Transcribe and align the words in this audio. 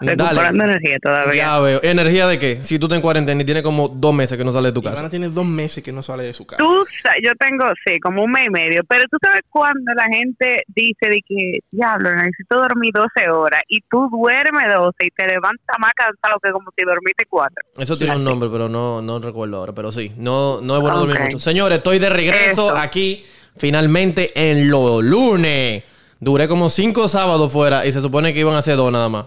Recuperando 0.00 0.64
energía 0.64 0.98
todavía. 1.02 1.34
Ya 1.34 1.58
veo. 1.60 1.80
¿Energía 1.82 2.26
de 2.26 2.38
qué? 2.38 2.62
Si 2.62 2.78
tú 2.78 2.86
estás 2.86 2.96
en 2.96 3.02
cuarentena 3.02 3.40
y 3.42 3.44
tienes 3.44 3.62
como 3.62 3.88
dos 3.88 4.12
meses 4.14 4.36
que 4.36 4.44
no 4.44 4.52
sales 4.52 4.72
de 4.72 4.74
tu 4.74 4.82
casa. 4.82 4.94
Ivana 4.96 5.10
tiene 5.10 5.28
dos 5.28 5.46
meses 5.46 5.82
que 5.82 5.92
no 5.92 6.02
sale 6.02 6.24
de 6.24 6.34
su 6.34 6.46
casa. 6.46 6.62
Tú, 6.62 6.84
sa- 7.02 7.14
yo 7.22 7.32
tengo, 7.38 7.64
sí, 7.86 7.98
como 8.00 8.22
un 8.24 8.30
mes 8.32 8.46
y 8.46 8.50
medio, 8.50 8.82
pero 8.88 9.04
tú 9.10 9.16
sabes 9.22 9.40
cuando 9.48 9.92
la 9.94 10.04
gente 10.04 10.62
dice 10.68 11.08
de 11.08 11.22
que, 11.26 11.60
diablo, 11.70 12.14
necesito 12.14 12.56
dormir 12.56 12.92
12 12.92 13.30
horas 13.30 13.62
y 13.68 13.80
tú 13.90 14.08
duermes 14.10 14.66
12 14.74 14.92
y 15.00 15.10
te 15.10 15.26
levantas 15.26 15.76
más 15.78 15.92
cansado 15.94 16.38
que 16.42 16.50
como 16.50 16.70
si 16.76 16.84
dormiste 16.84 17.24
4. 17.28 17.54
Eso 17.78 17.96
tiene 17.96 18.16
un 18.16 18.24
nombre, 18.24 18.48
pero 18.52 18.68
no, 18.68 19.00
no 19.00 19.18
recuerdo 19.18 19.56
ahora. 19.58 19.72
Pero 19.72 19.90
sí, 19.92 20.12
no, 20.16 20.60
no 20.60 20.76
es 20.76 20.82
bueno 20.82 20.98
dormir 20.98 21.20
mucho. 21.20 21.38
Señores, 21.38 21.78
estoy 21.78 21.98
de 21.98 22.10
regreso 22.10 22.66
Eso. 22.68 22.76
aquí 22.76 23.24
finalmente 23.56 24.30
en 24.34 24.70
los 24.70 25.02
lunes. 25.02 25.84
Duré 26.18 26.48
como 26.48 26.70
cinco 26.70 27.08
sábados 27.08 27.52
fuera 27.52 27.84
y 27.84 27.92
se 27.92 28.00
supone 28.00 28.32
que 28.32 28.40
iban 28.40 28.54
a 28.54 28.62
ser 28.62 28.76
dos 28.76 28.90
nada 28.90 29.10
más. 29.10 29.26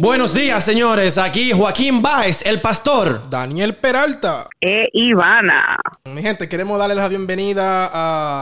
Buenos 0.00 0.34
días, 0.34 0.64
señores. 0.64 1.16
Aquí 1.16 1.52
Joaquín 1.52 2.02
Báez, 2.02 2.42
el 2.44 2.60
pastor. 2.60 3.30
Daniel 3.30 3.76
Peralta. 3.76 4.48
Eh, 4.60 4.88
Ivana. 4.92 5.76
Mi 6.06 6.22
gente, 6.22 6.48
queremos 6.48 6.76
darles 6.78 6.96
la 6.96 7.06
bienvenida 7.06 7.88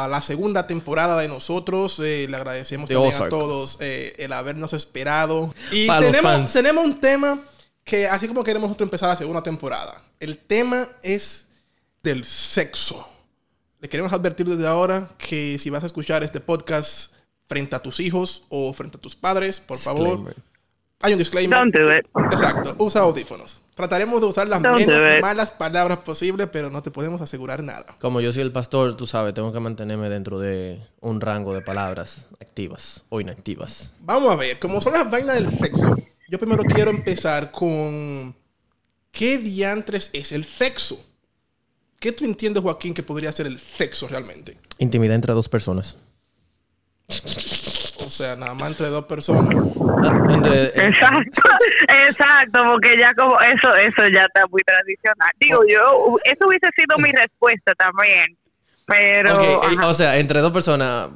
a 0.05 0.09
la 0.09 0.23
segunda 0.23 0.67
temporada 0.67 1.19
de 1.19 1.29
nosotros. 1.29 2.01
Eh, 2.03 2.27
le 2.31 2.37
agradecemos 2.37 2.89
De 2.89 2.95
también 2.95 3.23
a 3.23 3.29
todos 3.29 3.77
eh, 3.81 4.15
el 4.19 4.33
habernos 4.33 4.73
esperado. 4.73 5.55
Y 5.71 5.87
tenemos, 5.87 6.51
tenemos 6.51 6.83
un 6.83 6.99
tema 6.99 7.39
que, 7.87 8.09
así 8.09 8.27
como 8.27 8.43
queremos 8.43 8.69
nosotros 8.69 8.89
empezar 8.89 9.09
la 9.09 9.17
segunda 9.17 9.43
temporada, 9.43 10.03
el 10.19 10.37
tema 10.39 10.89
es 11.03 11.47
del 12.03 12.25
sexo. 12.25 13.09
Le 13.81 13.89
queremos 13.89 14.13
advertir 14.13 14.45
desde 14.47 14.67
ahora 14.67 15.09
que 15.17 15.57
si 15.61 15.71
vas 15.71 15.85
a 15.85 15.87
escuchar 15.87 16.25
este 16.25 16.41
podcast 16.41 17.13
frente 17.49 17.77
a 17.77 17.79
tus 17.79 18.01
hijos 18.01 18.43
o 18.49 18.73
frente 18.73 18.99
a 18.99 19.01
tus 19.01 19.15
padres, 19.15 19.61
por 19.61 19.79
favor, 19.79 20.09
Disclaimer. 20.09 20.37
hay 21.01 21.13
un 21.13 21.19
disclaimer. 21.21 21.59
Don't 21.59 21.75
do 21.75 21.97
it. 21.97 22.07
Exacto, 22.33 22.75
usa 22.79 23.03
audífonos. 23.03 23.63
Trataremos 23.77 24.21
de 24.21 24.27
usar 24.27 24.49
las 24.49 24.61
Don't 24.63 24.85
menos 24.85 25.21
malas 25.21 25.53
palabras 25.53 25.99
posibles, 25.99 26.49
pero 26.51 26.71
no 26.71 26.83
te 26.83 26.91
podemos 26.91 27.21
asegurar 27.21 27.63
nada. 27.63 27.95
Como 28.01 28.21
yo 28.21 28.33
soy 28.33 28.43
el 28.43 28.51
pastor, 28.51 28.97
tú 28.97 29.07
sabes, 29.07 29.33
tengo 29.33 29.53
que 29.53 29.61
mantenerme 29.61 30.09
dentro 30.09 30.41
de 30.41 30.81
un 31.01 31.21
rango 31.21 31.55
de 31.55 31.61
palabras 31.61 32.27
activas 32.41 33.05
o 33.11 33.21
inactivas. 33.21 33.95
Vamos 34.01 34.33
a 34.33 34.37
ver, 34.37 34.59
como 34.59 34.81
son 34.81 34.95
las 34.95 35.09
vainas 35.09 35.37
del 35.37 35.49
sexo, 35.51 35.95
yo 36.29 36.39
primero 36.39 36.65
quiero 36.65 36.91
empezar 36.91 37.51
con 37.51 38.35
¿qué 39.13 39.39
diantres 39.39 40.11
es 40.13 40.33
el 40.33 40.45
sexo? 40.45 41.03
¿Qué 41.99 42.13
tú 42.13 42.25
entiendes, 42.25 42.63
Joaquín, 42.63 42.93
que 42.95 43.03
podría 43.03 43.33
ser 43.33 43.47
el 43.47 43.59
sexo 43.59 44.07
realmente? 44.09 44.57
Intimidad 44.79 45.15
entre 45.15 45.33
dos 45.33 45.49
personas. 45.49 45.97
O 48.05 48.11
sea, 48.11 48.37
nada 48.37 48.55
más 48.55 48.71
entre 48.73 48.89
dos 48.89 49.05
personas. 49.07 49.55
Ah, 50.03 50.27
entre- 50.31 50.65
eh, 50.67 50.89
Exacto, 50.89 51.43
exacto, 51.89 52.61
porque 52.73 52.97
ya 52.99 53.15
como 53.15 53.41
eso, 53.41 53.75
eso 53.77 54.09
ya 54.13 54.25
está 54.25 54.47
muy 54.49 54.61
tradicional. 54.63 55.31
Digo, 55.41 55.63
yo, 55.69 56.19
eso 56.25 56.47
hubiese 56.47 56.69
sido 56.77 56.99
mi 56.99 57.11
respuesta 57.13 57.75
también, 57.75 58.37
pero... 58.87 59.43
eh, 59.43 59.77
o 59.85 59.95
sea, 59.95 60.19
entre 60.19 60.41
dos 60.41 60.53
personas. 60.53 61.09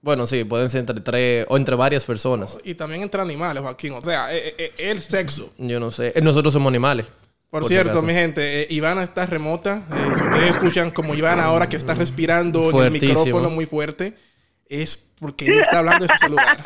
Bueno, 0.00 0.26
sí, 0.26 0.44
pueden 0.44 0.70
ser 0.70 0.80
entre 0.80 1.00
tres 1.00 1.46
o 1.48 1.56
entre 1.56 1.74
varias 1.74 2.04
personas. 2.04 2.58
Y 2.64 2.74
también 2.74 3.02
entre 3.02 3.20
animales, 3.20 3.62
Joaquín. 3.62 3.92
O 3.94 4.00
sea, 4.00 4.34
eh, 4.34 4.54
eh, 4.58 4.72
el 4.78 5.00
sexo. 5.00 5.52
Yo 5.58 5.80
no 5.80 5.90
sé. 5.90 6.12
Eh, 6.14 6.20
Nosotros 6.22 6.52
somos 6.52 6.68
animales. 6.68 7.06
Por, 7.50 7.66
cierto, 7.66 8.00
mi 8.00 8.12
gente, 8.12 8.62
eh, 8.62 8.66
Ivana 8.70 9.02
está 9.02 9.26
remota. 9.26 9.82
Eh, 9.90 10.14
si 10.16 10.22
ustedes 10.22 10.50
escuchan 10.50 10.92
como 10.92 11.16
Ivana 11.16 11.44
ahora 11.44 11.68
que 11.68 11.76
está 11.76 11.94
respirando 11.94 12.70
en 12.70 12.86
el 12.86 12.90
micrófono 12.92 13.50
muy 13.50 13.66
fuerte, 13.66 14.14
es 14.68 15.08
porque 15.18 15.58
está 15.58 15.80
hablando 15.80 16.06
de 16.06 16.12
su 16.12 16.18
celular. 16.18 16.56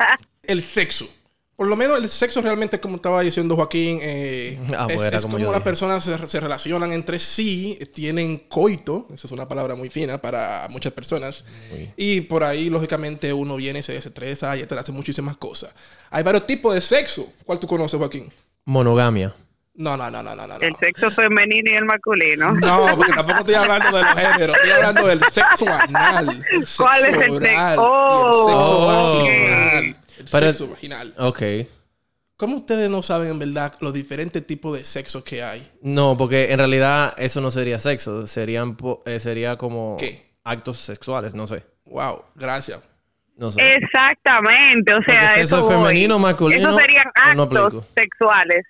El 0.43 0.63
sexo. 0.63 1.09
Por 1.55 1.67
lo 1.67 1.77
menos 1.77 1.97
el 1.97 2.09
sexo 2.09 2.41
realmente, 2.41 2.81
como 2.81 2.97
estaba 2.97 3.21
diciendo 3.21 3.55
Joaquín, 3.55 3.99
eh, 4.01 4.59
Ah, 4.77 4.87
es, 4.89 4.97
pues 4.97 5.13
es 5.13 5.21
como 5.21 5.37
las 5.37 5.61
personas 5.61 6.03
se, 6.03 6.27
se 6.27 6.39
relacionan 6.41 6.91
entre 6.91 7.17
sí, 7.17 7.79
tienen 7.93 8.37
coito, 8.49 9.07
esa 9.13 9.27
es 9.27 9.31
una 9.31 9.47
palabra 9.47 9.75
muy 9.75 9.89
fina 9.89 10.17
para 10.17 10.67
muchas 10.69 10.91
personas, 10.91 11.45
y 11.95 12.21
por 12.21 12.43
ahí, 12.43 12.69
lógicamente, 12.69 13.31
uno 13.31 13.55
viene 13.55 13.79
y 13.79 13.83
se 13.83 13.93
desestresa 13.93 14.57
y 14.57 14.63
hace 14.63 14.91
muchísimas 14.91 15.37
cosas. 15.37 15.73
Hay 16.09 16.23
varios 16.23 16.45
tipos 16.45 16.73
de 16.73 16.81
sexo. 16.81 17.31
¿Cuál 17.45 17.59
tú 17.59 17.67
conoces, 17.67 17.97
Joaquín? 17.97 18.29
Monogamia. 18.65 19.33
No, 19.77 19.97
no, 19.97 20.09
no, 20.09 20.23
no, 20.23 20.35
no, 20.35 20.47
no. 20.47 20.55
El 20.59 20.73
sexo 20.77 21.11
femenino 21.11 21.71
y 21.71 21.75
el 21.75 21.83
masculino. 21.85 22.53
No, 22.53 22.95
porque 22.95 23.11
tampoco 23.11 23.39
estoy 23.39 23.55
hablando 23.55 23.97
de 23.97 24.03
los 24.03 24.17
géneros, 24.17 24.55
estoy 24.55 24.71
hablando 24.71 25.07
del 25.07 25.19
sexo 25.31 25.65
anal. 25.69 26.29
El 26.51 26.59
sexo 26.65 26.83
¿Cuál 26.83 27.05
es 27.05 27.15
el 27.15 27.31
oral 27.31 27.41
sexo? 27.41 27.45
y 27.45 27.67
el 27.67 28.45
sexo 28.45 28.79
Oh, 28.79 28.85
vaginal. 28.87 29.97
El 30.19 30.25
Pero- 30.31 30.47
sexo 30.47 30.67
vaginal. 30.69 31.13
Ok. 31.17 31.41
¿Cómo 32.37 32.57
ustedes 32.57 32.89
no 32.89 33.01
saben 33.01 33.29
en 33.31 33.39
verdad 33.39 33.73
los 33.79 33.93
diferentes 33.93 34.45
tipos 34.45 34.77
de 34.77 34.83
sexo 34.83 35.23
que 35.23 35.41
hay? 35.41 35.65
No, 35.81 36.17
porque 36.17 36.51
en 36.51 36.57
realidad 36.59 37.13
eso 37.17 37.39
no 37.39 37.49
sería 37.49 37.79
sexo. 37.79 38.27
Serían, 38.27 38.75
po- 38.75 39.03
eh, 39.05 39.21
sería 39.21 39.57
como 39.57 39.95
¿Qué? 39.97 40.33
actos 40.43 40.79
sexuales. 40.79 41.33
No 41.33 41.47
sé. 41.47 41.63
Wow, 41.85 42.23
gracias. 42.35 42.81
No 43.37 43.51
sé. 43.51 43.75
Exactamente, 43.75 44.93
o 44.93 45.01
sea, 45.03 45.27
Porque 45.27 45.41
eso 45.41 45.57
eso 45.57 45.59
es 45.71 45.75
voy. 45.75 45.75
femenino, 45.87 46.19
masculino, 46.19 46.69
Esos 46.69 46.81
serían 46.81 47.05
no 47.35 47.43
actos 47.43 47.65
aplico. 47.67 47.87
sexuales. 47.95 48.65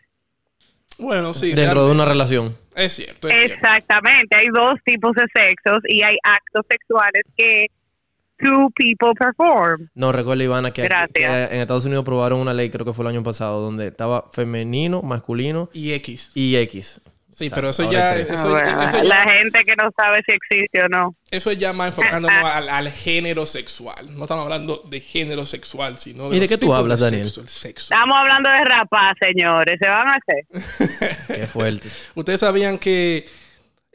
Bueno, 0.98 1.34
sí. 1.34 1.54
Dentro 1.54 1.86
de 1.86 1.92
una 1.92 2.06
relación. 2.06 2.58
Es 2.76 2.94
cierto, 2.94 3.28
es 3.30 3.38
cierto. 3.38 3.56
Exactamente, 3.56 4.36
hay 4.36 4.48
dos 4.48 4.76
tipos 4.86 5.14
de 5.14 5.24
sexos 5.34 5.80
y 5.88 6.02
hay 6.04 6.18
actos 6.24 6.66
sexuales 6.70 7.24
que 7.36 7.68
two 8.40 8.70
people 8.76 9.14
perform. 9.18 9.90
No, 9.96 10.12
recuerda, 10.12 10.44
Ivana, 10.44 10.72
que, 10.72 10.82
aquí- 10.84 10.90
Gracias. 10.90 11.50
que 11.50 11.56
en 11.56 11.62
Estados 11.62 11.86
Unidos 11.86 12.02
aprobaron 12.04 12.40
una 12.40 12.54
ley, 12.54 12.70
creo 12.70 12.86
que 12.86 12.94
fue 12.94 13.04
el 13.04 13.10
año 13.10 13.24
pasado, 13.24 13.62
donde 13.62 13.88
estaba 13.88 14.30
femenino, 14.32 15.02
masculino 15.02 15.70
Y 15.74 15.92
X. 15.94 16.32
y 16.36 16.56
X. 16.58 17.02
Sí, 17.32 17.48
Exacto, 17.48 17.56
pero 17.60 17.70
eso 17.72 17.92
ya, 17.92 18.12
hay 18.12 18.24
tres. 18.24 18.40
eso, 18.40 18.50
Bueno, 18.50 18.82
eso 18.82 19.04
la 19.04 19.26
ya, 19.26 19.32
gente 19.34 19.64
que 19.66 19.76
no 19.76 19.90
sabe 19.98 20.22
si 20.26 20.32
existe 20.32 20.82
o 20.84 20.88
no. 20.88 21.16
eso 21.30 21.52
es 21.52 21.58
ya 21.58 21.74
más 21.74 21.90
enfocándonos 21.90 22.32
al, 22.46 22.70
al 22.70 22.90
género 22.90 23.46
sexual. 23.46 24.16
No 24.16 24.24
estamos 24.24 24.44
hablando 24.46 24.82
de 24.90 25.02
género 25.02 25.46
sexual, 25.46 25.98
sino 25.98 26.30
de 26.30 26.38
¿Y 26.38 26.40
de 26.40 26.48
qué 26.48 26.58
tú 26.58 26.74
hablas, 26.74 27.00
de 27.02 27.06
Daniel? 27.08 27.26
sexo, 27.28 27.42
el 27.42 27.50
sexo. 27.50 27.94
Estamos 27.94 28.16
hablando 28.16 28.50
de 28.50 28.62
rapaz, 28.64 29.16
señores, 29.20 29.76
se 29.82 29.86
van 29.90 30.08
a 30.08 30.14
hacer. 30.16 31.28
Qué 31.42 31.46
fuerte. 31.48 31.90
Ustedes 32.16 32.40
sabían 32.40 32.78
que 32.80 33.26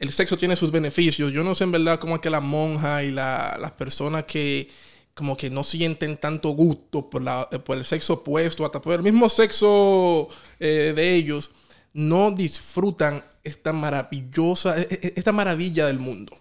el 0.01 0.11
sexo 0.11 0.37
tiene 0.37 0.55
sus 0.55 0.71
beneficios. 0.71 1.31
Yo 1.31 1.43
no 1.43 1.55
sé 1.55 1.63
en 1.63 1.71
verdad 1.71 1.99
cómo 1.99 2.15
es 2.15 2.21
que 2.21 2.29
la 2.29 2.41
monja 2.41 3.03
y 3.03 3.11
la- 3.11 3.57
las 3.61 3.71
personas 3.71 4.25
que 4.25 4.69
como 5.13 5.35
que 5.37 5.49
no 5.49 5.63
sienten 5.63 6.17
tanto 6.17 6.49
gusto 6.49 7.09
por, 7.09 7.23
por 7.63 7.77
el 7.77 7.85
sexo 7.85 8.13
opuesto, 8.13 8.65
hasta 8.65 8.81
por 8.81 8.93
el 8.93 9.03
mismo 9.03 9.29
sexo 9.29 10.29
eh, 10.59 10.93
de 10.95 11.15
ellos, 11.15 11.51
no 11.93 12.31
disfrutan 12.31 13.23
esta 13.43 13.73
maravillosa, 13.73 14.79
e- 14.79 14.87
e- 14.89 15.13
esta 15.17 15.31
maravilla 15.33 15.85
del 15.87 15.99
mundo. 15.99 16.35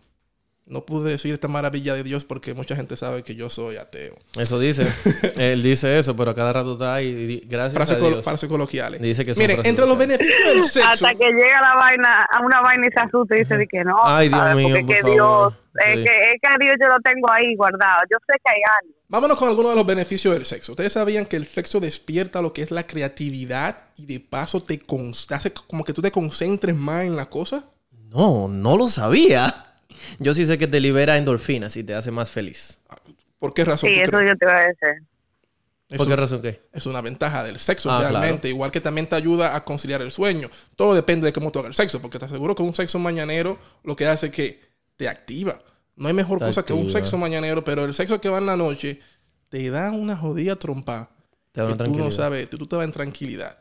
No 0.71 0.87
pude 0.87 1.11
decir 1.11 1.35
esta 1.35 1.49
maravilla 1.49 1.95
de 1.95 2.03
Dios 2.05 2.25
porque 2.25 2.55
mucha 2.55 2.77
gente 2.77 2.97
sabe 2.97 3.23
que 3.23 3.35
yo 3.35 3.51
soy 3.51 3.77
ateo. 3.77 4.15
Eso 4.39 4.59
dice. 4.59 4.87
Él 5.37 5.63
dice 5.63 5.99
eso, 5.99 6.17
pero 6.17 6.31
a 6.31 6.35
cada 6.35 6.53
rato 6.53 6.75
está 6.75 6.95
ahí. 6.95 7.43
Gracias 7.47 7.75
Frases, 7.75 7.97
a 7.97 7.99
Dios. 7.99 8.25
frases 8.25 8.49
coloquiales. 8.49 9.01
Dice 9.03 9.25
que 9.25 9.35
son 9.35 9.43
Miren, 9.43 9.67
entre 9.67 9.85
los 9.87 9.99
beneficios 9.99 10.39
del 10.55 10.63
sexo... 10.63 10.89
Hasta 10.89 11.15
que 11.15 11.31
llega 11.33 11.61
la 11.61 11.75
vaina, 11.75 12.23
a 12.31 12.41
una 12.41 12.61
vaina 12.61 12.87
y 12.87 12.91
se 12.91 13.01
asusta 13.01 13.35
y 13.35 13.41
dice 13.41 13.57
de 13.57 13.67
que 13.67 13.83
no. 13.85 13.97
Ay, 14.05 14.29
Dios 14.29 14.41
¿sabes? 14.41 14.57
mío, 14.57 14.69
Porque 14.69 14.85
por 14.85 14.95
que 14.95 15.01
favor. 15.03 15.15
Dios, 15.15 15.55
Sí. 15.73 15.79
es, 15.87 15.95
que, 16.05 16.33
es 16.33 16.41
que 16.43 16.49
a 16.49 16.57
Dios 16.59 16.75
yo 16.81 16.89
lo 16.89 17.01
tengo 17.01 17.31
ahí 17.31 17.55
guardado. 17.55 18.01
Yo 18.11 18.17
sé 18.27 18.35
que 18.45 18.51
hay 18.51 18.61
algo. 18.83 18.95
Vámonos 19.09 19.39
con 19.39 19.49
algunos 19.49 19.71
de 19.73 19.77
los 19.77 19.87
beneficios 19.87 20.35
del 20.35 20.45
sexo. 20.47 20.73
Ustedes 20.73 20.93
sabían 20.93 21.27
que 21.27 21.37
el 21.37 21.47
sexo 21.47 21.79
despierta 21.81 22.43
lo 22.43 22.53
que 22.53 22.63
es 22.63 22.71
la 22.73 22.87
creatividad 22.87 23.77
y 23.97 24.07
de 24.07 24.19
paso 24.21 24.63
te 24.63 24.81
hace 25.31 25.53
como 25.53 25.85
que 25.85 25.93
tú 25.93 26.03
te 26.03 26.11
concentres 26.11 26.75
más 26.77 27.05
en 27.05 27.15
la 27.17 27.27
cosa. 27.27 27.65
No, 28.09 28.49
no 28.49 28.77
lo 28.77 28.89
sabía. 28.89 29.70
Yo 30.19 30.35
sí 30.35 30.47
sé 30.47 30.59
que 30.59 30.67
te 30.67 30.81
libera 30.81 31.17
endorfinas 31.17 31.77
y 31.77 31.85
te 31.85 31.95
hace 31.95 32.11
más 32.11 32.31
feliz. 32.31 32.81
¿Por 33.39 33.55
qué 33.55 33.65
razón? 33.65 33.91
Sí, 33.91 33.97
tú 33.97 34.03
eso 34.03 34.11
crees? 34.11 34.31
yo 34.31 34.37
te 34.37 34.45
iba 34.45 34.57
a 34.57 34.61
decir. 34.61 35.07
¿Por 35.97 36.07
qué 36.07 36.17
razón 36.17 36.43
qué? 36.43 36.61
es 36.73 36.87
una 36.87 37.01
ventaja 37.01 37.43
del 37.43 37.59
sexo 37.59 37.91
Ah, 37.91 38.01
realmente. 38.01 38.49
Igual 38.49 38.71
que 38.71 38.81
también 38.81 39.09
te 39.09 39.17
ayuda 39.17 39.57
a 39.57 39.65
conciliar 39.65 40.03
el 40.03 40.13
sueño. 40.13 40.49
Todo 40.77 40.95
depende 40.95 41.27
de 41.27 41.33
cómo 41.33 41.51
tú 41.51 41.59
hagas 41.59 41.71
el 41.71 41.75
sexo. 41.75 42.01
Porque 42.01 42.19
te 42.19 42.27
aseguro 42.27 42.55
que 42.55 42.63
un 42.63 42.75
sexo 42.75 42.99
mañanero 42.99 43.59
lo 43.83 43.97
que 43.97 44.07
hace 44.07 44.27
es 44.27 44.33
que 44.33 44.61
te 44.97 45.09
activa. 45.09 45.61
No 45.97 46.09
hay 46.09 46.15
mejor 46.15 46.39
Te 46.39 46.47
cosa 46.47 46.65
que 46.65 46.73
un 46.73 46.91
sexo 46.91 47.19
mañanero, 47.19 47.65
pero 47.65 47.85
el 47.85 47.95
sexo 47.95 48.21
que 48.21 48.29
va 48.29 48.39
en 48.39 48.47
la 48.47 48.57
noche 48.57 49.01
te 49.49 49.69
da 49.71 49.91
una 49.91 50.17
jodida 50.17 50.57
trompa. 50.57 51.11
Te 51.53 51.61
da 51.61 51.77
que 51.77 51.85
tú 51.85 51.97
no 51.97 52.11
sabes, 52.11 52.49
tú, 52.49 52.59
tú 52.59 52.67
te 52.67 52.77
vas 52.77 52.87
en 52.87 52.93
tranquilidad. 52.93 53.59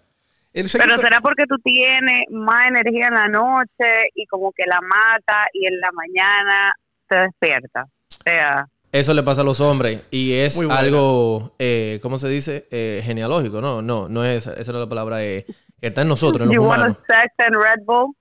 El 0.53 0.67
sexo 0.69 0.87
Pero 0.87 0.97
será 0.99 1.21
porque 1.21 1.45
tú 1.47 1.57
tienes 1.63 2.21
más 2.31 2.67
energía 2.67 3.07
en 3.07 3.13
la 3.13 3.27
noche 3.27 4.09
y 4.15 4.25
como 4.25 4.51
que 4.51 4.63
la 4.65 4.79
mata 4.81 5.47
y 5.53 5.65
en 5.67 5.79
la 5.79 5.89
mañana 5.91 6.73
te 7.07 7.15
despierta. 7.19 7.83
O 7.83 8.23
sea, 8.23 8.67
Eso 8.91 9.13
le 9.13 9.21
pasa 9.23 9.41
a 9.41 9.43
los 9.43 9.59
hombres 9.61 10.05
y 10.11 10.33
es 10.33 10.59
algo, 10.61 11.53
eh, 11.59 11.99
¿cómo 12.01 12.17
se 12.17 12.29
dice? 12.29 12.67
Eh, 12.71 13.01
genealógico, 13.03 13.61
¿no? 13.61 13.81
No, 13.83 14.09
no 14.09 14.25
es, 14.25 14.47
esa 14.47 14.71
no 14.71 14.79
es 14.79 14.83
la 14.85 14.89
palabra, 14.89 15.23
eh, 15.23 15.45
que 15.79 15.87
está 15.87 16.01
en 16.01 16.07
nosotros, 16.07 16.41
en 16.41 16.47
los 16.47 16.55
you 16.55 16.63
humanos. 16.63 16.97
sex 17.07 17.31
and 17.37 17.55
Red 17.55 17.85
Bull? 17.85 18.15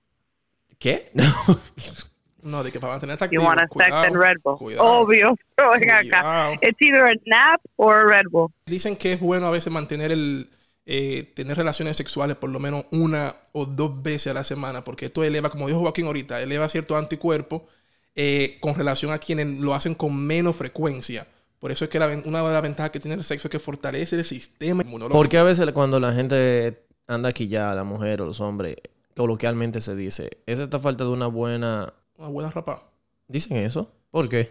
¿Qué? 0.77 1.11
No, 2.41 2.63
de 2.63 2.71
que 2.71 2.79
para 2.79 2.93
mantenerte 2.93 3.25
You 3.25 3.41
activo. 3.41 3.43
want 3.43 3.59
a 3.59 3.63
sex 3.63 3.69
cuidado, 3.73 4.03
and 4.05 4.15
Red 4.15 4.37
Bull. 4.41 4.57
cuidado. 4.57 4.85
Obvio. 4.87 5.35
Pero 5.55 5.71
ven 5.71 5.91
acá. 5.91 6.21
Cuidado. 6.21 6.53
It's 6.61 6.81
either 6.81 7.05
a 7.05 7.13
nap 7.25 7.59
or 7.75 7.97
a 7.97 8.05
Red 8.05 8.27
Bull. 8.31 8.49
Dicen 8.65 8.95
que 8.95 9.11
es 9.13 9.19
bueno 9.19 9.47
a 9.47 9.51
veces 9.51 9.73
mantener 9.73 10.11
el. 10.11 10.47
Eh, 10.91 11.31
tener 11.35 11.55
relaciones 11.55 11.97
sexuales 11.97 12.35
por 12.35 12.49
lo 12.49 12.59
menos 12.59 12.83
una 12.89 13.35
o 13.51 13.67
dos 13.67 14.01
veces 14.01 14.31
a 14.31 14.33
la 14.33 14.43
semana, 14.43 14.83
porque 14.83 15.05
esto 15.05 15.23
eleva, 15.23 15.51
como 15.51 15.67
dijo 15.67 15.81
Joaquín 15.81 16.07
ahorita, 16.07 16.41
eleva 16.41 16.67
cierto 16.67 16.97
anticuerpo 16.97 17.67
eh, 18.15 18.57
con 18.59 18.73
relación 18.73 19.11
a 19.11 19.19
quienes 19.19 19.59
lo 19.59 19.75
hacen 19.75 19.93
con 19.93 20.17
menos 20.17 20.55
frecuencia. 20.55 21.27
Por 21.59 21.71
eso 21.71 21.85
es 21.85 21.91
que 21.91 21.99
la 21.99 22.07
una 22.25 22.41
de 22.41 22.53
las 22.53 22.63
ventajas 22.63 22.89
que 22.89 22.99
tiene 22.99 23.13
el 23.13 23.23
sexo 23.23 23.49
es 23.49 23.51
que 23.51 23.59
fortalece 23.59 24.15
el 24.15 24.25
sistema 24.25 24.81
inmunológico. 24.81 25.15
Porque 25.15 25.37
a 25.37 25.43
veces 25.43 25.71
cuando 25.73 25.99
la 25.99 26.11
gente 26.11 26.87
anda 27.05 27.29
aquí 27.29 27.47
ya, 27.47 27.75
la 27.75 27.83
mujer 27.83 28.23
o 28.23 28.25
los 28.25 28.39
hombres, 28.39 28.77
coloquialmente 29.15 29.81
se 29.81 29.95
dice, 29.95 30.31
esa 30.47 30.63
está 30.63 30.79
falta 30.79 31.03
de 31.03 31.11
una 31.11 31.27
buena... 31.27 31.93
Una 32.17 32.29
buena 32.29 32.49
rapa. 32.49 32.89
¿Dicen 33.27 33.57
eso? 33.57 33.91
¿Por 34.11 34.27
qué? 34.27 34.49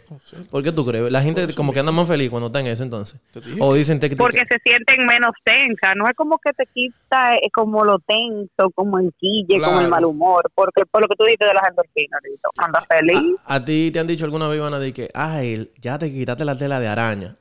¿Por 0.53 0.63
qué 0.63 0.71
tú 0.71 0.87
crees? 0.87 1.11
La 1.11 1.21
gente 1.21 1.53
como 1.57 1.73
que 1.73 1.81
anda 1.81 1.91
más 1.91 2.07
feliz 2.07 2.31
cuando 2.31 2.47
está 2.47 2.61
en 2.61 2.69
eso 2.69 2.85
entonces. 2.85 3.21
O 3.59 3.75
dicen 3.75 3.99
te, 3.99 4.09
te- 4.09 4.15
Porque 4.15 4.45
se 4.49 4.57
sienten 4.63 5.05
menos 5.05 5.33
tensas. 5.43 5.97
No 5.97 6.07
es 6.09 6.15
como 6.15 6.39
que 6.39 6.53
te 6.53 6.65
quita 6.67 7.35
eh, 7.35 7.51
como 7.53 7.85
lo 7.85 7.99
tenso, 7.99 8.71
como 8.75 9.01
el 9.01 9.13
quille, 9.19 9.57
como 9.61 9.73
Claro. 9.73 9.81
el 9.81 9.89
mal 9.91 10.05
humor. 10.05 10.49
Porque 10.55 10.87
por 10.87 11.03
lo 11.03 11.09
que 11.09 11.17
tú 11.17 11.25
dices 11.25 11.49
de 11.49 11.55
las 11.55 11.69
endorfinas, 11.69 12.21
Lito, 12.23 12.51
anda 12.57 12.81
feliz. 12.83 13.37
a, 13.47 13.57
a 13.57 13.65
ti 13.65 13.91
te 13.93 13.99
han 13.99 14.07
dicho 14.07 14.25
alguna 14.25 14.47
vez, 14.47 14.59
Ivana, 14.59 14.79
de 14.79 14.93
que, 14.93 15.11
ay, 15.13 15.69
ya 15.81 15.99
te 15.99 16.09
quitaste 16.09 16.45
la 16.45 16.57
tela 16.57 16.79
de 16.79 16.87
araña. 16.87 17.37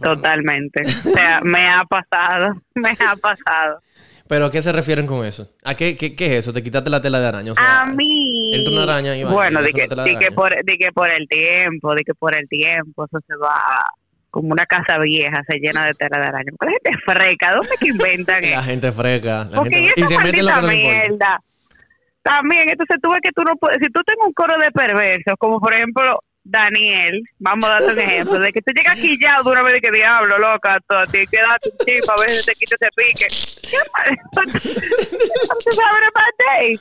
Totalmente. 0.00 0.82
O 1.04 1.08
sea, 1.14 1.40
me 1.42 1.68
ha 1.68 1.84
pasado. 1.84 2.54
Me 2.74 2.90
ha 2.92 3.14
pasado. 3.16 3.80
¿Pero 4.28 4.46
a 4.46 4.50
qué 4.50 4.62
se 4.62 4.72
refieren 4.72 5.06
con 5.06 5.24
eso? 5.24 5.48
¿A 5.64 5.74
qué, 5.74 5.96
qué, 5.96 6.14
qué 6.14 6.26
es 6.26 6.32
eso? 6.32 6.52
¿Te 6.52 6.62
quitaste 6.62 6.90
la 6.90 7.02
tela 7.02 7.20
de 7.20 7.26
araña? 7.26 7.52
O 7.52 7.54
sea, 7.54 7.82
a 7.82 7.86
mí. 7.86 8.50
entra 8.54 8.72
una 8.72 8.82
araña 8.84 9.16
y 9.16 9.24
va, 9.24 9.32
Bueno, 9.32 9.60
y 9.60 9.64
de 9.64 9.72
que, 9.72 9.94
la 9.94 10.04
de, 10.04 10.18
que 10.18 10.32
por, 10.32 10.50
de 10.64 10.78
que 10.78 10.92
por 10.92 11.08
el 11.10 11.28
tiempo, 11.28 11.94
de 11.94 12.02
que 12.02 12.14
por 12.14 12.34
el 12.34 12.48
tiempo, 12.48 13.04
eso 13.04 13.18
se 13.26 13.36
va 13.36 13.84
como 14.30 14.48
una 14.52 14.64
casa 14.64 14.98
vieja, 14.98 15.42
se 15.46 15.58
llena 15.58 15.84
de 15.86 15.94
tela 15.94 16.18
de 16.18 16.26
araña. 16.26 16.52
¿Cuál 16.58 16.70
gente 16.70 16.98
freca? 17.04 17.52
¿Dónde 17.52 17.74
que 17.78 17.88
inventan 17.88 18.42
La 18.42 18.48
eso? 18.48 18.62
gente 18.62 18.92
freca. 18.92 19.44
La 19.50 19.58
Porque 19.58 19.74
gente 19.74 20.00
y 20.00 20.06
se 20.06 20.14
lo 20.18 20.32
que 20.32 20.42
no 20.42 20.62
mierda. 20.68 21.42
También, 22.22 22.68
entonces 22.68 22.96
tú 23.02 23.10
ves 23.10 23.20
que 23.22 23.32
tú 23.34 23.42
no 23.42 23.56
puedes, 23.56 23.78
si 23.82 23.92
tú 23.92 24.00
tienes 24.06 24.24
un 24.24 24.32
coro 24.32 24.56
de 24.56 24.70
perversos, 24.70 25.34
como 25.38 25.60
por 25.60 25.74
ejemplo 25.74 26.20
Daniel, 26.44 27.22
vamos 27.38 27.68
a 27.68 27.74
darte 27.74 27.92
un 27.92 27.98
ejemplo, 27.98 28.38
de 28.38 28.52
que 28.52 28.62
tú 28.62 28.72
llegas 28.74 28.98
aquí 28.98 29.16
ya 29.20 29.40
de 29.42 29.50
una 29.50 29.62
vez 29.62 29.74
de 29.74 29.80
que 29.80 29.90
diablo, 29.90 30.38
loca, 30.38 30.78
tú, 30.88 30.94
a 30.94 31.06
ti 31.06 31.24
quédate 31.30 31.70
un 31.70 31.78
chip, 31.86 32.10
a 32.10 32.20
veces 32.20 32.46
te 32.46 32.54
quita 32.54 32.76
ese 32.80 32.90
pique. 32.96 33.26
¿Qué 33.70 33.76
sabes? 33.92 34.62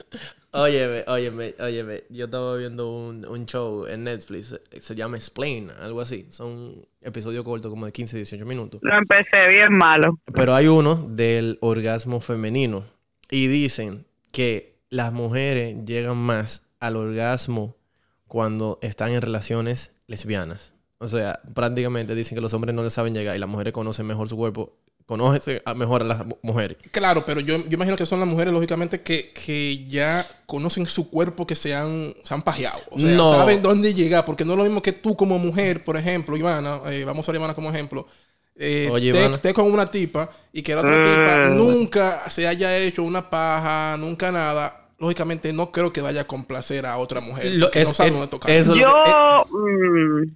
Óyeme, 0.53 1.05
óyeme, 1.07 1.55
óyeme. 1.59 2.03
Yo 2.09 2.25
estaba 2.25 2.57
viendo 2.57 2.91
un, 2.91 3.25
un 3.25 3.45
show 3.45 3.87
en 3.87 4.03
Netflix. 4.03 4.59
Se 4.81 4.95
llama 4.95 5.15
Explain, 5.15 5.71
algo 5.79 6.01
así. 6.01 6.27
Son 6.29 6.85
episodios 7.01 7.45
cortos 7.45 7.69
como 7.69 7.85
de 7.85 7.93
15, 7.93 8.17
18 8.17 8.45
minutos. 8.45 8.81
Lo 8.83 8.93
empecé 8.93 9.47
bien 9.47 9.73
malo. 9.73 10.19
Pero 10.33 10.53
hay 10.53 10.67
uno 10.67 11.07
del 11.07 11.57
orgasmo 11.61 12.19
femenino. 12.19 12.83
Y 13.29 13.47
dicen 13.47 14.05
que 14.33 14.75
las 14.89 15.13
mujeres 15.13 15.77
llegan 15.85 16.17
más 16.17 16.69
al 16.81 16.97
orgasmo 16.97 17.77
cuando 18.31 18.79
están 18.81 19.11
en 19.11 19.21
relaciones 19.21 19.91
lesbianas. 20.07 20.73
O 20.99 21.09
sea, 21.09 21.41
prácticamente 21.53 22.15
dicen 22.15 22.35
que 22.37 22.41
los 22.41 22.53
hombres 22.53 22.73
no 22.73 22.81
les 22.81 22.93
saben 22.93 23.13
llegar 23.13 23.35
y 23.35 23.39
las 23.39 23.49
mujeres 23.49 23.73
conocen 23.73 24.05
mejor 24.05 24.29
su 24.29 24.37
cuerpo. 24.37 24.77
Conocen 25.05 25.61
mejor 25.75 26.03
a 26.03 26.05
las 26.05 26.25
mu- 26.25 26.37
mujeres. 26.41 26.77
Claro, 26.91 27.25
pero 27.25 27.41
yo, 27.41 27.57
yo 27.57 27.73
imagino 27.73 27.97
que 27.97 28.05
son 28.05 28.21
las 28.21 28.29
mujeres, 28.29 28.53
lógicamente, 28.53 29.01
que, 29.01 29.33
que 29.33 29.85
ya 29.85 30.25
conocen 30.45 30.85
su 30.85 31.09
cuerpo, 31.09 31.45
que 31.45 31.57
se 31.57 31.75
han, 31.75 32.13
se 32.23 32.33
han 32.33 32.41
pajeado. 32.41 32.79
O 32.89 32.97
sea, 32.97 33.11
No. 33.17 33.33
saben 33.35 33.61
dónde 33.61 33.93
llegar, 33.93 34.23
porque 34.23 34.45
no 34.45 34.53
es 34.53 34.57
lo 34.59 34.63
mismo 34.63 34.81
que 34.81 34.93
tú 34.93 35.17
como 35.17 35.37
mujer, 35.37 35.83
por 35.83 35.97
ejemplo, 35.97 36.37
Ivana, 36.37 36.79
eh, 36.89 37.03
vamos 37.03 37.27
a 37.27 37.33
a 37.33 37.35
Ivana 37.35 37.53
como 37.53 37.69
ejemplo, 37.69 38.07
eh, 38.55 38.87
Oye, 38.89 39.11
te- 39.41 39.53
con 39.53 39.69
una 39.69 39.91
tipa 39.91 40.29
y 40.53 40.61
que 40.61 40.73
la 40.73 40.81
otra 40.81 40.95
Mm. 40.97 41.03
tipa 41.03 41.37
nunca 41.57 42.29
se 42.29 42.47
haya 42.47 42.77
hecho 42.77 43.03
una 43.03 43.29
paja, 43.29 43.97
nunca 43.97 44.31
nada. 44.31 44.80
Lógicamente 45.01 45.51
no 45.51 45.71
creo 45.71 45.91
que 45.91 46.01
vaya 46.01 46.21
a 46.21 46.27
complacer 46.27 46.85
a 46.85 46.97
otra 46.97 47.19
mujer. 47.21 47.51
Lo- 47.55 47.65
porque 47.65 47.81
es- 47.81 47.87
no 47.89 47.93
sabe 47.95 48.09
es- 48.09 48.15
dónde 48.15 48.27
tocar. 48.29 48.51
eso- 48.51 48.69
lo 48.69 48.75
que- 48.75 48.81
Yo, 48.81 49.43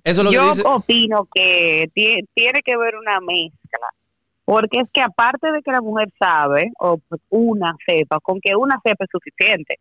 eso 0.04 0.22
es 0.22 0.24
lo 0.24 0.30
que 0.32 0.36
yo 0.36 0.50
dice- 0.50 0.64
opino 0.66 1.28
que 1.34 1.90
ti- 1.94 2.28
tiene 2.34 2.62
que 2.64 2.74
haber 2.74 2.96
una 2.96 3.20
mezcla. 3.20 3.88
Porque 4.44 4.80
es 4.80 4.90
que 4.92 5.02
aparte 5.02 5.52
de 5.52 5.62
que 5.62 5.72
la 5.72 5.82
mujer 5.82 6.10
sabe, 6.20 6.72
o 6.80 7.00
una 7.30 7.76
sepa, 7.86 8.20
con 8.20 8.40
que 8.42 8.56
una 8.56 8.80
sepa 8.84 9.06
es 9.06 9.10
suficiente. 9.12 9.76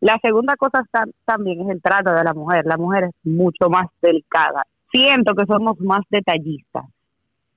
La 0.00 0.18
segunda 0.22 0.56
cosa 0.56 0.82
está- 0.84 1.06
también 1.24 1.60
es 1.62 1.68
el 1.70 1.80
trato 1.80 2.12
de 2.12 2.22
la 2.24 2.34
mujer. 2.34 2.64
La 2.66 2.76
mujer 2.76 3.04
es 3.04 3.10
mucho 3.24 3.70
más 3.70 3.86
delicada. 4.02 4.64
Siento 4.92 5.34
que 5.34 5.46
somos 5.46 5.78
más 5.80 6.02
detallistas 6.10 6.84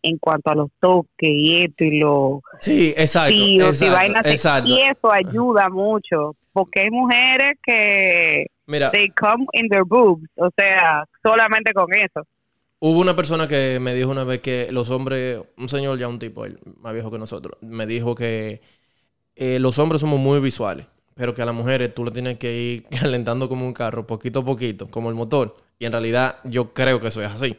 en 0.02 0.18
cuanto 0.18 0.52
a 0.52 0.56
los 0.56 0.70
toques 0.80 1.30
y 1.30 1.64
esto 1.64 1.84
y 1.84 2.00
lo 2.00 2.42
Sí, 2.60 2.94
exacto. 2.96 3.34
tíos 3.34 3.82
y 3.82 3.90
vainas. 3.90 4.26
exacto. 4.26 4.70
Y 4.70 4.82
eso 4.82 5.12
ayuda 5.12 5.70
mucho. 5.70 6.36
Porque 6.54 6.82
hay 6.82 6.90
mujeres 6.90 7.54
que 7.64 8.48
Mira, 8.66 8.92
they 8.92 9.10
come 9.10 9.46
in 9.54 9.70
their 9.70 9.84
boobs, 9.86 10.28
o 10.38 10.50
sea, 10.58 11.06
solamente 11.24 11.72
con 11.74 11.94
eso. 11.94 12.26
Hubo 12.80 13.00
una 13.00 13.16
persona 13.16 13.48
que 13.48 13.80
me 13.80 13.94
dijo 13.94 14.10
una 14.10 14.24
vez 14.24 14.42
que 14.42 14.68
los 14.72 14.90
hombres, 14.90 15.40
un 15.58 15.70
señor 15.70 15.98
ya 15.98 16.08
un 16.08 16.20
tipo, 16.20 16.46
él, 16.46 16.60
más 16.82 16.94
viejo 16.94 17.10
que 17.12 17.18
nosotros, 17.18 17.58
me 17.62 17.86
dijo 17.86 18.16
que 18.16 18.62
eh, 19.36 19.60
los 19.60 19.80
hombres 19.80 20.02
somos 20.02 20.20
muy 20.20 20.40
visuales, 20.40 20.86
pero 21.16 21.34
que 21.34 21.42
a 21.42 21.46
las 21.46 21.56
mujeres 21.56 21.94
tú 21.94 22.04
lo 22.04 22.12
tienes 22.12 22.38
que 22.38 22.56
ir 22.56 22.84
calentando 23.02 23.50
como 23.50 23.66
un 23.66 23.74
carro, 23.74 24.08
poquito 24.08 24.40
a 24.40 24.46
poquito, 24.46 24.88
como 24.90 25.10
el 25.10 25.16
motor. 25.16 25.56
Y 25.80 25.86
en 25.86 25.92
realidad 25.92 26.38
yo 26.44 26.74
creo 26.74 27.00
que 27.00 27.08
eso 27.08 27.22
es 27.24 27.32
así. 27.32 27.56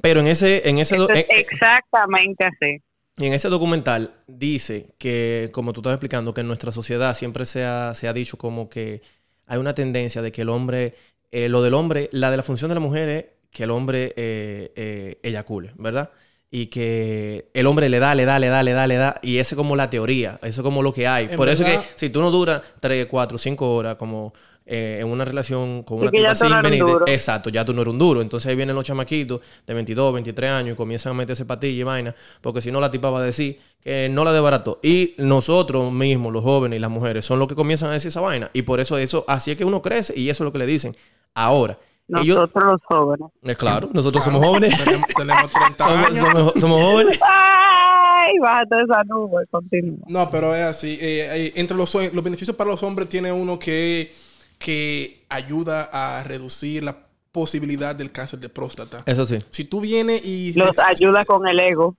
Pero 0.00 0.20
en 0.20 0.26
ese, 0.26 0.68
en 0.68 0.78
ese, 0.78 0.96
do- 0.96 1.04
Eso 1.08 1.12
es 1.14 1.26
en- 1.28 1.38
exactamente 1.38 2.44
así. 2.44 2.82
y 3.18 3.26
en 3.26 3.32
ese 3.32 3.48
documental 3.48 4.12
dice 4.26 4.94
que, 4.98 5.50
como 5.52 5.72
tú 5.72 5.80
estás 5.80 5.94
explicando, 5.94 6.34
que 6.34 6.42
en 6.42 6.46
nuestra 6.48 6.70
sociedad 6.72 7.14
siempre 7.14 7.46
se 7.46 7.64
ha, 7.64 7.94
se 7.94 8.08
ha 8.08 8.12
dicho 8.12 8.36
como 8.38 8.68
que 8.68 9.02
hay 9.46 9.58
una 9.58 9.72
tendencia 9.74 10.22
de 10.22 10.32
que 10.32 10.42
el 10.42 10.48
hombre, 10.48 10.94
eh, 11.30 11.48
lo 11.48 11.62
del 11.62 11.74
hombre, 11.74 12.08
la 12.12 12.30
de 12.30 12.36
la 12.36 12.42
función 12.42 12.68
de 12.68 12.74
la 12.74 12.80
mujer 12.80 13.08
es 13.08 13.24
que 13.50 13.64
el 13.64 13.70
hombre 13.70 14.12
eh, 14.16 14.72
eh, 14.76 15.18
eyacule, 15.22 15.72
¿verdad? 15.76 16.10
Y 16.50 16.66
que 16.66 17.48
el 17.54 17.66
hombre 17.66 17.88
le 17.88 17.98
da, 17.98 18.14
le 18.14 18.24
da, 18.24 18.38
le 18.38 18.48
da, 18.48 18.62
le 18.62 18.72
da, 18.72 18.86
le 18.86 18.96
da. 18.96 19.18
Y 19.22 19.38
esa 19.38 19.54
es 19.54 19.56
como 19.56 19.74
la 19.76 19.90
teoría, 19.90 20.38
eso 20.42 20.60
es 20.60 20.64
como 20.64 20.82
lo 20.82 20.92
que 20.92 21.06
hay. 21.08 21.26
En 21.30 21.36
Por 21.36 21.48
eso 21.48 21.64
verdad- 21.64 21.80
que 21.82 21.88
si 21.96 22.10
tú 22.10 22.20
no 22.20 22.30
duras 22.30 22.62
3, 22.80 23.06
4, 23.06 23.38
5 23.38 23.74
horas 23.74 23.96
como 23.96 24.32
eh, 24.66 24.98
en 25.00 25.06
una 25.08 25.24
relación 25.24 25.84
con 25.84 26.00
una 26.00 26.10
tipa 26.10 26.28
no 26.30 26.34
sin 26.34 26.78
duro. 26.80 27.04
exacto, 27.06 27.50
ya 27.50 27.64
tú 27.64 27.72
no 27.72 27.82
eres 27.82 27.92
un 27.92 27.98
duro. 27.98 28.20
Entonces 28.20 28.50
ahí 28.50 28.56
vienen 28.56 28.74
los 28.74 28.84
chamaquitos 28.84 29.40
de 29.66 29.74
22, 29.74 30.12
23 30.14 30.50
años 30.50 30.74
y 30.74 30.76
comienzan 30.76 31.12
a 31.12 31.14
meterse 31.14 31.44
patilla 31.44 31.80
y 31.80 31.84
vaina, 31.84 32.14
porque 32.40 32.60
si 32.60 32.72
no 32.72 32.80
la 32.80 32.90
tipa 32.90 33.08
va 33.10 33.20
a 33.20 33.22
decir 33.22 33.58
que 33.80 34.08
no 34.10 34.24
la 34.24 34.32
desbarató. 34.32 34.80
Y 34.82 35.14
nosotros 35.18 35.92
mismos, 35.92 36.32
los 36.32 36.42
jóvenes 36.42 36.78
y 36.78 36.80
las 36.80 36.90
mujeres, 36.90 37.24
son 37.24 37.38
los 37.38 37.46
que 37.48 37.54
comienzan 37.54 37.90
a 37.90 37.92
decir 37.92 38.08
esa 38.08 38.20
vaina. 38.20 38.50
Y 38.52 38.62
por 38.62 38.80
eso, 38.80 38.98
eso 38.98 39.24
así 39.28 39.52
es 39.52 39.56
que 39.56 39.64
uno 39.64 39.80
crece 39.82 40.12
y 40.18 40.28
eso 40.30 40.42
es 40.42 40.46
lo 40.46 40.52
que 40.52 40.58
le 40.58 40.66
dicen. 40.66 40.96
Ahora, 41.34 41.78
ellos, 42.08 42.36
Nosotros 42.36 42.64
los 42.64 42.80
jóvenes. 42.84 43.28
es 43.42 43.56
claro, 43.58 43.88
nosotros 43.92 44.22
somos 44.24 44.44
jóvenes. 44.44 44.76
Tenemos, 44.84 45.06
tenemos 45.16 45.52
30 45.52 45.84
somos, 45.84 46.06
años. 46.06 46.18
somos- 46.18 46.52
somos 46.60 46.82
jóvenes. 46.82 47.18
Ay, 47.22 48.38
bájate 48.40 48.74
esa 48.82 49.04
nube, 49.04 49.44
continúa. 49.50 49.98
No, 50.08 50.30
pero 50.30 50.54
es 50.54 50.62
así. 50.62 50.98
Eh, 51.00 51.28
eh, 51.46 51.52
entre 51.56 51.76
los, 51.76 51.92
los 51.94 52.22
beneficios 52.24 52.56
para 52.56 52.70
los 52.70 52.82
hombres 52.82 53.08
tiene 53.08 53.30
uno 53.32 53.58
que, 53.58 54.12
que 54.58 55.24
ayuda 55.28 55.90
a 55.92 56.22
reducir 56.22 56.82
la 56.82 57.06
posibilidad 57.32 57.94
del 57.94 58.12
cáncer 58.12 58.38
de 58.40 58.48
próstata. 58.48 59.02
Eso 59.06 59.26
sí. 59.26 59.38
Si 59.50 59.64
tú 59.64 59.80
vienes 59.80 60.24
y... 60.24 60.52
Los 60.54 60.72
ayuda 60.78 61.24
con 61.24 61.46
el 61.46 61.60
ego. 61.60 61.96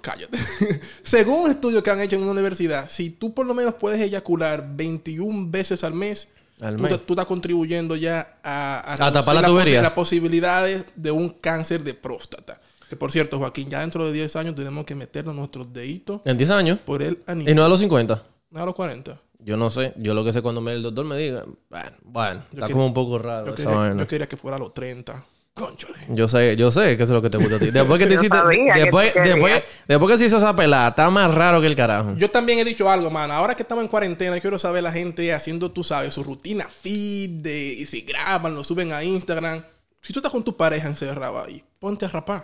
Cállate. 0.00 0.36
Según 1.02 1.50
estudios 1.50 1.82
que 1.82 1.90
han 1.90 2.00
hecho 2.00 2.16
en 2.16 2.22
una 2.22 2.32
universidad, 2.32 2.88
si 2.90 3.10
tú 3.10 3.34
por 3.34 3.46
lo 3.46 3.54
menos 3.54 3.74
puedes 3.74 4.00
eyacular 4.00 4.66
21 4.74 5.50
veces 5.50 5.84
al 5.84 5.94
mes, 5.94 6.28
Al 6.60 6.76
tú, 6.76 6.82
mes. 6.82 6.92
te- 6.92 6.98
tú 6.98 7.12
estás 7.14 7.26
contribuyendo 7.26 7.94
ya 7.96 8.38
a, 8.42 8.80
A 8.80 8.96
reducir 8.96 9.12
tapar 9.12 9.34
la 9.36 9.46
tubería. 9.46 9.82
las 9.82 9.92
posibilidades 9.92 10.84
de 10.96 11.10
un 11.10 11.30
cáncer 11.30 11.82
de 11.84 11.94
próstata. 11.94 12.60
Que 12.88 12.96
por 12.96 13.10
cierto, 13.12 13.38
Joaquín, 13.38 13.70
ya 13.70 13.80
dentro 13.80 14.04
de 14.06 14.12
10 14.12 14.36
años 14.36 14.54
tenemos 14.54 14.84
que 14.84 14.94
meternos 14.94 15.34
nuestros 15.34 15.72
deditos 15.72 16.20
En 16.24 16.36
10 16.36 16.50
años. 16.50 16.78
por 16.84 17.02
el 17.02 17.22
anillo. 17.26 17.50
Y 17.50 17.54
no 17.54 17.64
a 17.64 17.68
los 17.68 17.80
50. 17.80 18.22
No 18.50 18.62
a 18.62 18.66
los 18.66 18.74
40. 18.74 19.18
Yo 19.44 19.56
no 19.56 19.70
sé. 19.70 19.92
Yo 19.96 20.14
lo 20.14 20.24
que 20.24 20.32
sé 20.32 20.40
cuando 20.42 20.60
me, 20.60 20.72
el 20.72 20.82
doctor 20.82 21.04
me 21.04 21.16
diga, 21.16 21.44
bueno, 21.70 21.90
bueno, 22.02 22.40
está 22.50 22.66
quería- 22.66 22.72
como 22.74 22.86
un 22.86 22.94
poco 22.94 23.18
raro 23.18 23.46
Yo 23.46 23.54
esa 23.54 23.62
quería, 23.64 23.78
vaina. 23.78 24.02
yo 24.02 24.08
quería 24.08 24.28
que 24.28 24.36
fuera 24.36 24.56
a 24.56 24.60
los 24.60 24.72
30. 24.74 25.24
Conchole. 25.54 25.98
Yo 26.08 26.28
sé, 26.28 26.56
yo 26.56 26.70
sé 26.70 26.96
que 26.96 27.02
eso 27.02 27.12
es 27.12 27.16
lo 27.16 27.20
que 27.20 27.28
te 27.28 27.36
gusta 27.36 27.56
a 27.56 27.58
ti. 27.58 27.70
Después 27.70 27.98
que 27.98 28.06
te 28.08 28.14
hiciste. 28.14 28.36
Después, 28.74 29.12
después, 29.14 29.62
después 29.86 30.12
que 30.12 30.18
se 30.18 30.24
hizo 30.24 30.38
esa 30.38 30.56
pelada, 30.56 30.88
está 30.88 31.10
más 31.10 31.34
raro 31.34 31.60
que 31.60 31.66
el 31.66 31.76
carajo. 31.76 32.14
Yo 32.16 32.30
también 32.30 32.58
he 32.60 32.64
dicho 32.64 32.88
algo, 32.90 33.10
man. 33.10 33.30
Ahora 33.30 33.54
que 33.54 33.62
estamos 33.62 33.82
en 33.84 33.88
cuarentena, 33.88 34.40
quiero 34.40 34.58
saber 34.58 34.82
la 34.82 34.90
gente 34.92 35.30
haciendo, 35.34 35.70
tú 35.70 35.84
sabes, 35.84 36.14
su 36.14 36.24
rutina 36.24 36.64
feed, 36.66 37.42
de, 37.42 37.64
y 37.74 37.84
si 37.84 38.00
graban, 38.00 38.54
lo 38.54 38.64
suben 38.64 38.92
a 38.92 39.04
Instagram. 39.04 39.62
Si 40.00 40.12
tú 40.14 40.20
estás 40.20 40.32
con 40.32 40.42
tu 40.42 40.56
pareja 40.56 40.88
encerrada 40.88 41.44
ahí, 41.44 41.62
ponte 41.78 42.06
a 42.06 42.08
rapar. 42.08 42.42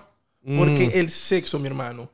Porque 0.58 0.88
Mm. 0.88 0.98
el 0.98 1.10
sexo, 1.10 1.58
mi 1.58 1.66
hermano, 1.68 2.10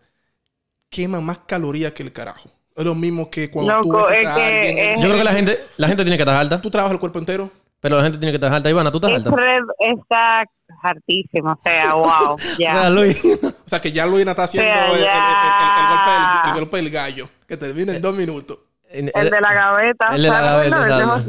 quema 0.89 1.21
más 1.21 1.39
calorías 1.47 1.93
que 1.93 2.03
el 2.05 2.13
carajo. 2.13 2.51
Es 2.77 2.85
lo 2.85 2.95
mismo 2.95 3.31
que 3.31 3.51
cuando 3.51 3.81
tú 3.83 3.93
Loco, 3.93 4.09
besas 4.09 4.19
es 4.23 4.29
a 4.29 4.35
que 4.37 4.43
alguien. 4.69 4.79
es- 4.93 5.01
Yo 5.01 5.07
creo 5.07 5.19
que 5.19 5.25
la 5.25 5.33
gente, 5.33 5.59
la 5.77 5.87
gente 5.89 6.03
tiene 6.03 6.17
que 6.17 6.23
estar 6.23 6.35
alta. 6.37 6.61
Tú 6.61 6.71
trabajas 6.71 6.95
el 6.95 7.01
cuerpo 7.01 7.19
entero. 7.19 7.51
Pero 7.81 7.99
la 7.99 8.03
gente 8.03 8.17
tiene 8.19 8.33
que 8.33 8.37
estar 8.37 8.53
alta. 8.53 8.71
Ivana, 8.71 8.91
¿tú 8.91 8.97
estás 8.97 9.11
Es 9.11 9.17
alta? 9.19 9.31
red- 9.31 9.63
está 9.79 10.45
hartísimo, 10.83 11.53
o 11.53 11.61
sea, 11.63 11.93
wow, 11.95 12.33
O 12.35 12.37
ya. 12.59 12.73
sea, 12.81 12.91
Luis. 12.91 13.17
O 13.67 13.69
sea 13.69 13.81
que 13.81 13.93
ya 13.93 14.07
Luina 14.07 14.31
está 14.33 14.45
haciendo 14.45 14.71
sea, 14.73 14.87
el, 14.87 14.93
el- 14.93 14.99
el- 14.99 15.05
el- 15.05 15.09
el 15.09 15.13
ya. 15.13 15.89
golpe 15.91 16.11
del, 16.11 16.49
el 16.55 16.61
golpe 16.61 16.77
del 16.79 16.91
gallo, 16.91 17.29
que 17.47 17.57
termina 17.57 17.95
en 17.95 18.01
dos 18.03 18.15
minutos. 18.15 18.59
El 18.91 19.07
de 19.31 19.41
la 19.41 19.53
gaveta. 19.53 20.15
El 20.15 20.23
de 20.23 20.29
la 20.29 20.41
gaveta. 20.41 21.25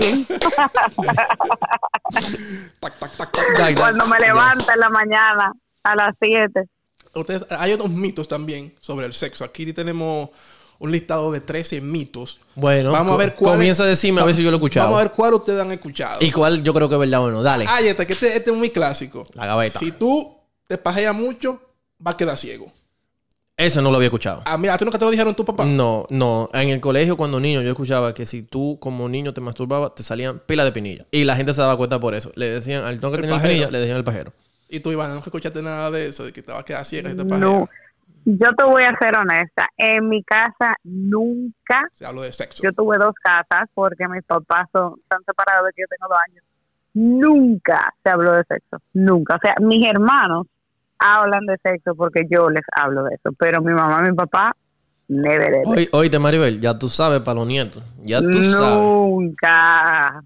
Tac, 2.80 3.00
tac, 3.00 3.18
tac, 3.18 3.32
tac. 3.58 3.76
Cuando 3.78 4.06
me 4.08 4.18
Ya. 4.20 4.28
levanto 4.28 4.72
en 4.72 4.80
la 4.80 4.90
mañana 4.90 5.52
a 5.84 5.96
las 5.96 6.16
7. 6.22 6.62
Ustedes, 7.14 7.44
hay 7.50 7.72
otros 7.74 7.90
mitos 7.90 8.28
también 8.28 8.74
sobre 8.82 9.06
el 9.06 9.14
sexo. 9.14 9.44
Aquí 9.46 9.72
tenemos 9.74 10.30
un 10.80 10.92
listado 10.92 11.32
de 11.32 11.42
13 11.42 11.82
mitos. 11.82 12.40
Bueno, 12.56 12.92
Vamos 12.92 13.14
a 13.14 13.18
ver 13.18 13.36
cuál. 13.36 13.54
comienza 13.54 13.84
a 13.84 13.86
decirme 13.88 14.22
a 14.22 14.26
ver 14.26 14.36
si 14.36 14.44
yo 14.44 14.52
lo 14.52 14.58
he 14.58 14.60
escuchado. 14.60 14.88
Vamos 14.88 15.00
a 15.00 15.04
ver 15.04 15.12
cuál 15.14 15.34
ustedes 15.36 15.62
han 15.62 15.72
escuchado. 15.72 16.18
Y 16.22 16.32
cuál 16.32 16.64
yo 16.64 16.74
creo 16.74 16.88
que 16.90 16.96
es 16.96 17.00
verdad 17.00 17.22
o 17.22 17.32
no. 17.32 17.44
Dale. 17.44 17.66
Ah, 17.68 17.80
este, 17.82 18.06
que 18.06 18.14
este, 18.14 18.36
este 18.36 18.52
es 18.52 18.56
muy 18.58 18.70
clásico. 18.70 19.26
La 19.34 19.46
gaveta. 19.46 19.80
Si 19.80 19.92
tú 19.92 20.36
te 20.68 20.78
pajeas 20.78 21.16
mucho, 21.16 21.62
vas 22.00 22.14
a 22.16 22.18
quedar 22.18 22.38
ciego. 22.38 22.72
Eso 23.58 23.82
no 23.82 23.90
lo 23.90 23.96
había 23.96 24.08
escuchado. 24.08 24.42
Ah, 24.46 24.58
mira, 24.58 24.74
¿a 24.74 24.78
ti 24.78 24.84
nunca 24.84 25.00
te 25.00 25.06
lo 25.06 25.12
dijeron 25.12 25.34
tu 25.34 25.46
papá? 25.46 25.64
No, 25.64 26.06
no. 26.10 26.50
En 26.54 26.68
el 26.68 26.82
colegio, 26.82 27.16
cuando 27.16 27.40
niño, 27.40 27.62
yo 27.62 27.70
escuchaba 27.72 28.14
que 28.14 28.26
si 28.26 28.42
tú 28.44 28.78
como 28.82 29.08
niño 29.08 29.34
te 29.34 29.40
masturbabas, 29.40 29.96
te 29.96 30.04
salían 30.04 30.40
pila 30.46 30.66
de 30.66 30.74
pinilla. 30.74 31.06
Y 31.10 31.24
la 31.24 31.38
gente 31.38 31.54
se 31.54 31.62
daba 31.62 31.78
cuenta 31.78 31.98
por 31.98 32.16
eso. 32.16 32.34
Le 32.36 32.50
decían, 32.50 32.84
al 32.84 33.00
toque 33.00 33.16
El 33.16 33.22
tenía 33.22 33.36
pajero. 33.38 33.50
pinilla, 33.54 33.72
le 33.72 33.80
decían 33.80 33.98
el 33.98 34.04
pajero. 34.04 34.34
Y 34.68 34.82
tú, 34.82 34.92
Iván, 34.92 35.14
no 35.14 35.20
escuchaste 35.20 35.62
nada 35.62 35.90
de 35.90 36.08
eso, 36.08 36.26
de 36.26 36.34
que 36.34 36.42
te 36.42 36.52
vas 36.52 36.62
a 36.62 36.66
quedar 36.66 36.84
ciega 36.84 37.10
si 37.10 37.16
te 37.16 37.24
pajeas. 37.24 37.40
No. 37.50 37.70
Yo 38.26 38.54
te 38.58 38.64
voy 38.64 38.84
a 38.84 38.98
ser 38.98 39.16
honesta. 39.16 39.68
En 39.78 40.10
mi 40.10 40.24
casa 40.24 40.74
nunca, 40.84 41.88
Se 41.94 42.06
habla 42.06 42.24
de 42.24 42.34
sexo. 42.34 42.64
yo 42.64 42.74
tuve 42.74 42.98
dos 42.98 43.14
casas 43.24 43.70
porque 43.76 44.08
mis 44.08 44.24
papás 44.24 44.68
son, 44.74 44.96
están 45.00 45.20
separados 45.26 45.68
de 45.68 45.72
que 45.74 45.82
yo 45.84 45.88
tengo 45.88 46.10
dos 46.10 46.20
años. 46.30 46.44
Nunca 46.96 47.94
se 48.04 48.10
habló 48.10 48.32
de 48.34 48.44
sexo. 48.48 48.78
Nunca. 48.94 49.36
O 49.36 49.40
sea, 49.40 49.56
mis 49.62 49.86
hermanos 49.86 50.48
hablan 50.98 51.46
de 51.46 51.58
sexo 51.62 51.94
porque 51.96 52.22
yo 52.30 52.50
les 52.50 52.64
hablo 52.72 53.04
de 53.04 53.16
eso. 53.16 53.32
Pero 53.38 53.62
mi 53.62 53.74
mamá 53.74 54.02
y 54.06 54.10
mi 54.10 54.16
papá, 54.16 54.56
never 55.08 55.54
ever. 55.54 55.62
Hoy, 55.66 55.90
oíste, 55.92 56.18
Maribel, 56.20 56.60
ya 56.60 56.80
tú 56.80 56.90
sabes 56.90 57.20
para 57.22 57.36
los 57.36 57.48
nietos. 57.48 57.84
Ya 58.02 58.22
tú 58.22 58.42
sabes. 58.42 58.78
Nunca. 58.80 60.24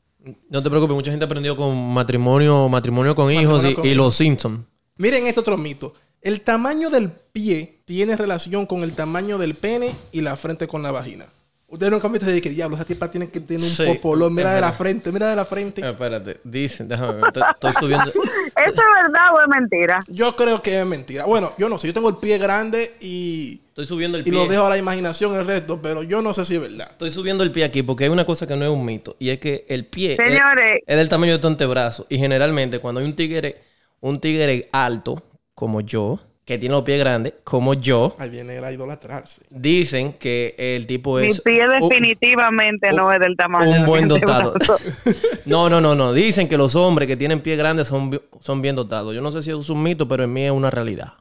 No 0.50 0.62
te 0.62 0.70
preocupes, 0.70 0.96
mucha 0.96 1.12
gente 1.12 1.26
aprendió 1.26 1.56
con 1.58 1.94
matrimonio, 1.94 2.70
matrimonio 2.70 3.16
con 3.16 3.32
hijos 3.32 3.66
y, 3.66 3.74
con 3.74 3.86
y 3.86 3.90
hijos. 3.90 3.98
los 4.06 4.16
Simpsons. 4.16 4.60
Miren 4.98 5.26
este 5.26 5.40
otro 5.40 5.58
mito. 5.58 5.94
El 6.22 6.42
tamaño 6.42 6.90
del 6.90 7.12
pie 7.12 7.80
tiene 7.86 8.16
relación 8.18 8.66
con 8.66 8.84
el 8.84 8.94
tamaño 8.94 9.38
del 9.38 9.56
pene 9.56 9.92
y 10.12 10.22
la 10.22 10.36
frente 10.36 10.68
con 10.68 10.84
la 10.84 10.92
vagina. 10.92 11.26
Ustedes 11.72 11.92
nunca 11.92 12.08
han 12.08 12.14
visto 12.14 12.26
de 12.26 12.42
que 12.42 12.50
diablo, 12.50 12.76
esa 12.76 12.84
tipa 12.84 13.12
tiene 13.12 13.30
que 13.30 13.40
tener 13.40 13.62
un 13.62 13.70
Sí, 13.70 13.84
popolón. 13.86 14.34
Mira 14.34 14.50
es 14.50 14.56
de 14.56 14.62
la 14.62 14.74
frente, 14.74 15.12
mira 15.12 15.30
de 15.30 15.36
la 15.36 15.46
frente. 15.46 15.82
Eh, 15.86 15.90
espérate, 15.92 16.40
dicen, 16.44 16.88
déjame 16.88 17.14
ver. 17.22 17.32
Estoy, 17.54 17.74
subiendo. 17.80 18.06
¿Eso 18.12 18.16
es 18.16 18.76
verdad 18.76 19.34
o 19.36 19.40
es 19.42 19.48
mentira? 19.48 20.00
Yo 20.08 20.36
creo 20.36 20.64
que 20.64 20.80
es 20.80 20.86
mentira. 20.86 21.26
Bueno, 21.26 21.54
yo 21.60 21.70
no 21.70 21.78
sé, 21.78 21.86
yo 21.86 21.94
tengo 21.94 22.10
el 22.10 22.18
pie 22.18 22.40
grande 22.40 22.96
y, 23.00 23.62
Estoy 23.68 23.86
subiendo 23.86 24.18
el 24.18 24.22
y 24.28 24.32
pie. 24.32 24.34
lo 24.34 24.48
dejo 24.48 24.66
a 24.66 24.70
la 24.72 24.78
imaginación 24.78 25.36
el 25.36 25.46
resto, 25.46 25.80
pero 25.80 26.02
yo 26.02 26.24
no 26.24 26.34
sé 26.34 26.44
si 26.44 26.56
es 26.56 26.62
verdad. 26.62 26.88
Estoy 26.90 27.12
subiendo 27.12 27.44
el 27.44 27.52
pie 27.52 27.64
aquí 27.66 27.84
porque 27.84 28.06
hay 28.06 28.10
una 28.10 28.26
cosa 28.26 28.48
que 28.48 28.56
no 28.56 28.66
es 28.66 28.72
un 28.72 28.84
mito. 28.84 29.16
Y 29.20 29.30
es 29.30 29.38
que 29.40 29.66
el 29.70 29.86
pie 29.86 30.14
es- 30.14 30.18
Señores, 30.18 30.82
es, 30.88 30.98
del 30.98 31.08
tamaño 31.08 31.34
de 31.34 31.40
tu 31.40 31.48
antebrazo. 31.48 32.08
Y 32.10 32.18
generalmente 32.18 32.80
cuando 32.80 33.00
hay 33.00 33.06
un 33.06 33.14
tigre, 33.16 33.62
un 34.02 34.20
tigre 34.20 34.68
alto, 34.72 35.22
como 35.60 35.82
yo, 35.82 36.20
que 36.46 36.58
tiene 36.58 36.74
los 36.74 36.84
pies 36.84 36.98
grandes, 37.00 37.34
como 37.44 37.74
yo, 37.74 38.16
Ahí 38.18 38.30
viene 38.30 38.62
la 38.62 38.72
idolatrarse. 38.72 39.42
dicen 39.50 40.14
que 40.14 40.56
el 40.58 40.88
tipo 40.88 41.18
mi 41.18 41.28
es... 41.28 41.42
pie 41.42 41.68
un- 41.68 41.90
definitivamente 41.90 42.90
un- 42.92 42.96
no 42.96 43.12
es 43.12 43.20
del 43.20 43.36
tamaño. 43.36 43.70
un 43.70 43.86
buen 43.86 44.04
mi 44.04 44.10
dotado. 44.10 44.54
No, 45.46 45.70
no, 45.70 45.82
no, 45.82 45.96
no. 45.96 46.14
Dicen 46.14 46.48
que 46.48 46.58
los 46.58 46.76
hombres 46.76 47.08
que 47.08 47.18
tienen 47.18 47.42
pies 47.42 47.58
grandes 47.58 47.88
son, 47.90 48.22
son 48.40 48.62
bien 48.62 48.76
dotados. 48.78 49.14
Yo 49.14 49.22
no 49.22 49.32
sé 49.32 49.42
si 49.42 49.52
es 49.52 49.70
un 49.70 49.84
mito, 49.84 50.08
pero 50.08 50.24
en 50.24 50.32
mí 50.32 50.46
es 50.46 50.52
una 50.52 50.70
realidad. 50.70 51.14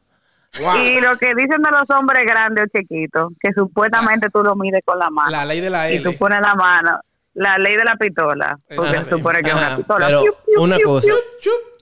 Wow. 0.61 0.77
Y 0.83 1.01
lo 1.01 1.17
que 1.19 1.35
dicen 1.35 1.61
de 1.63 1.71
los 1.71 1.91
hombres 1.99 2.23
grandes 2.25 2.67
o 2.73 2.79
chiquitos, 2.79 3.33
que 3.41 3.53
supuestamente 3.53 4.29
tú 4.33 4.43
lo 4.45 4.55
mides 4.55 4.83
con 4.85 4.99
la 5.01 5.11
mano. 5.11 5.31
La 5.33 5.45
ley 5.45 5.61
de 5.61 5.71
la 5.71 5.91
y 5.91 5.97
L. 5.97 6.05
tú 6.11 6.17
pones 6.19 6.41
la 6.41 6.55
mano, 6.55 7.01
la 7.35 7.59
ley 7.59 7.77
de 7.77 7.85
la 7.85 7.97
pistola, 7.97 8.59
porque 8.75 8.99
supone 9.11 9.41
que 9.43 9.49
es 9.51 9.55
una 9.55 9.77
pistola. 9.77 10.07
pero 10.07 10.23
Piu, 10.23 10.33
piu, 10.47 10.63
una 10.63 10.77
piu, 10.77 10.85
cosa. 10.87 11.11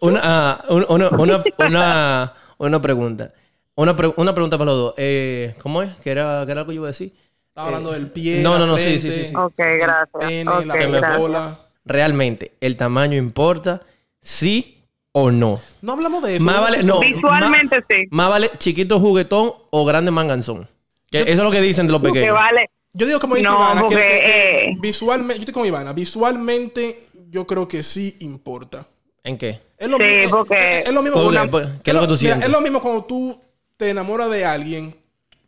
Una, 0.00 0.58
un- 0.68 0.86
una, 0.88 1.08
una, 1.10 1.42
una, 1.58 2.32
una 2.58 2.80
pregunta. 2.80 3.32
Una, 3.74 3.94
pre- 3.96 4.14
una 4.16 4.32
pregunta 4.34 4.56
para 4.58 4.70
los 4.70 4.78
dos. 4.80 4.94
Eh, 4.96 5.54
¿Cómo 5.62 5.82
es? 5.82 5.94
¿Qué 6.02 6.10
era, 6.10 6.42
qué 6.46 6.52
era 6.52 6.62
lo 6.62 6.66
que 6.66 6.74
yo 6.74 6.80
iba 6.80 6.86
a 6.86 6.90
decir? 6.90 7.12
Estaba 7.48 7.68
hablando 7.68 7.92
del 7.92 8.08
pie. 8.10 8.40
no, 8.42 8.58
no, 8.58 8.66
no, 8.66 8.76
sí, 8.78 8.84
frente, 8.84 9.00
sí, 9.00 9.10
sí, 9.12 9.24
sí. 9.30 9.34
Ok, 9.36 9.54
gracias. 9.56 10.08
pene, 10.18 10.50
Ok, 10.50 10.64
la 10.66 10.76
gracias. 10.76 11.18
cola. 11.18 11.60
¿Realmente 11.84 12.52
el 12.60 12.76
tamaño 12.76 13.16
importa? 13.16 13.82
¿Sí 14.20 14.82
o 15.12 15.30
no? 15.30 15.60
No 15.82 15.92
hablamos 15.92 16.22
de 16.22 16.36
eso. 16.36 16.44
Más 16.44 16.60
vale, 16.60 16.82
no. 16.82 17.00
Visualmente 17.00 17.84
sí. 17.88 18.04
Más 18.10 18.28
vale 18.28 18.50
chiquito 18.58 18.98
juguetón 19.00 19.52
o 19.70 19.84
grande 19.84 20.10
manganzón. 20.10 20.68
Que 21.10 21.20
eso 21.20 21.30
es 21.32 21.38
lo 21.38 21.50
que 21.50 21.60
dicen 21.60 21.86
de 21.86 21.92
los 21.92 22.02
Que 22.02 22.08
pequeños. 22.08 22.34
vale. 22.34 22.70
Yo 22.92 23.06
digo 23.06 23.20
como 23.20 23.36
dice 23.36 23.48
No, 23.48 23.56
Ivana, 23.56 23.74
que- 23.74 23.86
porque, 23.88 23.96
que, 23.96 24.08
que 24.20 24.64
eh, 24.70 24.76
visualmente, 24.80 25.34
yo 25.36 25.40
estoy 25.42 25.52
como 25.54 25.66
Ivana, 25.66 25.92
visualmente 25.92 27.06
yo 27.30 27.46
creo 27.46 27.68
que 27.68 27.82
sí 27.82 28.16
importa. 28.20 28.86
¿En 29.22 29.36
qué? 29.38 29.60
Es 29.78 29.88
lo, 29.88 29.98
Sí, 29.98 30.04
mi- 30.04 30.10
es- 30.24 30.30
porque- 30.30 30.78
es, 30.80 30.86
es 30.86 30.92
lo 30.92 31.02
mismo 31.02 31.22
Porque, 31.22 31.36
cuando- 31.36 31.50
pues, 31.50 31.68
¿qué 31.82 31.90
es 31.90 31.94
lo 31.94 32.00
que 32.00 32.06
tú 32.06 32.12
mira, 32.12 32.18
sientes? 32.18 32.46
es 32.46 32.52
lo 32.52 32.60
mismo 32.60 32.80
cuando 32.82 33.04
tú 33.04 33.40
te 33.76 33.90
enamoras 33.90 34.30
de 34.30 34.44
alguien, 34.44 34.96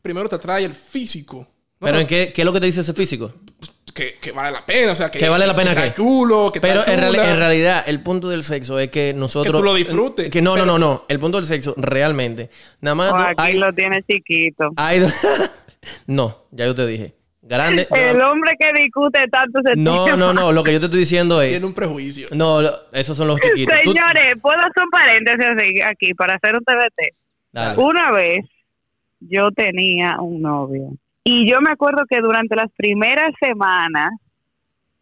primero 0.02 0.28
te 0.28 0.36
atrae 0.36 0.64
el 0.64 0.72
físico. 0.74 1.46
¿no? 1.80 1.86
¿Pero 1.86 2.00
en 2.00 2.06
qué, 2.06 2.32
qué 2.34 2.42
es 2.42 2.44
lo 2.44 2.52
que 2.52 2.60
te 2.60 2.66
dice 2.66 2.80
ese 2.82 2.92
físico? 2.92 3.32
que, 3.94 4.14
que 4.20 4.30
vale 4.30 4.52
la 4.52 4.64
pena, 4.64 4.92
o 4.92 4.96
sea, 4.96 5.10
que, 5.10 5.18
¿Que 5.18 5.28
vale 5.28 5.44
la 5.44 5.56
pena 5.56 5.74
que 5.74 5.80
qué? 5.92 5.94
que 5.94 6.60
Pero 6.60 6.80
está 6.80 6.92
en, 6.94 7.00
reali- 7.00 7.14
chula. 7.16 7.30
en 7.32 7.36
realidad, 7.36 7.84
el 7.86 8.00
punto 8.00 8.28
del 8.28 8.44
sexo 8.44 8.78
es 8.78 8.90
que 8.92 9.12
nosotros. 9.12 9.52
Que 9.52 9.58
tú 9.58 9.64
lo 9.64 9.74
disfrutes. 9.74 10.30
Que 10.30 10.40
no, 10.40 10.54
Pero- 10.54 10.66
no, 10.66 10.78
no, 10.78 10.86
no. 10.94 11.04
El 11.08 11.18
punto 11.18 11.38
del 11.38 11.46
sexo, 11.46 11.74
realmente. 11.76 12.48
Nada 12.80 12.94
más. 12.94 13.12
O 13.12 13.16
no- 13.16 13.22
aquí 13.24 13.34
hay, 13.38 13.54
lo 13.54 13.72
tiene 13.72 14.04
chiquito. 14.08 14.70
hay 14.76 15.00
no, 16.06 16.44
ya 16.52 16.66
yo 16.66 16.74
te 16.76 16.86
dije. 16.86 17.14
Grande. 17.40 17.86
El 17.94 18.20
hombre 18.20 18.52
que 18.58 18.72
discute 18.82 19.26
tanto 19.28 19.60
ese 19.60 19.74
No, 19.76 20.16
no, 20.16 20.32
no. 20.32 20.50
Lo 20.52 20.62
que 20.64 20.72
yo 20.72 20.80
te 20.80 20.86
estoy 20.86 21.00
diciendo 21.00 21.40
es. 21.40 21.50
Tiene 21.50 21.66
un 21.66 21.74
prejuicio. 21.74 22.26
No, 22.34 22.60
lo- 22.60 22.72
esos 22.92 23.16
son 23.16 23.28
los 23.28 23.40
chiquitos. 23.40 23.74
Tú- 23.84 23.92
Señores, 23.92 24.34
puedo 24.42 24.58
hacer 24.58 24.82
un 24.84 24.90
paréntesis 24.90 25.46
así 25.46 25.80
aquí 25.80 26.14
para 26.14 26.34
hacer 26.34 26.54
un 26.56 26.64
TBT. 26.64 27.14
Dale. 27.52 27.80
Una 27.82 28.10
vez 28.10 28.40
yo 29.20 29.50
tenía 29.52 30.20
un 30.20 30.42
novio 30.42 30.90
y 31.24 31.48
yo 31.50 31.60
me 31.60 31.70
acuerdo 31.70 32.02
que 32.08 32.18
durante 32.20 32.54
las 32.56 32.70
primeras 32.76 33.30
semanas 33.40 34.10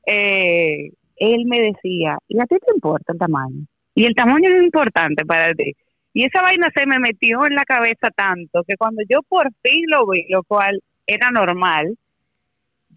eh, 0.07 0.91
él 1.17 1.45
me 1.47 1.59
decía, 1.61 2.19
¿y 2.29 2.39
a 2.41 2.45
ti 2.47 2.57
te 2.65 2.73
importa 2.75 3.13
el 3.13 3.19
tamaño? 3.19 3.65
Y 3.95 4.05
el 4.05 4.15
tamaño 4.15 4.51
es 4.51 4.63
importante 4.63 5.25
para 5.25 5.53
ti. 5.55 5.73
Y 6.13 6.25
esa 6.25 6.43
vaina 6.43 6.69
se 6.75 6.87
me 6.87 6.99
metió 6.99 7.47
en 7.47 7.55
la 7.55 7.65
cabeza 7.65 8.09
tanto 8.15 8.63
que 8.67 8.77
cuando 8.77 9.03
yo 9.09 9.21
por 9.29 9.49
fin 9.63 9.83
lo 9.89 10.07
vi, 10.09 10.27
lo 10.29 10.43
cual 10.45 10.81
era 11.07 11.31
normal, 11.31 11.97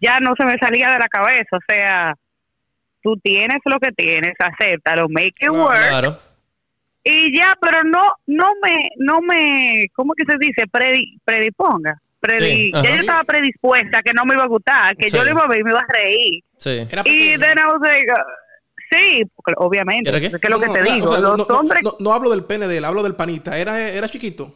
ya 0.00 0.20
no 0.20 0.32
se 0.36 0.44
me 0.44 0.56
salía 0.58 0.90
de 0.90 0.98
la 0.98 1.08
cabeza. 1.08 1.56
O 1.56 1.60
sea, 1.68 2.14
tú 3.02 3.16
tienes 3.22 3.58
lo 3.64 3.78
que 3.78 3.92
tienes, 3.92 4.32
acéptalo, 4.38 5.08
make 5.08 5.32
it 5.40 5.50
work 5.50 5.88
Claro. 5.88 6.18
y 7.04 7.36
ya, 7.36 7.56
pero 7.60 7.82
no, 7.84 8.12
no 8.26 8.50
me, 8.62 8.88
no 8.98 9.20
me, 9.20 9.86
¿cómo 9.94 10.12
que 10.14 10.24
se 10.30 10.36
dice? 10.38 10.64
Predi- 10.70 11.18
predisponga. 11.24 11.98
Predi- 12.20 12.66
Sí, 12.66 12.70
ya 12.74 12.82
yo 12.82 13.00
estaba 13.00 13.24
predispuesta 13.24 14.02
que 14.02 14.12
no 14.12 14.26
me 14.26 14.34
iba 14.34 14.44
a 14.44 14.48
gustar, 14.48 14.94
que 14.96 15.08
Sí. 15.08 15.16
yo 15.16 15.24
lo 15.24 15.30
iba 15.30 15.40
a 15.42 15.48
ver 15.48 15.60
y 15.60 15.64
me 15.64 15.70
iba 15.70 15.80
a 15.80 15.86
reír. 15.92 16.42
Sí. 16.58 16.80
Era 16.90 17.02
Y 17.06 17.38
then 17.38 17.56
I 17.58 17.62
was 17.72 17.80
like, 17.80 18.12
uh, 18.12 18.22
sí, 18.90 19.22
obviamente, 19.56 20.10
¿Era 20.10 20.20
qué? 20.20 20.26
es 20.26 20.32
que 20.32 20.38
es 20.46 20.50
lo 20.50 20.60
que 20.60 20.66
no, 20.66 20.72
te 20.74 20.82
digo, 20.82 21.06
o 21.08 21.12
sea, 21.12 21.20
los 21.20 21.38
no, 21.38 21.46
no, 21.48 21.58
hombres, 21.58 21.82
No, 21.82 21.92
no 21.98 22.12
hablo 22.12 22.28
del 22.28 22.44
pene 22.44 22.66
de 22.66 22.76
él, 22.76 22.84
hablo 22.84 23.02
del 23.02 23.16
panita. 23.16 23.56
¿Era, 23.58 23.88
era 23.88 24.06
chiquito? 24.10 24.54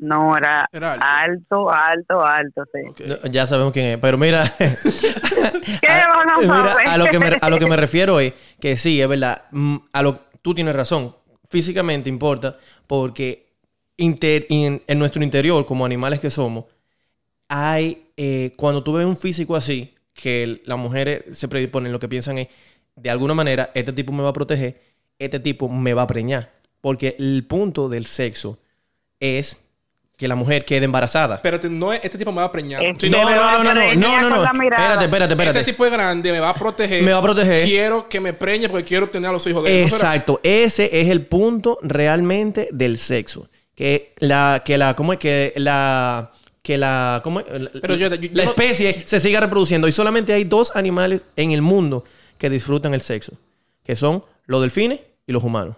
No, 0.00 0.36
era, 0.36 0.68
Era 0.72 0.92
alto. 0.94 1.70
alto, 1.70 1.70
alto, 1.70 2.24
alto, 2.26 2.62
sí. 2.72 3.04
Ya 3.30 3.46
sabemos 3.46 3.72
quién 3.72 3.86
es. 3.86 3.98
Pero 3.98 4.18
mira. 4.18 4.44
¿Qué 4.58 5.88
van 5.88 6.30
a 6.30 6.38
mira, 6.38 6.76
a 6.86 6.96
lo 6.98 7.06
que 7.06 7.18
me, 7.18 7.36
a 7.40 7.50
lo 7.50 7.58
que 7.58 7.66
me 7.66 7.76
refiero 7.76 8.18
es 8.20 8.32
que 8.60 8.76
sí, 8.76 9.00
es 9.00 9.08
verdad. 9.08 9.44
mm, 9.50 9.76
A 9.92 10.02
lo, 10.02 10.14
tú 10.42 10.54
tienes 10.54 10.74
razón. 10.74 11.14
Físicamente 11.48 12.08
importa 12.08 12.56
porque 12.86 13.54
inter- 13.96 14.46
en, 14.50 14.82
en 14.86 14.98
nuestro 14.98 15.22
interior, 15.22 15.64
como 15.66 15.84
animales 15.84 16.20
que 16.20 16.30
somos, 16.30 16.64
hay. 17.48 18.06
eh, 18.16 18.52
cuando 18.56 18.82
tú 18.82 18.92
ves 18.94 19.06
un 19.06 19.16
físico 19.16 19.56
así, 19.56 19.94
que 20.14 20.62
las 20.66 20.78
mujeres 20.78 21.36
se 21.38 21.48
predisponen, 21.48 21.92
lo 21.92 21.98
que 21.98 22.08
piensan 22.08 22.38
es, 22.38 22.48
de 22.96 23.10
alguna 23.10 23.34
manera, 23.34 23.70
este 23.74 23.92
tipo 23.92 24.12
me 24.12 24.22
va 24.22 24.28
a 24.30 24.32
proteger, 24.34 24.80
este 25.18 25.40
tipo 25.40 25.68
me 25.68 25.94
va 25.94 26.02
a 26.02 26.06
preñar. 26.06 26.52
Porque 26.80 27.16
el 27.18 27.44
punto 27.46 27.88
del 27.88 28.06
sexo 28.06 28.58
es 29.18 29.66
que 30.20 30.28
la 30.28 30.34
mujer 30.36 30.66
quede 30.66 30.84
embarazada. 30.84 31.40
Pero 31.40 31.58
te- 31.58 31.70
no 31.70 31.94
es- 31.94 32.00
este 32.04 32.18
tipo 32.18 32.30
me 32.30 32.36
va 32.42 32.44
a 32.44 32.52
preñar. 32.52 32.82
Es- 32.84 32.98
Sí, 33.00 33.08
No, 33.08 33.22
no, 33.22 33.30
no, 33.30 33.64
no, 33.64 33.74
no, 33.74 33.94
no, 33.96 34.20
no, 34.20 34.28
no. 34.28 34.44
Espérate, 34.44 35.04
espérate, 35.06 35.32
espérate. 35.32 35.58
Este 35.60 35.72
tipo 35.72 35.86
es 35.86 35.90
grande, 35.92 36.30
me 36.30 36.40
va 36.40 36.50
a 36.50 36.54
proteger. 36.54 37.02
Me 37.02 37.12
va 37.12 37.18
a 37.18 37.22
proteger. 37.22 37.64
Quiero 37.64 38.06
que 38.06 38.20
me 38.20 38.34
preñe 38.34 38.68
porque 38.68 38.84
quiero 38.84 39.08
tener 39.08 39.30
a 39.30 39.32
los 39.32 39.46
hijos 39.46 39.64
de 39.64 39.82
él. 39.82 39.88
Exacto, 39.88 40.38
ese 40.42 41.00
es 41.00 41.08
el 41.08 41.24
punto 41.24 41.78
realmente 41.82 42.68
del 42.70 42.98
sexo. 42.98 43.48
Que 43.74 44.12
la, 44.18 44.60
que 44.62 44.76
la, 44.76 44.94
¿cómo 44.94 45.14
es 45.14 45.18
que 45.18 45.54
la, 45.56 46.30
que 46.62 46.76
la, 46.76 47.22
¿cómo 47.24 47.40
es? 47.40 47.46
La, 47.58 47.70
Pero 47.80 47.94
yo- 47.94 48.08
yo- 48.08 48.14
yo 48.16 48.28
la 48.34 48.44
no- 48.44 48.50
especie 48.50 49.02
se 49.06 49.20
siga 49.20 49.40
reproduciendo 49.40 49.88
y 49.88 49.92
solamente 49.92 50.34
hay 50.34 50.44
dos 50.44 50.76
animales 50.76 51.24
en 51.36 51.52
el 51.52 51.62
mundo 51.62 52.04
que 52.36 52.50
disfrutan 52.50 52.92
el 52.92 53.00
sexo, 53.00 53.32
que 53.84 53.96
son 53.96 54.22
los 54.44 54.60
delfines 54.60 55.00
y 55.26 55.32
los 55.32 55.42
humanos. 55.44 55.76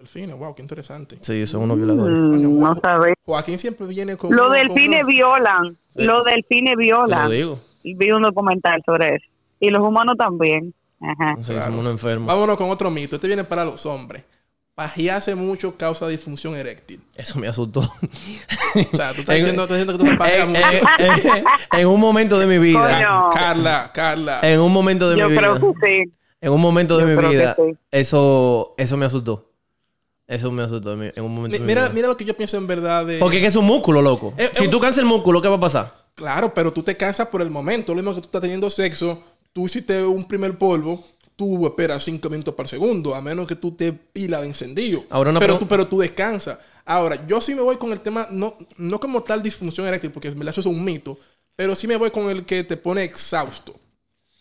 Delfines, 0.00 0.38
wow, 0.38 0.54
qué 0.54 0.62
interesante. 0.62 1.16
Sí, 1.20 1.46
son 1.46 1.62
unos 1.62 1.76
violadores. 1.76 2.18
Mm, 2.18 2.58
no 2.60 2.74
sabéis. 2.76 3.16
Joaquín 3.24 3.58
siempre 3.58 3.86
viene 3.86 4.16
con. 4.16 4.34
Los 4.34 4.50
delfines 4.52 5.06
violan. 5.06 5.76
Los 5.94 6.24
delfines 6.24 6.70
Te 6.72 6.76
lo 6.76 6.80
violan. 6.82 7.30
digo. 7.30 7.58
Y 7.82 7.94
Vi 7.94 8.10
un 8.10 8.22
documental 8.22 8.82
sobre 8.84 9.16
eso. 9.16 9.26
Y 9.60 9.70
los 9.70 9.82
humanos 9.82 10.16
también. 10.16 10.72
Ajá. 11.00 11.36
Sé, 11.42 11.54
que 11.54 11.60
somos 11.60 11.80
unos 11.80 11.92
enfermos. 11.92 12.26
Vámonos 12.26 12.56
con 12.56 12.70
otro 12.70 12.90
mito. 12.90 13.16
Este 13.16 13.26
viene 13.26 13.44
para 13.44 13.64
los 13.64 13.84
hombres. 13.86 14.24
Pajearse 14.74 15.34
mucho 15.34 15.76
causa 15.76 16.08
disfunción 16.08 16.56
eréctil. 16.56 17.02
Eso 17.14 17.38
me 17.38 17.48
asustó. 17.48 17.80
O 17.80 18.96
sea, 18.96 19.12
tú 19.12 19.20
estás 19.20 19.28
En- 19.36 19.36
diciendo, 19.44 19.62
estás 19.64 19.78
diciendo 19.78 19.92
que 19.92 19.98
tú 19.98 20.04
te 20.10 20.16
pajeas 20.16 20.44
en, 20.46 20.48
mucho. 20.50 20.62
en- 20.98 21.36
en- 21.36 21.44
en 21.80 21.86
un 21.86 22.00
momento 22.00 22.38
de 22.38 22.46
mi 22.46 22.58
vida. 22.58 22.80
Coño. 22.94 23.30
Carla, 23.34 23.90
Carla. 23.92 24.40
En 24.42 24.60
un 24.60 24.72
momento 24.72 25.10
de 25.10 25.18
Yo 25.18 25.28
mi 25.28 25.36
creo 25.36 25.54
vida. 25.56 25.66
que 25.80 25.86
sí. 26.04 26.12
En 26.40 26.52
un 26.52 26.60
momento 26.62 26.96
de 26.96 27.02
Yo 27.02 27.08
mi 27.10 27.16
creo 27.16 27.30
vida. 27.30 27.54
sí. 27.54 27.76
Eso, 27.90 28.74
eso 28.78 28.96
me 28.96 29.04
asustó. 29.04 29.49
Eso 30.30 30.52
me 30.52 30.62
asustó 30.62 30.92
en 30.92 31.24
un 31.24 31.34
momento 31.34 31.58
Mi- 31.58 31.66
mira, 31.66 31.88
mira 31.88 32.06
lo 32.06 32.16
que 32.16 32.24
yo 32.24 32.36
pienso 32.36 32.56
en 32.56 32.64
verdad 32.68 33.04
de... 33.04 33.18
Porque 33.18 33.38
es 33.38 33.42
que 33.42 33.48
es 33.48 33.56
un 33.56 33.64
músculo, 33.64 34.00
loco. 34.00 34.32
Eh, 34.38 34.48
si 34.52 34.66
eh, 34.66 34.68
tú 34.68 34.78
cansas 34.78 35.00
el 35.00 35.06
músculo, 35.06 35.42
¿qué 35.42 35.48
va 35.48 35.56
a 35.56 35.60
pasar? 35.60 35.92
Claro, 36.14 36.54
pero 36.54 36.72
tú 36.72 36.84
te 36.84 36.96
cansas 36.96 37.26
por 37.26 37.42
el 37.42 37.50
momento. 37.50 37.92
Lo 37.92 37.96
mismo 37.96 38.14
que 38.14 38.20
tú 38.20 38.26
estás 38.26 38.40
teniendo 38.40 38.70
sexo, 38.70 39.20
tú 39.52 39.66
hiciste 39.66 40.04
un 40.04 40.28
primer 40.28 40.56
polvo, 40.56 41.04
tú 41.34 41.66
esperas 41.66 42.04
5 42.04 42.30
minutos 42.30 42.54
por 42.54 42.68
segundo, 42.68 43.12
a 43.12 43.20
menos 43.20 43.48
que 43.48 43.56
tú 43.56 43.72
te 43.72 43.92
pila 43.92 44.40
de 44.40 44.46
encendido. 44.46 45.02
Ahora 45.10 45.30
una 45.30 45.40
pero, 45.40 45.58
tú, 45.58 45.66
pero 45.66 45.88
tú 45.88 45.98
descansas. 45.98 46.60
Ahora, 46.84 47.26
yo 47.26 47.40
sí 47.40 47.56
me 47.56 47.62
voy 47.62 47.76
con 47.76 47.90
el 47.90 47.98
tema, 48.00 48.28
no, 48.30 48.54
no 48.76 49.00
como 49.00 49.24
tal 49.24 49.42
disfunción 49.42 49.88
eréctil, 49.88 50.12
porque 50.12 50.28
en 50.28 50.38
verdad 50.38 50.50
eso 50.50 50.60
es 50.60 50.66
un 50.66 50.84
mito, 50.84 51.18
pero 51.56 51.74
sí 51.74 51.88
me 51.88 51.96
voy 51.96 52.12
con 52.12 52.30
el 52.30 52.44
que 52.44 52.62
te 52.62 52.76
pone 52.76 53.02
exhausto. 53.02 53.74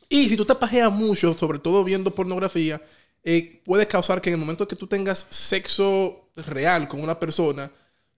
Y 0.07 0.29
si 0.29 0.37
tú 0.37 0.45
te 0.45 0.53
pajeas 0.53 0.91
mucho, 0.91 1.33
sobre 1.33 1.57
todo 1.57 1.83
viendo 1.83 2.13
pornografía, 2.13 2.79
eh, 3.23 3.61
puede 3.65 3.87
causar 3.87 4.21
que 4.21 4.29
en 4.29 4.35
el 4.35 4.39
momento 4.39 4.67
que 4.67 4.75
tú 4.75 4.87
tengas 4.87 5.27
sexo 5.29 6.29
real 6.35 6.87
con 6.87 7.01
una 7.01 7.19
persona, 7.19 7.69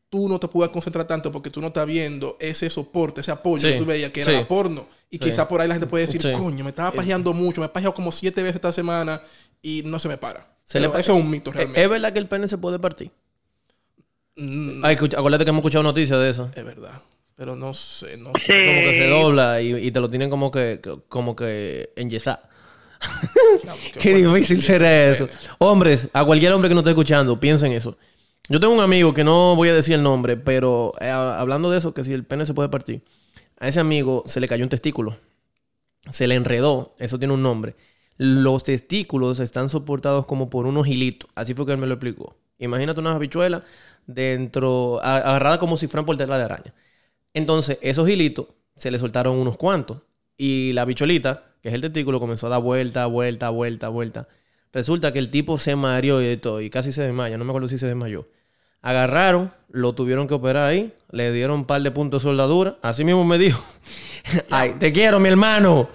tú 0.09 0.27
no 0.29 0.39
te 0.39 0.47
puedas 0.47 0.71
concentrar 0.71 1.07
tanto 1.07 1.31
porque 1.31 1.49
tú 1.49 1.61
no 1.61 1.67
estás 1.67 1.85
viendo 1.87 2.37
ese 2.39 2.69
soporte, 2.69 3.21
ese 3.21 3.31
apoyo 3.31 3.67
Sí, 3.67 3.73
que 3.73 3.79
tú 3.79 3.85
veías 3.85 4.11
que 4.11 4.21
era 4.21 4.31
sí. 4.31 4.37
la 4.37 4.47
porno. 4.47 4.87
Y 5.09 5.17
Sí. 5.17 5.25
quizá 5.25 5.47
por 5.47 5.59
ahí 5.61 5.67
la 5.67 5.73
gente 5.75 5.87
puede 5.87 6.05
decir, 6.05 6.21
Sí. 6.21 6.31
coño, 6.33 6.63
me 6.63 6.69
estaba 6.69 6.91
pajeando 6.91 7.33
mucho, 7.33 7.59
me 7.61 7.65
he 7.67 7.69
pajeado 7.69 7.93
como 7.93 8.11
siete 8.11 8.41
veces 8.43 8.55
esta 8.55 8.71
semana 8.73 9.21
y 9.61 9.81
no 9.85 9.99
se 9.99 10.07
me 10.07 10.17
para. 10.17 10.49
Se 10.65 10.79
le 10.79 10.87
pa- 10.89 10.99
eso 10.99 11.13
es 11.17 11.21
un 11.23 11.29
mito 11.29 11.49
¿Es 11.49 11.55
realmente. 11.55 11.83
es 11.83 11.89
verdad 11.89 12.13
que 12.13 12.19
el 12.19 12.27
pene 12.27 12.47
se 12.47 12.57
puede 12.57 12.79
partir? 12.79 13.11
Mm, 14.37 14.83
Ay, 14.85 14.95
acuérdate 14.95 15.43
que 15.43 15.49
hemos 15.49 15.59
escuchado 15.61 15.83
noticias 15.83 16.19
de 16.19 16.29
eso. 16.29 16.49
es 16.55 16.63
verdad. 16.63 17.01
Pero 17.35 17.55
no 17.55 17.73
sé, 17.73 18.17
no 18.17 18.31
Sí. 18.37 18.45
sé. 18.47 18.65
Como 18.67 18.81
que 18.81 18.95
se 18.95 19.07
dobla 19.07 19.61
y, 19.61 19.73
y 19.87 19.91
te 19.91 19.99
lo 19.99 20.09
tienen 20.09 20.29
como 20.29 20.51
que, 20.51 20.79
que- 20.81 20.99
como 21.09 21.35
que 21.35 21.91
enyesar. 21.95 22.47
Qué 23.99 24.15
difícil 24.15 24.61
será 24.61 25.09
eso. 25.11 25.27
Hombres, 25.57 26.07
a 26.13 26.25
cualquier 26.25 26.51
hombre 26.53 26.69
que 26.69 26.75
no 26.75 26.81
esté 26.81 26.91
escuchando, 26.91 27.39
piensen 27.39 27.71
eso. 27.71 27.97
Yo 28.49 28.59
tengo 28.59 28.73
un 28.73 28.81
amigo 28.81 29.13
que 29.13 29.23
no 29.23 29.55
voy 29.55 29.69
a 29.69 29.73
decir 29.73 29.95
el 29.95 30.03
nombre, 30.03 30.37
pero 30.37 30.93
eh, 30.99 31.09
hablando 31.09 31.69
de 31.69 31.77
eso, 31.77 31.93
que 31.93 32.03
si 32.03 32.13
el 32.13 32.25
pene 32.25 32.45
se 32.45 32.53
puede 32.53 32.69
partir, 32.69 33.03
a 33.59 33.67
ese 33.67 33.79
amigo 33.79 34.23
se 34.25 34.39
le 34.39 34.47
cayó 34.47 34.63
un 34.63 34.69
testículo. 34.69 35.17
Se 36.09 36.27
le 36.27 36.35
enredó, 36.35 36.95
eso 36.99 37.19
tiene 37.19 37.33
un 37.33 37.43
nombre. 37.43 37.75
Los 38.17 38.63
testículos 38.63 39.39
están 39.39 39.69
soportados 39.69 40.25
como 40.25 40.49
por 40.49 40.65
unos 40.65 40.87
hilitos. 40.87 41.29
Así 41.35 41.53
fue 41.53 41.65
que 41.65 41.73
él 41.73 41.77
me 41.77 41.87
lo 41.87 41.93
explicó. 41.95 42.35
Imagínate 42.59 42.99
unas 42.99 43.15
habichuelas 43.15 43.63
dentro, 44.07 44.99
a- 45.03 45.17
agarradas 45.17 45.59
como 45.59 45.77
si 45.77 45.87
fueran 45.87 46.05
por 46.05 46.17
tela 46.17 46.37
de 46.37 46.43
araña. 46.45 46.73
Entonces, 47.33 47.77
esos 47.81 48.09
hilitos 48.09 48.47
se 48.75 48.91
le 48.91 48.99
soltaron 48.99 49.37
unos 49.37 49.57
cuantos. 49.57 49.99
Y 50.43 50.73
la 50.73 50.85
bichuelita, 50.85 51.43
que 51.61 51.69
es 51.69 51.75
el 51.75 51.81
testículo, 51.81 52.19
comenzó 52.19 52.47
a 52.47 52.49
dar 52.49 52.63
vuelta, 52.63 53.05
vuelta, 53.05 53.51
vuelta, 53.51 53.89
vuelta. 53.89 54.27
Resulta 54.73 55.13
que 55.13 55.19
el 55.19 55.29
tipo 55.29 55.59
se 55.59 55.75
mareó 55.75 56.19
y 56.19 56.25
de 56.25 56.37
todo, 56.37 56.61
y 56.61 56.71
casi 56.71 56.91
se 56.91 57.03
desmaya. 57.03 57.37
No 57.37 57.45
me 57.45 57.51
acuerdo 57.51 57.67
si 57.67 57.77
se 57.77 57.85
desmayó. 57.85 58.27
Agarraron, 58.81 59.53
lo 59.69 59.93
tuvieron 59.93 60.25
que 60.25 60.33
operar 60.33 60.67
ahí, 60.67 60.95
le 61.11 61.31
dieron 61.31 61.59
un 61.59 61.65
par 61.65 61.83
de 61.83 61.91
puntos 61.91 62.23
de 62.23 62.29
soldadura. 62.29 62.77
Así 62.81 63.03
mismo 63.03 63.23
me 63.23 63.37
dijo: 63.37 63.63
Ay, 64.49 64.77
te 64.79 64.91
quiero, 64.91 65.19
mi 65.19 65.29
hermano. 65.29 65.89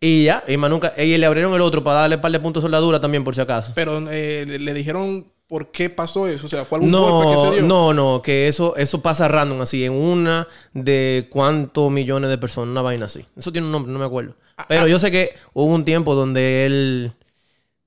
Y 0.00 0.24
ya, 0.24 0.42
y 0.48 0.56
más 0.56 0.68
nunca. 0.68 0.92
Y 1.00 1.16
le 1.16 1.24
abrieron 1.24 1.54
el 1.54 1.60
otro 1.60 1.84
para 1.84 2.00
darle 2.00 2.16
un 2.16 2.22
par 2.22 2.32
de 2.32 2.40
puntos 2.40 2.64
de 2.64 2.66
soldadura 2.66 2.98
también, 2.98 3.22
por 3.22 3.36
si 3.36 3.40
acaso. 3.40 3.70
Pero 3.76 4.00
eh, 4.10 4.46
le 4.58 4.74
dijeron 4.74 5.32
por 5.46 5.70
qué 5.70 5.90
pasó 5.90 6.26
eso. 6.28 6.46
O 6.46 6.48
sea, 6.48 6.64
fue 6.64 6.78
algún 6.78 6.90
golpe 6.92 7.28
que 7.30 7.34
No, 7.36 7.44
se 7.50 7.50
dio. 7.56 7.62
no, 7.66 7.94
no, 7.94 8.22
que 8.22 8.48
eso, 8.48 8.76
eso 8.76 9.00
pasa 9.02 9.28
random 9.28 9.60
así, 9.60 9.84
en 9.84 9.92
una 9.92 10.48
de 10.74 11.28
cuántos 11.30 11.90
millones 11.90 12.30
de 12.30 12.38
personas, 12.38 12.70
una 12.72 12.82
vaina 12.82 13.06
así. 13.06 13.24
Eso 13.36 13.52
tiene 13.52 13.66
un 13.66 13.72
nombre, 13.72 13.92
no 13.92 13.98
me 13.98 14.04
acuerdo. 14.06 14.34
Ah, 14.56 14.66
Pero 14.68 14.86
yo 14.88 14.98
sé 14.98 15.10
que 15.10 15.34
hubo 15.52 15.72
un 15.72 15.84
tiempo 15.84 16.14
donde 16.14 16.66
él, 16.66 17.12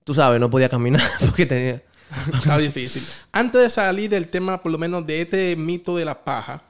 tú 0.04 0.14
sabes, 0.14 0.40
no 0.40 0.50
podía 0.50 0.70
caminar 0.70 1.02
porque 1.26 1.46
tenía... 1.46 1.84
Está 2.34 2.58
difícil. 2.58 3.04
Antes 3.32 3.62
de 3.62 3.70
salir 3.70 4.10
del 4.10 4.30
tema, 4.30 4.62
por 4.64 4.72
lo 4.72 4.78
menos 4.80 5.06
de 5.06 5.22
este 5.22 5.56
mito 5.56 5.96
de 5.96 6.06
la 6.06 6.24
paja, 6.24 6.64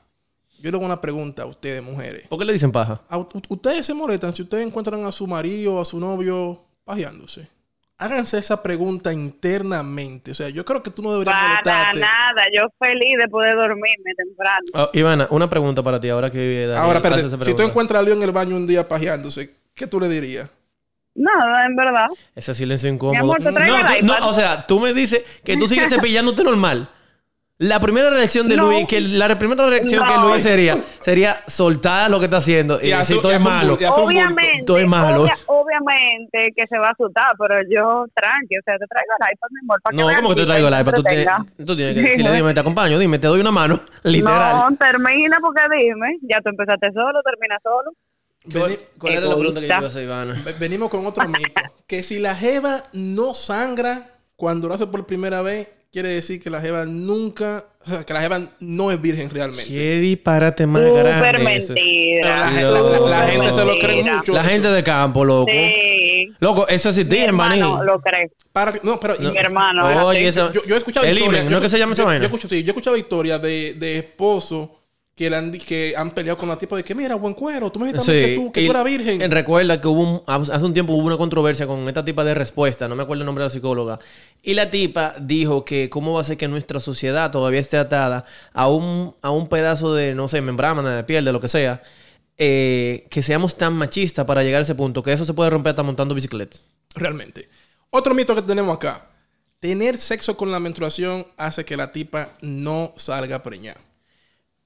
yo 0.62 0.69
le 0.69 0.75
hago 0.75 0.86
una 0.86 0.99
pregunta 0.99 1.43
a 1.43 1.45
ustedes, 1.45 1.82
mujeres. 1.82 2.28
¿Por 2.28 2.38
qué 2.39 2.43
le 2.43 2.52
dicen 2.52 2.71
paja? 2.73 3.02
¿A 3.08 3.17
u- 3.17 3.30
ustedes 3.47 3.86
se 3.86 3.93
molestan 3.93 4.36
si 4.36 4.41
ustedes 4.41 4.65
encuentran 4.67 5.06
a 5.06 5.12
su 5.13 5.25
marido 5.28 5.75
o 5.75 5.82
a 5.82 5.86
su 5.86 5.97
novio 5.97 6.60
pajeándose? 6.84 7.47
Háganse 8.01 8.38
esa 8.38 8.63
pregunta 8.63 9.12
internamente. 9.12 10.31
O 10.31 10.33
sea, 10.33 10.47
yo 10.47 10.63
creo 10.63 10.81
que 10.81 10.89
tú 10.89 11.01
no 11.01 11.12
deberías 11.12 11.35
Para 11.35 11.49
molestarte. 11.49 11.99
nada. 11.99 12.43
Yo 12.55 12.62
feliz 12.79 13.17
de 13.21 13.27
poder 13.27 13.55
dormirme 13.55 14.13
temprano. 14.15 14.65
Ah, 14.73 14.89
Ivana, 14.93 15.27
una 15.31 15.49
pregunta 15.49 15.83
para 15.83 15.99
ti 15.99 16.07
ahora 16.09 16.31
que 16.31 16.62
Daniel 16.62 16.77
Ahora, 16.77 16.99
espérate, 16.99 17.43
si 17.45 17.53
tú 17.53 17.62
encuentras 17.62 17.99
a 17.99 18.03
Leo 18.03 18.15
en 18.15 18.23
el 18.23 18.31
baño 18.31 18.55
un 18.55 18.65
día 18.65 18.88
pajeándose, 18.88 19.53
¿qué 19.75 19.85
tú 19.85 19.99
le 19.99 20.07
dirías? 20.07 20.49
Nada, 21.13 21.65
en 21.65 21.75
verdad. 21.75 22.07
Ese 22.33 22.53
silencio 22.53 22.89
Mi 22.89 22.95
incómodo. 22.95 23.19
amor, 23.21 23.38
te 23.43 23.51
no, 23.51 23.59
tú- 23.99 24.05
no, 24.05 24.29
o 24.29 24.33
sea, 24.33 24.65
tú 24.65 24.79
me 24.79 24.93
dices 24.93 25.21
que 25.43 25.57
tú 25.57 25.67
sigues 25.67 25.89
cepillándote 25.93 26.43
normal. 26.45 26.89
La 27.61 27.77
primera 27.81 28.09
reacción 28.09 28.47
de 28.47 28.55
No. 28.55 28.67
Luis, 28.67 28.85
que 28.87 29.01
la 29.01 29.37
primera 29.37 29.65
reacción 29.69 30.05
que 30.05 30.13
No. 30.13 30.29
Luis 30.29 30.41
sería, 30.43 30.77
sería 31.01 31.41
soltar 31.45 32.09
lo 32.09 32.17
que 32.17 32.25
está 32.25 32.37
haciendo 32.37 32.75
y, 32.81 32.85
Y 32.85 32.87
decir 32.91 32.95
hace- 32.95 33.15
todo 33.17 33.33
es 33.33 33.41
malo. 33.41 33.77
Obviamente, 33.97 34.63
Todo 34.65 34.77
es 34.77 34.87
malo. 34.87 35.23
obvia- 35.23 35.37
obviamente 35.45 36.53
que 36.55 36.65
se 36.67 36.77
va 36.77 36.87
a 36.87 36.91
asustar, 36.91 37.31
pero 37.37 37.55
yo 37.69 38.05
tranqui, 38.15 38.57
o 38.57 38.61
sea, 38.63 38.77
te 38.77 38.85
traigo 38.87 39.11
el 39.19 39.33
iPad, 39.33 39.47
mi 39.51 39.59
amor, 39.65 39.81
para 39.81 39.95
No, 39.97 40.07
que 40.07 40.15
¿cómo 40.15 40.29
que 40.29 40.35
te 40.41 40.45
traigo 40.45 40.67
el 40.69 40.73
iPad? 40.79 40.93
Tú 40.93 41.03
te 41.03 41.25
tú 41.65 41.75
tienes 41.75 41.95
que 41.95 42.01
decirle, 42.01 42.31
dime, 42.35 42.53
te 42.53 42.59
acompaño, 42.61 42.97
dime, 42.97 43.19
te 43.19 43.27
doy 43.27 43.41
una 43.41 43.51
mano. 43.51 43.77
Literal. 44.03 44.71
No, 44.71 44.77
termina 44.77 45.37
porque 45.41 45.61
dime, 45.77 46.17
ya 46.21 46.39
tú 46.41 46.49
empezaste 46.51 46.93
solo, 46.93 47.19
termina 47.23 47.57
solo. 47.61 47.91
Veni- 48.45 48.79
¿Cuál 48.97 49.13
era 49.15 49.25
la 49.27 49.35
pregunta 49.35 49.59
que 49.59 49.67
yo 49.67 49.73
iba 49.75 49.83
a 49.85 49.89
hacer, 49.89 50.03
Ivana? 50.05 50.41
ve- 50.45 50.55
venimos 50.57 50.89
con 50.89 51.05
otro 51.05 51.27
mito. 51.27 51.61
que 51.87 52.03
si 52.03 52.19
la 52.19 52.35
jeva 52.35 52.83
no 52.93 53.33
sangra 53.33 54.05
cuando 54.37 54.69
lo 54.69 54.75
hace 54.75 54.87
por 54.87 55.05
primera 55.05 55.41
vez, 55.41 55.67
quiere 55.91 56.10
decir 56.10 56.41
que 56.41 56.49
la 56.49 56.62
jeva 56.62 56.86
nunca, 56.86 57.65
o 57.86 57.89
sea, 57.89 58.04
que 58.04 58.13
la 58.13 58.21
jeva 58.21 58.39
no 58.60 58.91
es 58.91 59.02
virgen 59.02 59.30
realmente. 59.30 59.71
Qué 59.71 59.99
disparate 59.99 60.67
más 60.67 60.84
Súper 60.84 61.04
grande 61.06 61.43
mentira. 61.43 62.38
La, 62.39 62.47
gente- 62.49 62.63
la- 62.71 62.82
la- 62.82 62.99
la 63.10 63.28
gente 63.28 63.54
se 63.54 63.65
lo 63.65 63.80
cree 63.80 64.04
mucho. 64.04 64.34
La 64.34 64.41
eso. 64.41 64.49
gente 64.49 64.67
de 64.69 64.84
campo, 64.84 65.25
loco. 65.25 65.52
Sí. 65.52 66.28
Loco, 66.39 66.67
eso 66.67 66.93
Mi 67.23 67.30
en 67.30 67.38
Baní. 67.38 67.60
hermano 67.60 67.84
lo 67.84 67.99
cree. 68.02 68.32
Para- 68.54 68.73
no, 68.84 68.99
pero 68.99 69.15
Mi 69.19 69.36
hermano. 69.38 70.06
Oye, 70.08 70.28
eso- 70.28 70.52
yo, 70.54 70.62
yo 70.65 70.75
he 70.75 70.78
escuchado 70.78 71.06
El 71.06 71.17
historias. 71.17 71.41
himen, 71.41 71.45
¿no 71.45 71.52
yo- 71.52 71.58
es 71.58 71.63
que 71.63 71.69
se 71.69 71.80
llama 71.80 71.93
esa 71.93 72.04
yo- 72.04 72.08
vaina? 72.08 72.21
Yo, 72.21 72.28
escucho, 72.28 72.47
sí, 72.47 72.62
yo 72.63 72.67
he 72.67 72.71
escuchado 72.71 72.95
historias 72.95 73.41
de, 73.41 73.73
de 73.73 73.97
esposos 73.97 74.69
que, 75.19 75.29
le 75.29 75.36
han, 75.36 75.51
que 75.51 75.93
han 75.97 76.12
peleado 76.12 76.38
con 76.38 76.47
la 76.47 76.55
tipa 76.58 76.77
de 76.77 76.84
que, 76.86 76.95
mira, 76.95 77.15
buen 77.15 77.34
cuero, 77.34 77.69
tú 77.69 77.77
me 77.77 77.91
dijiste 77.91 78.13
mí 78.13 78.19
que 78.21 78.36
tú, 78.36 78.51
que 78.53 78.62
y- 78.62 78.65
tú 78.67 78.71
eras 78.71 78.86
virgen. 78.86 79.21
en- 79.21 79.32
Recuerda 79.32 79.82
que 79.82 79.88
hubo 79.89 80.01
un- 80.01 80.23
hace 80.25 80.65
un 80.65 80.73
tiempo 80.73 80.93
hubo 80.93 81.05
una 81.05 81.17
controversia 81.17 81.67
con 81.67 81.86
esta 81.89 82.05
tipa 82.05 82.23
de 82.23 82.34
respuesta, 82.34 82.88
no 82.88 82.95
me 82.95 83.03
acuerdo 83.03 83.23
el 83.23 83.25
nombre 83.25 83.43
de 83.43 83.47
la 83.49 83.53
psicóloga. 83.53 83.99
Y 84.41 84.53
la 84.53 84.71
tipa 84.71 85.15
dijo 85.19 85.65
que 85.65 85.89
cómo 85.89 86.13
va 86.13 86.21
a 86.21 86.23
ser 86.23 86.38
que 86.38 86.47
nuestra 86.47 86.79
sociedad 86.79 87.32
todavía 87.32 87.60
esté 87.60 87.75
atada 87.75 88.23
a 88.53 88.69
un, 88.69 89.13
a 89.21 89.29
un 89.32 89.49
pedazo 89.49 89.93
de, 89.93 90.15
no 90.15 90.29
sé, 90.29 90.39
membrana, 90.41 90.95
de 90.95 91.03
piel, 91.03 91.25
de 91.25 91.34
lo 91.34 91.41
que 91.41 91.49
sea, 91.49 91.84
eh, 92.38 93.05
que 93.10 93.21
seamos 93.21 93.58
tan 93.58 93.73
machistas 93.73 94.23
para 94.23 94.41
llegar 94.41 94.60
a 94.60 94.62
ese 94.62 94.75
punto, 94.75 95.03
que 95.03 95.12
eso 95.12 95.25
se 95.25 95.34
puede 95.34 95.49
romper 95.49 95.71
hasta 95.71 95.84
montando 95.84 96.15
bicicletas. 96.15 96.65
Realmente. 96.95 97.49
Otro 97.89 98.13
mito 98.15 98.34
que 98.36 98.41
tenemos 98.41 98.73
acá. 98.73 99.05
Tener 99.60 99.97
sexo 99.97 100.38
con 100.38 100.49
la 100.49 100.62
menstruación 100.62 101.27
hace 101.36 101.65
que 101.65 101.75
la 101.75 101.91
tipa 101.91 102.29
no 102.41 102.93
salga 102.95 103.43
preñada. 103.43 103.82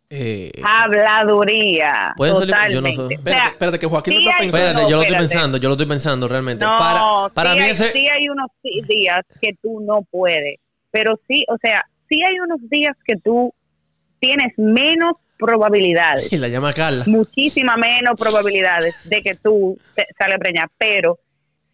Eh, 0.10 0.52
Habladuría. 0.64 2.14
Puede 2.16 2.34
salir- 2.34 2.54
yo 2.72 2.82
no 2.82 2.90
Totalmente. 2.90 2.96
sé. 2.96 3.02
O 3.02 3.10
Espérate, 3.10 3.42
sea, 3.42 3.50
espérate, 3.50 3.80
que 3.80 3.86
Joaquín 3.88 4.14
sí 4.14 4.24
no 4.24 4.30
está 4.30 4.40
pensando. 4.40 4.58
espérate, 4.58 4.84
no, 4.84 4.90
yo 4.90 4.96
lo 4.96 5.02
estoy 5.02 5.16
espérate. 5.16 5.34
pensando, 5.34 5.58
yo 5.58 5.68
lo 5.70 5.74
estoy 5.74 5.88
pensando 5.88 6.28
realmente. 6.28 6.66
No, 6.66 6.78
para 6.78 7.30
para 7.34 7.52
sí, 7.52 7.58
mí 7.58 7.64
hay, 7.64 7.72
ese... 7.72 7.92
sí 7.92 8.08
hay 8.08 8.30
unos 8.30 8.48
sí- 8.62 8.82
días 8.88 9.20
que 9.42 9.54
tú 9.62 9.80
no 9.82 10.02
puedes, 10.10 10.60
pero 10.92 11.20
sí, 11.28 11.46
o 11.50 11.58
sea, 11.62 11.84
sí 12.10 12.22
hay 12.24 12.40
unos 12.40 12.60
días 12.70 12.96
que 13.06 13.16
tú 13.18 13.54
tienes 14.20 14.54
menos 14.58 15.14
probabilidades, 15.38 16.32
Y 16.32 16.38
la 16.38 16.48
llama 16.48 16.72
Carla. 16.74 17.04
muchísimas 17.08 17.78
menos 17.78 18.14
probabilidades 18.18 18.96
de 19.10 19.22
que 19.22 19.36
tú 19.36 19.78
te 19.96 20.06
salgas 20.18 20.40
preñada, 20.40 20.70
pero 20.78 21.20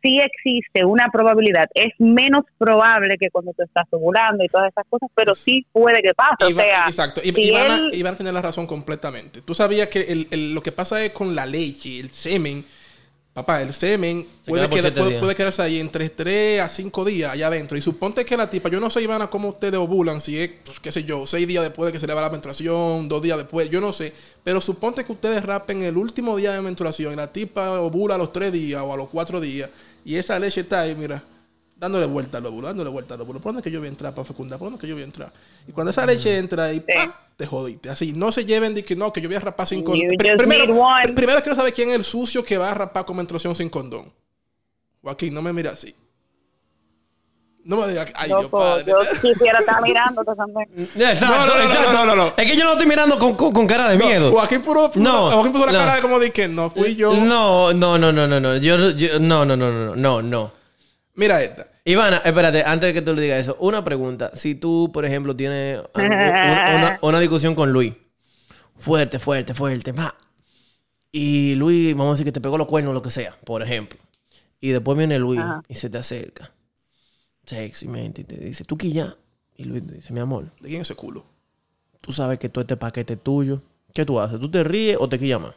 sí 0.01 0.19
existe 0.19 0.85
una 0.85 1.09
probabilidad, 1.11 1.67
es 1.73 1.93
menos 1.99 2.43
probable 2.57 3.17
que 3.19 3.29
cuando 3.29 3.53
tú 3.53 3.63
estás 3.63 3.85
ovulando 3.91 4.43
y 4.43 4.47
todas 4.47 4.71
esas 4.71 4.85
cosas, 4.89 5.09
pero 5.15 5.35
sí 5.35 5.65
puede 5.71 6.01
que 6.01 6.13
pase, 6.13 6.45
o 6.53 6.55
sea, 6.55 6.85
exacto. 6.87 7.21
I- 7.23 7.31
si 7.33 7.41
Ivana, 7.49 7.75
él- 7.77 7.91
Ivana 7.93 8.17
tiene 8.17 8.31
la 8.31 8.41
razón 8.41 8.67
completamente. 8.67 9.41
Tú 9.41 9.53
sabías 9.53 9.87
que 9.89 10.01
el- 10.01 10.27
el- 10.31 10.53
lo 10.53 10.61
que 10.63 10.71
pasa 10.71 11.03
es 11.03 11.11
con 11.11 11.35
la 11.35 11.45
leche, 11.45 11.99
el 11.99 12.09
semen, 12.11 12.65
Papá, 13.31 13.61
el 13.61 13.73
semen 13.73 14.25
Se 14.41 14.49
puede, 14.51 14.67
queda 14.67 14.89
quedar- 14.89 14.93
puede, 15.05 15.19
puede 15.19 15.35
quedarse 15.35 15.61
ahí 15.61 15.79
entre 15.79 16.09
3 16.09 16.59
a 16.59 16.67
5 16.67 17.05
días 17.05 17.31
allá 17.31 17.47
adentro. 17.47 17.77
Y 17.77 17.81
suponte 17.81 18.25
que 18.25 18.35
la 18.35 18.49
tipa, 18.49 18.69
yo 18.69 18.79
no 18.81 18.89
sé, 18.89 19.01
Ivana, 19.03 19.27
cómo 19.29 19.49
ustedes 19.49 19.75
ovulan, 19.75 20.19
si 20.19 20.37
es, 20.39 20.49
pues, 20.65 20.79
qué 20.79 20.91
sé 20.91 21.03
yo, 21.03 21.25
6 21.27 21.47
días 21.47 21.63
después 21.63 21.85
de 21.85 21.93
que 21.93 21.99
se 21.99 22.07
le 22.07 22.13
va 22.15 22.21
la 22.21 22.31
menstruación, 22.31 23.07
2 23.07 23.21
días 23.21 23.37
después, 23.37 23.69
yo 23.69 23.79
no 23.79 23.93
sé. 23.93 24.13
Pero 24.43 24.59
suponte 24.59 25.05
que 25.05 25.11
ustedes 25.11 25.43
rapen 25.45 25.83
el 25.83 25.95
último 25.95 26.35
día 26.35 26.51
de 26.51 26.59
menstruación 26.61 27.13
y 27.13 27.15
la 27.15 27.31
tipa 27.31 27.79
ovula 27.79 28.15
a 28.15 28.17
los 28.17 28.33
3 28.33 28.51
días 28.51 28.81
o 28.81 28.93
a 28.93 28.97
los 28.97 29.07
4 29.09 29.39
días. 29.39 29.69
Y 30.09 30.15
esa 30.17 30.39
leche 30.39 30.61
está 30.61 30.81
ahí, 30.81 30.95
mira, 30.95 31.21
dándole 31.75 32.07
vuelta 32.07 32.39
al 32.39 32.45
óvulo, 32.47 32.65
dándole 32.65 32.89
vuelta 32.89 33.13
al 33.13 33.21
óvulo. 33.21 33.39
¿Por 33.39 33.49
dónde 33.53 33.59
es 33.59 33.63
que 33.63 33.69
yo 33.69 33.77
voy 33.79 33.87
a 33.87 33.91
entrar 33.91 34.11
para 34.15 34.25
fecundar? 34.25 34.57
¿Por 34.57 34.65
dónde 34.65 34.77
es 34.77 34.81
que 34.81 34.87
yo 34.87 34.95
voy 34.95 35.03
a 35.03 35.05
entrar? 35.05 35.31
Y 35.67 35.71
cuando 35.71 35.91
esa 35.91 36.03
leche 36.03 36.35
entra 36.39 36.63
ahí, 36.65 36.79
¡pam! 36.79 37.13
te 37.37 37.45
jodiste. 37.45 37.91
Así, 37.91 38.11
no 38.13 38.31
se 38.31 38.43
lleven 38.43 38.73
de 38.73 38.83
que 38.83 38.95
no, 38.95 39.13
que 39.13 39.21
yo 39.21 39.29
voy 39.29 39.35
a 39.35 39.39
rapar 39.39 39.67
sin 39.67 39.83
condón. 39.83 39.99
Primero, 40.39 40.63
pri- 41.03 41.13
primero 41.13 41.41
quiero 41.43 41.55
saber 41.55 41.73
quién 41.73 41.89
es 41.89 41.95
el 41.95 42.03
sucio 42.03 42.43
que 42.43 42.57
va 42.57 42.71
a 42.71 42.73
rapar 42.73 43.05
con 43.05 43.17
menstruación 43.17 43.55
sin 43.55 43.69
condón. 43.69 44.11
Joaquín, 45.03 45.31
no 45.31 45.43
me 45.43 45.53
mira 45.53 45.69
así. 45.71 45.93
No 47.69 47.77
me 47.77 47.87
digas, 47.89 48.11
ay, 48.15 48.29
Dios 48.29 48.47
padre. 48.47 48.83
yo 48.87 48.97
quisiera 49.21 49.59
estar 49.59 49.79
mirándote 49.83 50.31
también. 50.35 50.67
Exacto, 50.95 51.35
No, 51.37 51.45
no, 51.45 51.55
no, 51.55 51.61
exacto. 51.69 51.93
no, 51.93 52.05
no, 52.07 52.15
no. 52.15 52.27
Es 52.35 52.49
que 52.49 52.55
yo 52.57 52.61
no 52.63 52.65
lo 52.65 52.71
estoy 52.71 52.87
mirando 52.87 53.19
con, 53.19 53.35
con- 53.35 53.53
con 53.53 53.67
cara 53.67 53.89
de 53.89 53.97
miedo. 53.97 54.31
Joaquín 54.31 54.61
puro, 54.63 54.89
No, 54.95 55.29
Joaquín 55.29 55.51
puso 55.51 55.67
la 55.67 55.71
no. 55.73 55.77
cara 55.77 55.95
de 55.97 56.01
como 56.01 56.17
de 56.17 56.31
que 56.31 56.47
no 56.47 56.71
fui 56.71 56.95
yo. 56.95 57.13
No, 57.13 57.71
no, 57.73 57.99
no, 57.99 58.11
no, 58.11 58.25
no, 58.25 58.39
no. 58.39 58.57
Yo, 58.57 58.89
yo- 58.91 59.19
no, 59.19 59.45
no, 59.45 59.55
no, 59.55 59.71
no, 59.71 59.95
no, 59.95 60.21
no. 60.23 60.51
Mira 61.13 61.43
esta. 61.43 61.67
Ivana, 61.85 62.21
espérate, 62.25 62.63
antes 62.63 62.87
de 62.89 62.93
que 62.93 63.01
tú 63.03 63.13
le 63.13 63.21
digas 63.21 63.39
eso, 63.39 63.55
una 63.59 63.83
pregunta. 63.83 64.31
Si 64.33 64.55
tú, 64.55 64.89
por 64.91 65.05
ejemplo, 65.05 65.35
tienes 65.35 65.79
una, 65.93 66.05
una- 66.75 66.99
una 67.01 67.19
discusión 67.19 67.53
con 67.53 67.71
Luis, 67.71 67.93
fuerte, 68.77 69.19
fuerte, 69.19 69.53
fuerte, 69.53 69.91
va. 69.91 70.15
Y 71.11 71.53
Luis, 71.55 71.93
vamos 71.95 72.07
a 72.07 72.13
decir 72.13 72.25
que 72.25 72.31
te 72.31 72.41
pegó 72.41 72.57
los 72.57 72.67
cuernos, 72.67 72.93
lo 72.95 73.01
que 73.03 73.11
sea, 73.11 73.35
por 73.45 73.61
ejemplo. 73.61 73.99
Y 74.59 74.69
después 74.69 74.97
viene 74.97 75.19
Luis 75.19 75.39
Ajá. 75.39 75.61
y 75.67 75.75
se 75.75 75.89
te 75.89 75.97
acerca, 75.99 76.51
sexymente, 77.49 78.21
y 78.21 78.23
te 78.25 78.37
dice, 78.37 78.63
tú 78.63 78.77
quilla. 78.77 79.15
Y 79.55 79.65
Luis 79.65 79.85
te 79.85 79.95
dice, 79.95 80.13
mi 80.13 80.19
amor, 80.21 80.45
¿De 80.61 80.69
quién 80.69 80.81
es 80.81 80.87
ese 80.89 80.95
culo? 80.95 81.23
tú 82.01 82.11
sabes 82.13 82.39
que 82.39 82.47
todo 82.49 82.61
este 82.61 82.77
paquete 82.77 83.13
es 83.13 83.21
tuyo. 83.21 83.61
¿Qué 83.93 84.05
tú 84.05 84.19
haces? 84.19 84.39
¿Tú 84.39 84.49
te 84.49 84.63
ríes 84.63 84.97
o 84.99 85.09
te 85.09 85.19
quillas 85.19 85.41
más? 85.41 85.53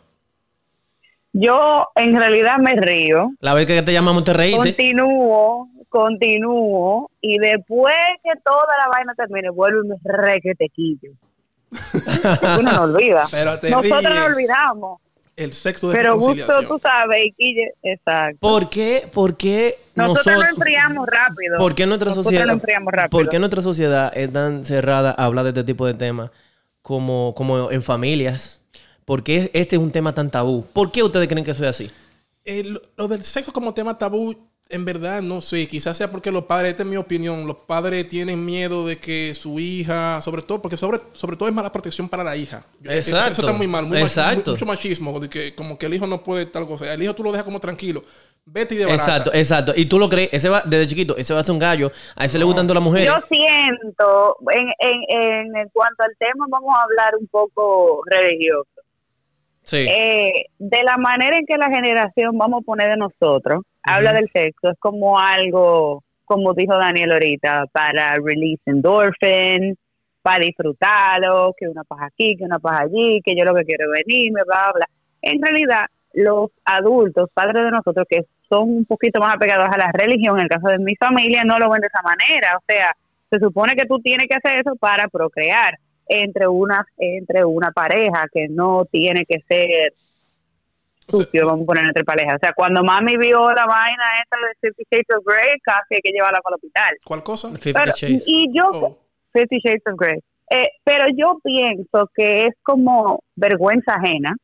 Yo 1.34 1.88
en 1.94 2.16
realidad 2.18 2.58
me 2.58 2.74
río, 2.74 3.30
La 3.40 3.54
vez 3.54 3.66
que 3.66 3.80
te 3.82 3.92
llamamos 3.92 4.24
te 4.24 4.32
reíste. 4.32 4.56
continúo, 4.58 5.68
continúo 5.88 7.10
y 7.20 7.38
después 7.38 7.94
que 8.22 8.32
toda 8.44 8.66
la 8.78 8.88
vaina 8.88 9.14
termine, 9.14 9.48
vuelvo 9.50 9.84
y 9.84 9.88
me 9.88 9.96
re 10.04 10.40
que 10.42 10.54
te 10.54 10.68
quillo. 10.68 11.12
Uno 12.60 12.72
no 12.72 12.82
olvida. 12.82 13.24
Pero 13.30 13.58
te 13.58 13.70
Nosotros 13.70 14.04
ríes. 14.04 14.14
no 14.18 14.24
olvidamos. 14.26 15.00
El 15.34 15.52
sexo 15.54 15.88
de 15.88 15.94
Pero 15.96 16.14
gusto, 16.16 16.32
reconciliación. 16.34 16.68
tú 16.68 16.78
sabes, 16.82 17.24
y 17.26 17.32
quille, 17.32 17.72
exacto. 17.82 18.38
¿Por 18.40 18.68
qué? 18.68 19.08
¿Por 19.12 19.36
qué 19.36 19.78
Nosotros, 19.94 20.26
nosotros... 20.26 20.44
nos 20.50 20.58
enfriamos 20.58 21.06
rápido. 21.06 21.56
¿Por 21.56 21.74
qué 21.74 21.86
nuestra 21.86 22.08
Nosotros 22.10 22.24
sociedad, 22.26 22.46
nos 22.46 22.54
enfriamos 22.54 22.92
rápido. 22.92 23.10
¿Por 23.18 23.28
qué 23.30 23.38
nuestra 23.38 23.62
sociedad 23.62 24.12
es 24.16 24.32
tan 24.32 24.64
cerrada 24.64 25.10
a 25.16 25.24
hablar 25.24 25.44
de 25.44 25.50
este 25.50 25.64
tipo 25.64 25.86
de 25.86 25.94
temas 25.94 26.30
como, 26.82 27.34
como 27.34 27.70
en 27.70 27.82
familias? 27.82 28.62
¿Por 29.04 29.22
qué 29.24 29.50
este 29.54 29.76
es 29.76 29.82
un 29.82 29.90
tema 29.90 30.14
tan 30.14 30.30
tabú? 30.30 30.66
¿Por 30.72 30.92
qué 30.92 31.02
ustedes 31.02 31.28
creen 31.28 31.44
que 31.44 31.50
eso 31.52 31.64
es 31.64 31.70
así? 31.70 31.90
El- 32.44 32.80
lo 32.96 33.08
del 33.08 33.24
sexo 33.24 33.52
como 33.52 33.72
tema 33.72 33.96
tabú, 33.96 34.36
en 34.72 34.84
verdad, 34.84 35.22
no 35.22 35.40
sé. 35.40 35.68
Quizás 35.68 35.96
sea 35.96 36.10
porque 36.10 36.30
los 36.30 36.44
padres, 36.44 36.70
esta 36.70 36.82
es 36.82 36.88
mi 36.88 36.96
opinión, 36.96 37.46
los 37.46 37.56
padres 37.56 38.08
tienen 38.08 38.44
miedo 38.44 38.86
de 38.86 38.98
que 38.98 39.32
su 39.34 39.58
hija, 39.60 40.20
sobre 40.20 40.42
todo, 40.42 40.60
porque 40.60 40.76
sobre, 40.76 40.98
sobre 41.12 41.36
todo 41.36 41.48
es 41.48 41.54
mala 41.54 41.70
protección 41.70 42.08
para 42.08 42.24
la 42.24 42.36
hija. 42.36 42.64
Exacto. 42.84 43.30
eso 43.32 43.40
está 43.42 43.52
muy 43.52 43.66
mal, 43.66 43.86
muy 43.86 43.98
machi- 43.98 44.02
Exacto. 44.02 44.50
mucho 44.52 44.66
machismo, 44.66 45.20
de 45.20 45.28
que 45.30 45.54
como 45.54 45.78
que 45.78 45.86
el 45.86 45.94
hijo 45.94 46.06
no 46.06 46.22
puede 46.22 46.46
tal 46.46 46.66
cosa. 46.66 46.92
El 46.92 47.02
hijo 47.02 47.14
tú 47.14 47.22
lo 47.22 47.30
dejas 47.30 47.44
como 47.44 47.60
tranquilo. 47.60 48.02
Vete 48.44 48.74
y 48.74 48.78
de 48.78 48.86
barata. 48.86 49.02
Exacto, 49.04 49.30
exacto. 49.34 49.72
Y 49.76 49.86
tú 49.86 49.98
lo 50.00 50.08
crees, 50.08 50.28
ese 50.32 50.48
va, 50.48 50.62
desde 50.66 50.86
chiquito, 50.88 51.16
ese 51.16 51.32
va 51.32 51.40
a 51.40 51.44
ser 51.44 51.52
un 51.52 51.60
gallo, 51.60 51.92
a 52.16 52.24
ese 52.24 52.38
le 52.38 52.44
gustan 52.44 52.66
todas 52.66 52.82
las 52.82 52.84
mujeres. 52.84 53.06
Yo 53.06 53.20
siento, 53.30 54.36
en, 54.50 54.66
en, 54.80 55.56
en 55.56 55.68
cuanto 55.72 56.02
al 56.02 56.10
tema, 56.18 56.46
vamos 56.48 56.74
a 56.76 56.82
hablar 56.82 57.14
un 57.20 57.28
poco 57.28 58.02
religioso. 58.06 58.66
Sí. 59.64 59.86
Eh, 59.88 60.46
de 60.58 60.82
la 60.82 60.96
manera 60.96 61.36
en 61.36 61.46
que 61.46 61.56
la 61.56 61.68
generación, 61.70 62.36
vamos 62.36 62.62
a 62.62 62.64
poner 62.66 62.90
de 62.90 62.96
nosotros, 62.96 63.62
habla 63.82 64.12
del 64.12 64.30
sexo, 64.32 64.70
es 64.70 64.78
como 64.78 65.18
algo, 65.18 66.02
como 66.24 66.54
dijo 66.54 66.76
Daniel 66.76 67.12
ahorita, 67.12 67.66
para 67.72 68.16
release 68.16 68.62
endorphin, 68.66 69.76
para 70.22 70.44
disfrutarlo, 70.44 71.54
que 71.58 71.68
una 71.68 71.84
paja 71.84 72.06
aquí, 72.06 72.36
que 72.36 72.44
una 72.44 72.58
paja 72.58 72.84
allí, 72.84 73.20
que 73.24 73.34
yo 73.36 73.44
lo 73.44 73.54
que 73.54 73.64
quiero 73.64 73.92
es 73.92 74.04
venirme, 74.06 74.42
bla, 74.44 74.70
bla. 74.74 74.88
En 75.20 75.42
realidad, 75.42 75.86
los 76.14 76.50
adultos, 76.64 77.28
padres 77.34 77.64
de 77.64 77.70
nosotros, 77.70 78.06
que 78.08 78.24
son 78.48 78.68
un 78.68 78.84
poquito 78.84 79.20
más 79.20 79.34
apegados 79.34 79.68
a 79.70 79.78
la 79.78 79.90
religión, 79.92 80.36
en 80.38 80.44
el 80.44 80.48
caso 80.48 80.68
de 80.68 80.78
mi 80.78 80.94
familia, 80.96 81.42
no 81.44 81.58
lo 81.58 81.70
ven 81.70 81.80
de 81.80 81.88
esa 81.88 82.02
manera. 82.02 82.56
O 82.56 82.62
sea, 82.66 82.92
se 83.30 83.38
supone 83.38 83.74
que 83.74 83.86
tú 83.86 83.98
tienes 84.00 84.26
que 84.28 84.36
hacer 84.36 84.60
eso 84.60 84.76
para 84.76 85.08
procrear 85.08 85.78
entre 86.06 86.46
una, 86.46 86.86
entre 86.98 87.44
una 87.44 87.70
pareja, 87.70 88.26
que 88.32 88.48
no 88.48 88.84
tiene 88.84 89.24
que 89.24 89.40
ser 89.48 89.94
sucio, 91.08 91.46
vamos 91.46 91.64
a 91.64 91.66
poner 91.66 91.84
entre 91.84 92.04
parejas. 92.04 92.34
O 92.36 92.38
sea, 92.40 92.52
cuando 92.52 92.82
mami 92.82 93.16
vio 93.16 93.50
la 93.50 93.66
vaina 93.66 94.04
esta 94.22 94.36
de 94.36 94.54
Fifty 94.60 94.84
Shades 94.90 95.16
of 95.18 95.24
Grey, 95.24 95.58
casi 95.62 95.94
hay 95.96 96.00
que 96.00 96.12
llevarla 96.12 96.40
para 96.40 96.54
el 96.54 96.56
hospital. 96.56 96.96
¿Cuál 97.04 97.22
cosa? 97.22 97.48
Pero, 97.62 97.92
Shades. 97.94 98.24
y 98.26 98.48
yo, 98.52 98.62
Oh. 98.72 98.98
Fifty 99.32 99.58
Shades 99.58 99.82
of 99.86 99.98
Grey. 99.98 100.20
Eh, 100.50 100.68
pero 100.84 101.06
yo 101.16 101.38
pienso 101.42 102.10
que 102.14 102.42
es 102.46 102.54
como 102.62 103.22
vergüenza 103.36 103.94
ajena, 103.94 104.36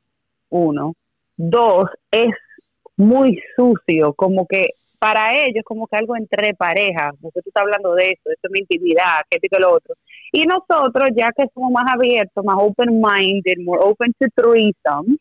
uno. 0.49 0.95
Dos, 1.37 1.91
es 2.11 2.31
muy 2.97 3.41
sucio, 3.55 4.13
como 4.15 4.47
que 4.47 4.71
para 4.99 5.33
ellos 5.35 5.63
como 5.65 5.87
que 5.87 5.97
algo 5.97 6.17
entre 6.17 6.55
parejas, 6.55 7.13
porque 7.23 7.41
tú 7.43 7.51
estás 7.51 7.63
hablando 7.63 7.95
de 7.95 8.07
eso, 8.07 8.31
esto 8.31 8.49
es 8.49 8.51
mi 8.51 8.61
intimidad, 8.61 9.21
que 9.31 9.39
esto 9.41 9.57
y 9.57 9.61
lo 9.61 9.73
otro. 9.75 9.95
Y 10.33 10.45
nosotros, 10.45 11.11
ya 11.17 11.31
que 11.37 11.45
somos 11.55 11.71
más 11.71 11.85
abiertos, 11.93 12.45
más 12.45 12.57
open-minded, 12.59 13.59
more 13.65 13.81
open 13.83 14.13
to 14.19 14.27
threesomes, 14.35 15.19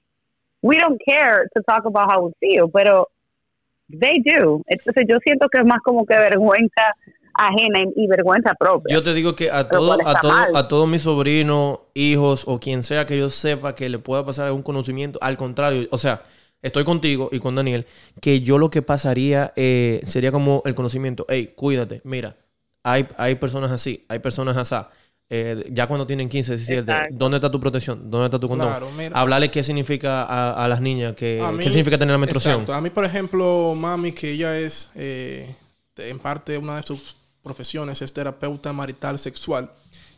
we 0.61 0.77
don't 0.77 0.99
care 1.05 1.47
to 1.55 1.63
talk 1.63 1.85
about 1.85 2.11
how 2.11 2.25
we 2.25 2.31
feel, 2.39 2.69
pero 2.69 3.09
they 3.89 4.19
do. 4.19 4.63
Entonces 4.67 5.05
yo 5.07 5.17
siento 5.23 5.47
que 5.49 5.59
es 5.59 5.65
más 5.65 5.79
como 5.83 6.05
que 6.05 6.15
vergüenza 6.15 6.95
ajena 7.33 7.79
y 7.95 8.07
vergüenza 8.07 8.53
propia. 8.55 8.93
Yo 8.93 9.03
te 9.03 9.13
digo 9.13 9.35
que 9.35 9.51
a 9.51 9.67
todo, 9.69 9.97
está 9.97 10.11
a 10.11 10.21
todo, 10.21 10.57
a 10.57 10.67
todos 10.67 10.87
mis 10.87 11.03
sobrinos, 11.03 11.79
hijos 11.93 12.45
o 12.47 12.59
quien 12.59 12.83
sea 12.83 13.05
que 13.05 13.17
yo 13.17 13.29
sepa 13.29 13.75
que 13.75 13.89
le 13.89 13.99
pueda 13.99 14.25
pasar 14.25 14.47
algún 14.47 14.63
conocimiento, 14.63 15.19
al 15.21 15.37
contrario, 15.37 15.87
o 15.91 15.97
sea, 15.97 16.23
estoy 16.61 16.83
contigo 16.83 17.29
y 17.31 17.39
con 17.39 17.55
Daniel, 17.55 17.85
que 18.21 18.41
yo 18.41 18.57
lo 18.57 18.71
que 18.71 18.81
pasaría 18.81 19.53
eh, 19.55 20.01
sería 20.03 20.31
como 20.31 20.63
el 20.65 20.73
conocimiento, 20.73 21.25
hey, 21.29 21.53
cuídate, 21.55 22.01
mira, 22.03 22.35
hay, 22.83 23.07
hay 23.17 23.35
personas 23.35 23.71
así, 23.71 24.05
hay 24.09 24.19
personas 24.19 24.57
así. 24.57 24.75
Eh, 25.29 25.67
ya 25.71 25.87
cuando 25.87 26.07
tienen 26.07 26.29
15, 26.29 26.53
17, 26.55 26.79
Exacto. 26.79 27.15
¿dónde 27.17 27.37
está 27.37 27.51
tu 27.51 27.59
protección? 27.59 28.09
¿Dónde 28.09 28.27
está 28.27 28.39
tu 28.39 28.47
condón? 28.47 28.69
Claro, 28.69 28.89
mira. 28.91 29.19
Hablarle 29.19 29.51
qué 29.51 29.61
significa 29.61 30.23
a, 30.23 30.63
a 30.63 30.67
las 30.69 30.79
niñas, 30.79 31.15
que, 31.15 31.41
A 31.41 31.51
mí- 31.51 31.63
qué 31.63 31.69
significa 31.69 31.97
tener 31.97 32.13
la 32.13 32.17
menstruación. 32.17 32.53
Exacto. 32.61 32.73
A 32.73 32.79
mí, 32.81 32.89
por 32.89 33.03
ejemplo, 33.03 33.73
mami, 33.75 34.13
que 34.13 34.31
ella 34.31 34.57
es, 34.57 34.89
eh, 34.95 35.53
de- 35.97 36.09
en 36.09 36.19
parte, 36.19 36.57
una 36.57 36.77
de 36.77 36.83
sus 36.83 37.17
profesiones 37.43 38.01
es 38.01 38.13
terapeuta 38.13 38.71
marital 38.71 39.19
sexual. 39.19 39.69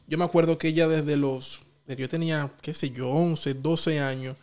Yo 0.08 0.17
me 0.19 0.26
acuerdo 0.26 0.58
que 0.60 0.67
ella 0.67 0.88
desde 0.88 1.17
los, 1.17 1.62
desde 1.88 1.95
que 1.98 2.02
yo 2.04 2.10
tenía, 2.10 2.52
qué 2.62 2.74
sé 2.76 2.91
yo, 2.91 3.10
11, 3.10 3.56
12 3.56 4.00
años, 4.00 4.36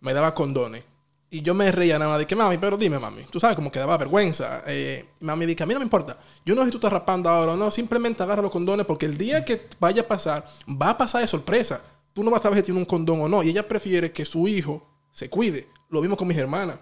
me 0.00 0.12
daba 0.14 0.34
condones. 0.34 0.82
Y 1.30 1.42
yo 1.42 1.52
me 1.52 1.70
reía 1.70 1.98
nada 1.98 2.12
más 2.12 2.18
de 2.20 2.26
que, 2.26 2.34
mami, 2.34 2.56
pero 2.56 2.78
dime, 2.78 2.98
mami, 2.98 3.22
tú 3.24 3.38
sabes, 3.38 3.54
como 3.54 3.70
que 3.70 3.78
daba 3.78 3.98
vergüenza. 3.98 4.62
Eh, 4.66 5.10
mami 5.20 5.44
dice, 5.44 5.62
a 5.62 5.66
mí 5.66 5.74
no 5.74 5.80
me 5.80 5.84
importa. 5.84 6.16
Yo 6.44 6.54
no 6.54 6.62
sé 6.62 6.66
si 6.66 6.70
tú 6.72 6.78
estás 6.78 6.92
rapando 6.92 7.28
ahora 7.28 7.52
o 7.52 7.56
no, 7.56 7.70
simplemente 7.70 8.22
agarra 8.22 8.40
los 8.40 8.50
condones 8.50 8.86
porque 8.86 9.06
el 9.06 9.18
día 9.18 9.44
que 9.44 9.68
vaya 9.78 10.02
a 10.02 10.08
pasar, 10.08 10.46
va 10.66 10.90
a 10.90 10.98
pasar 10.98 11.20
de 11.20 11.28
sorpresa. 11.28 11.82
Tú 12.14 12.24
no 12.24 12.30
vas 12.30 12.40
a 12.40 12.44
saber 12.44 12.58
si 12.58 12.64
tiene 12.64 12.80
un 12.80 12.86
condón 12.86 13.20
o 13.20 13.28
no. 13.28 13.42
Y 13.42 13.50
ella 13.50 13.68
prefiere 13.68 14.10
que 14.10 14.24
su 14.24 14.48
hijo 14.48 14.88
se 15.10 15.28
cuide. 15.28 15.68
Lo 15.90 16.00
mismo 16.00 16.16
con 16.16 16.28
mis 16.28 16.38
hermanas. 16.38 16.78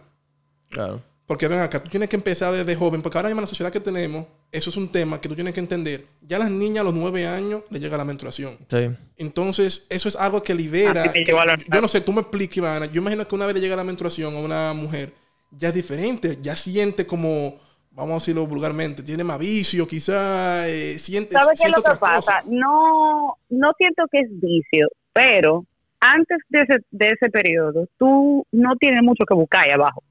Claro. 0.70 1.02
Porque 1.26 1.48
ven 1.48 1.58
acá, 1.58 1.82
tú 1.82 1.90
tienes 1.90 2.08
que 2.08 2.14
empezar 2.14 2.54
desde 2.54 2.76
joven, 2.76 3.02
porque 3.02 3.18
ahora 3.18 3.28
mismo 3.28 3.40
en 3.40 3.44
la 3.44 3.48
sociedad 3.48 3.72
que 3.72 3.80
tenemos, 3.80 4.26
eso 4.52 4.70
es 4.70 4.76
un 4.76 4.92
tema 4.92 5.20
que 5.20 5.28
tú 5.28 5.34
tienes 5.34 5.52
que 5.54 5.58
entender. 5.60 6.04
Ya 6.22 6.36
a 6.36 6.40
las 6.40 6.50
niñas 6.52 6.82
a 6.82 6.84
los 6.84 6.94
nueve 6.94 7.26
años 7.26 7.62
le 7.68 7.80
llega 7.80 7.96
la 7.96 8.04
menstruación. 8.04 8.56
Sí. 8.70 8.88
Entonces, 9.16 9.86
eso 9.90 10.08
es 10.08 10.14
algo 10.14 10.42
que 10.42 10.54
libera. 10.54 11.12
Que- 11.12 11.24
yo 11.24 11.80
no 11.80 11.88
sé, 11.88 12.00
tú 12.00 12.12
me 12.12 12.20
expliques, 12.20 12.56
Ivana. 12.58 12.86
Yo 12.86 13.00
imagino 13.00 13.26
que 13.26 13.34
una 13.34 13.46
vez 13.46 13.56
le 13.56 13.60
llega 13.60 13.74
la 13.74 13.82
menstruación 13.82 14.36
a 14.36 14.38
una 14.40 14.72
mujer, 14.72 15.12
ya 15.50 15.68
es 15.68 15.74
diferente, 15.74 16.38
ya 16.40 16.54
siente 16.54 17.06
como, 17.06 17.58
vamos 17.90 18.10
a 18.12 18.14
decirlo 18.14 18.46
vulgarmente, 18.46 19.02
tiene 19.02 19.24
más 19.24 19.38
vicio, 19.40 19.88
quizá 19.88 20.68
eh, 20.68 20.96
siente, 20.98 21.34
¿Sabes 21.34 21.60
qué 21.60 21.66
es 21.66 21.72
lo 21.76 21.82
que 21.82 21.98
pasa? 21.98 22.16
cosas. 22.16 22.46
No, 22.46 23.36
no 23.50 23.72
siento 23.76 24.04
que 24.12 24.20
es 24.20 24.28
vicio, 24.30 24.86
pero 25.12 25.64
antes 25.98 26.38
de 26.50 26.60
ese, 26.60 26.76
de 26.92 27.08
ese 27.08 27.30
periodo, 27.30 27.88
tú 27.98 28.46
no 28.52 28.76
tienes 28.76 29.02
mucho 29.02 29.24
que 29.26 29.34
buscar 29.34 29.64
ahí 29.64 29.70
abajo. 29.72 30.04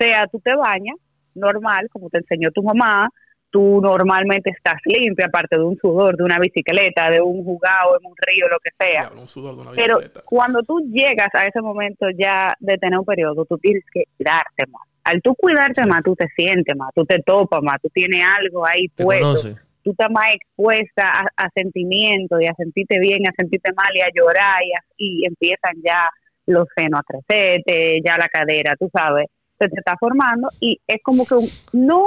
O 0.00 0.02
sea, 0.02 0.26
tú 0.28 0.40
te 0.40 0.54
bañas 0.54 0.96
normal, 1.34 1.88
como 1.92 2.08
te 2.08 2.18
enseñó 2.18 2.50
tu 2.52 2.62
mamá, 2.62 3.08
tú 3.50 3.80
normalmente 3.82 4.50
estás 4.50 4.76
limpia, 4.86 5.26
aparte 5.26 5.56
de 5.58 5.62
un 5.64 5.76
sudor, 5.76 6.16
de 6.16 6.24
una 6.24 6.38
bicicleta, 6.38 7.10
de 7.10 7.20
un 7.20 7.44
jugado 7.44 7.98
en 8.00 8.06
un 8.06 8.14
río, 8.26 8.48
lo 8.48 8.56
que 8.60 8.70
sea. 8.78 9.02
Diablo, 9.02 9.20
un 9.20 9.28
sudor 9.28 9.54
de 9.56 9.60
una 9.62 9.70
Pero 9.72 9.98
cuando 10.24 10.62
tú 10.62 10.78
llegas 10.90 11.28
a 11.34 11.46
ese 11.46 11.60
momento 11.60 12.06
ya 12.16 12.54
de 12.60 12.78
tener 12.78 12.98
un 12.98 13.04
periodo, 13.04 13.44
tú 13.44 13.58
tienes 13.58 13.84
que 13.92 14.04
cuidarte 14.16 14.64
más. 14.70 14.82
al 15.04 15.20
tú 15.20 15.34
cuidarte 15.34 15.84
más, 15.84 16.02
tú 16.02 16.14
te 16.16 16.26
sientes 16.34 16.74
más, 16.76 16.90
tú 16.94 17.04
te 17.04 17.18
topas 17.22 17.60
más, 17.62 17.76
tú 17.82 17.88
tienes 17.92 18.22
algo 18.24 18.64
ahí 18.66 18.88
Te 18.94 19.04
puesto, 19.04 19.26
conoce. 19.26 19.56
tú 19.82 19.90
estás 19.90 20.10
más 20.10 20.32
expuesta 20.34 21.10
a, 21.10 21.26
a 21.36 21.50
sentimientos 21.54 22.40
y 22.40 22.46
a 22.46 22.54
sentirte 22.54 22.98
bien, 23.00 23.26
a 23.28 23.32
sentirte 23.36 23.70
mal 23.74 23.94
y 23.94 24.00
a 24.00 24.08
llorar 24.14 24.62
y, 24.64 24.72
a- 24.72 24.84
y 24.96 25.26
empiezan 25.26 25.74
ya 25.84 26.08
los 26.46 26.66
senos 26.74 27.00
a 27.00 27.02
crecerte, 27.02 28.00
ya 28.04 28.16
la 28.16 28.28
cadera, 28.28 28.74
tú 28.78 28.88
sabes, 28.94 29.26
se 29.60 29.68
te 29.68 29.78
está 29.78 29.96
formando 29.98 30.48
y 30.58 30.80
es 30.86 31.02
como 31.02 31.24
que 31.26 31.34
un, 31.34 31.48
no, 31.72 32.04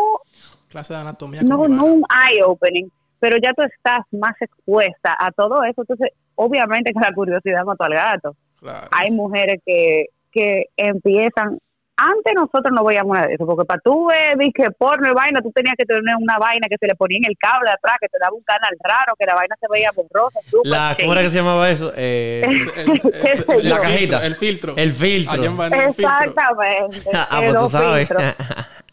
Clase 0.70 0.94
de 0.94 1.00
anatomía. 1.02 1.42
no, 1.44 1.68
no 1.68 1.86
un 1.86 2.04
eye 2.30 2.44
opening, 2.44 2.90
pero 3.20 3.38
ya 3.38 3.54
tú 3.54 3.62
estás 3.62 4.02
más 4.12 4.34
expuesta 4.42 5.16
a 5.18 5.32
todo 5.32 5.64
eso, 5.64 5.82
entonces 5.82 6.10
obviamente 6.36 6.92
que 6.92 7.00
la 7.00 7.14
curiosidad 7.14 7.64
mató 7.64 7.84
al 7.84 7.94
gato 7.94 8.36
Claro. 8.58 8.88
hay 8.92 9.12
mujeres 9.12 9.62
que, 9.66 10.06
que 10.32 10.66
empiezan. 10.78 11.60
Antes 11.96 12.34
nosotros 12.36 12.74
no 12.74 12.84
veíamos 12.84 13.14
nada 13.16 13.28
de 13.28 13.36
eso, 13.36 13.46
porque 13.46 13.66
para 13.66 13.80
tú 13.82 14.08
ver 14.08 14.36
que 14.54 14.72
porno 14.72 15.10
y 15.12 15.14
vaina, 15.14 15.42
tú 15.42 15.52
tenías 15.52 15.76
que 15.78 15.86
tener 15.86 16.02
una 16.20 16.38
vaina 16.40 16.68
que 16.68 16.78
se 16.80 16.88
le 16.88 16.96
ponía 16.96 17.20
en 17.20 17.26
el 17.26 17.38
cable 17.38 17.70
atrás, 17.70 17.98
que 18.02 18.08
te 18.10 18.18
daba 18.20 18.36
un 18.36 18.42
canal 18.44 18.72
raro, 18.84 19.14
que 19.18 19.26
la 19.28 19.36
vaina 19.36 19.56
se 19.60 19.68
veía 19.70 19.92
borrosa. 19.96 20.40
La, 20.64 20.98
¿Cómo 21.00 21.14
era 21.14 21.22
que 21.22 21.30
se 21.30 21.38
llamaba 21.38 21.70
eso? 21.70 21.94
Eh, 21.96 22.42
El- 22.48 22.52
el- 22.54 22.92
el- 22.92 23.02
¿Qué 23.02 23.38
sé 23.44 24.26
el 24.26 24.36
filtro, 24.36 24.74
El 24.76 24.92
filtro. 24.94 25.34
Exactamente. 25.44 27.10
ah, 27.14 27.38
pues 27.40 27.48
tú 27.48 27.54
los 27.62 27.72
sabes. 27.72 28.08
filtros. 28.08 28.36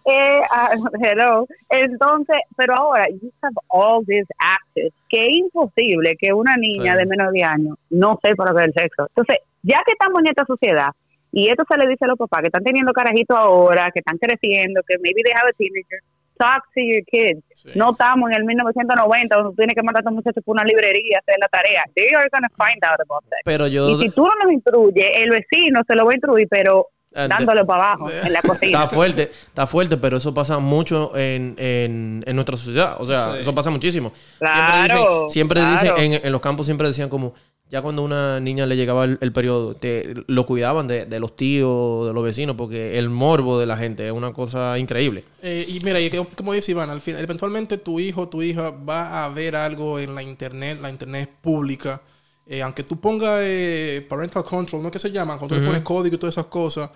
Eh, 0.06 0.40
ah, 0.50 0.70
hello. 1.02 1.46
Entonces, 1.68 2.36
pero 2.56 2.74
ahora, 2.74 3.06
you 3.08 3.30
have 3.42 3.54
all 3.68 4.04
this 4.06 4.26
access, 4.38 4.92
que 5.08 5.22
es 5.22 5.36
imposible 5.36 6.16
que 6.18 6.32
una 6.32 6.56
niña 6.56 6.92
Sí. 6.94 6.98
de 6.98 7.06
menos 7.06 7.26
de 7.28 7.32
10 7.38 7.48
años 7.48 7.76
no 7.90 8.18
sepa 8.22 8.44
lo 8.46 8.54
que 8.56 8.62
es 8.62 8.66
el 8.68 8.74
sexo. 8.74 9.06
Entonces, 9.08 9.36
ya 9.62 9.80
que 9.86 9.92
estamos 9.92 10.20
en 10.20 10.26
esta 10.28 10.44
sociedad, 10.46 10.88
y 11.32 11.48
esto 11.48 11.64
se 11.68 11.76
le 11.78 11.86
dice 11.88 12.04
a 12.04 12.08
los 12.08 12.18
papás 12.18 12.40
que 12.40 12.46
están 12.48 12.64
teniendo 12.64 12.92
carajitos 12.92 13.36
ahora, 13.36 13.90
que 13.92 14.00
están 14.00 14.18
creciendo, 14.18 14.82
que 14.86 14.96
maybe 14.98 15.22
they 15.24 15.32
have 15.32 15.48
a 15.48 15.52
teenager, 15.56 16.00
talk 16.38 16.64
to 16.74 16.80
your 16.80 17.04
kids. 17.04 17.42
Sí. 17.54 17.70
No 17.78 17.90
estamos 17.92 18.30
en 18.30 18.36
el 18.38 18.44
1990 18.44 19.36
donde 19.36 19.50
tú 19.50 19.56
tienes 19.56 19.74
que 19.76 19.82
mandar 19.82 20.02
a 20.02 20.08
tu 20.08 20.14
muchacho 20.14 20.40
por 20.42 20.54
una 20.54 20.64
librería 20.64 21.18
a 21.18 21.20
hacer 21.20 21.34
la 21.40 21.48
tarea. 21.48 21.84
They 21.94 22.08
are 22.14 22.28
going 22.32 22.42
to 22.48 22.54
find 22.56 22.82
out 22.84 23.00
about 23.00 23.22
that. 23.28 23.40
Pero 23.44 23.66
yo... 23.66 23.90
Y 23.90 24.02
si 24.02 24.10
tú 24.10 24.24
no 24.24 24.32
los 24.42 24.52
instruyes, 24.52 25.10
el 25.16 25.30
vecino 25.30 25.80
se 25.86 25.94
lo 25.94 26.04
va 26.06 26.12
a 26.12 26.14
instruir, 26.14 26.48
pero 26.48 26.88
dándole 27.12 27.64
para 27.64 27.90
abajo 27.92 28.08
en 28.24 28.32
la 28.32 28.40
cocina. 28.40 28.84
Está 28.84 28.94
fuerte, 28.94 29.22
está 29.48 29.66
fuerte, 29.66 29.96
pero 29.96 30.16
eso 30.18 30.32
pasa 30.32 30.58
mucho 30.60 31.16
en, 31.16 31.56
en, 31.58 32.22
en 32.26 32.36
nuestra 32.36 32.56
sociedad. 32.56 32.96
O 33.00 33.04
sea, 33.04 33.32
Sí. 33.34 33.40
eso 33.40 33.54
pasa 33.54 33.68
muchísimo. 33.70 34.12
Claro, 34.38 35.26
siempre 35.28 35.60
dicen, 35.60 35.78
siempre 35.78 36.02
dicen 36.02 36.12
en, 36.14 36.26
en 36.26 36.32
los 36.32 36.40
campos 36.40 36.66
siempre 36.66 36.86
decían 36.86 37.08
como, 37.08 37.34
ya 37.70 37.82
cuando 37.82 38.02
una 38.02 38.40
niña 38.40 38.66
le 38.66 38.76
llegaba 38.76 39.04
el, 39.04 39.16
el 39.20 39.32
periodo, 39.32 39.74
te, 39.76 40.14
lo 40.26 40.44
cuidaban 40.44 40.88
de, 40.88 41.06
de 41.06 41.20
los 41.20 41.36
tíos, 41.36 42.06
de 42.08 42.12
los 42.12 42.24
vecinos, 42.24 42.56
porque 42.56 42.98
el 42.98 43.08
morbo 43.10 43.58
de 43.60 43.66
la 43.66 43.76
gente 43.76 44.04
es 44.06 44.12
una 44.12 44.32
cosa 44.32 44.76
increíble. 44.78 45.24
Eh, 45.42 45.64
y 45.68 45.78
mira, 45.80 46.00
y 46.00 46.10
que- 46.10 46.26
como 46.36 46.52
dice 46.52 46.72
Iván, 46.72 46.90
al 46.90 47.00
final, 47.00 47.22
eventualmente 47.22 47.78
tu 47.78 48.00
hijo 48.00 48.22
o 48.22 48.28
tu 48.28 48.42
hija 48.42 48.70
va 48.70 49.24
a 49.24 49.28
ver 49.28 49.54
algo 49.54 49.98
en 50.00 50.14
la 50.16 50.22
internet, 50.22 50.78
la 50.82 50.90
internet 50.90 51.28
es 51.30 51.36
pública. 51.40 52.02
Eh, 52.46 52.60
aunque 52.62 52.82
tú 52.82 52.98
pongas 52.98 53.38
eh, 53.42 54.04
parental 54.08 54.42
control, 54.42 54.82
¿no 54.82 54.90
que 54.90 54.98
se 54.98 55.10
llama? 55.12 55.38
Cuando 55.38 55.54
tú 55.54 55.60
le 55.60 55.66
pones 55.68 55.82
código 55.82 56.16
y 56.16 56.18
todas 56.18 56.34
esas 56.34 56.46
cosas, 56.46 56.90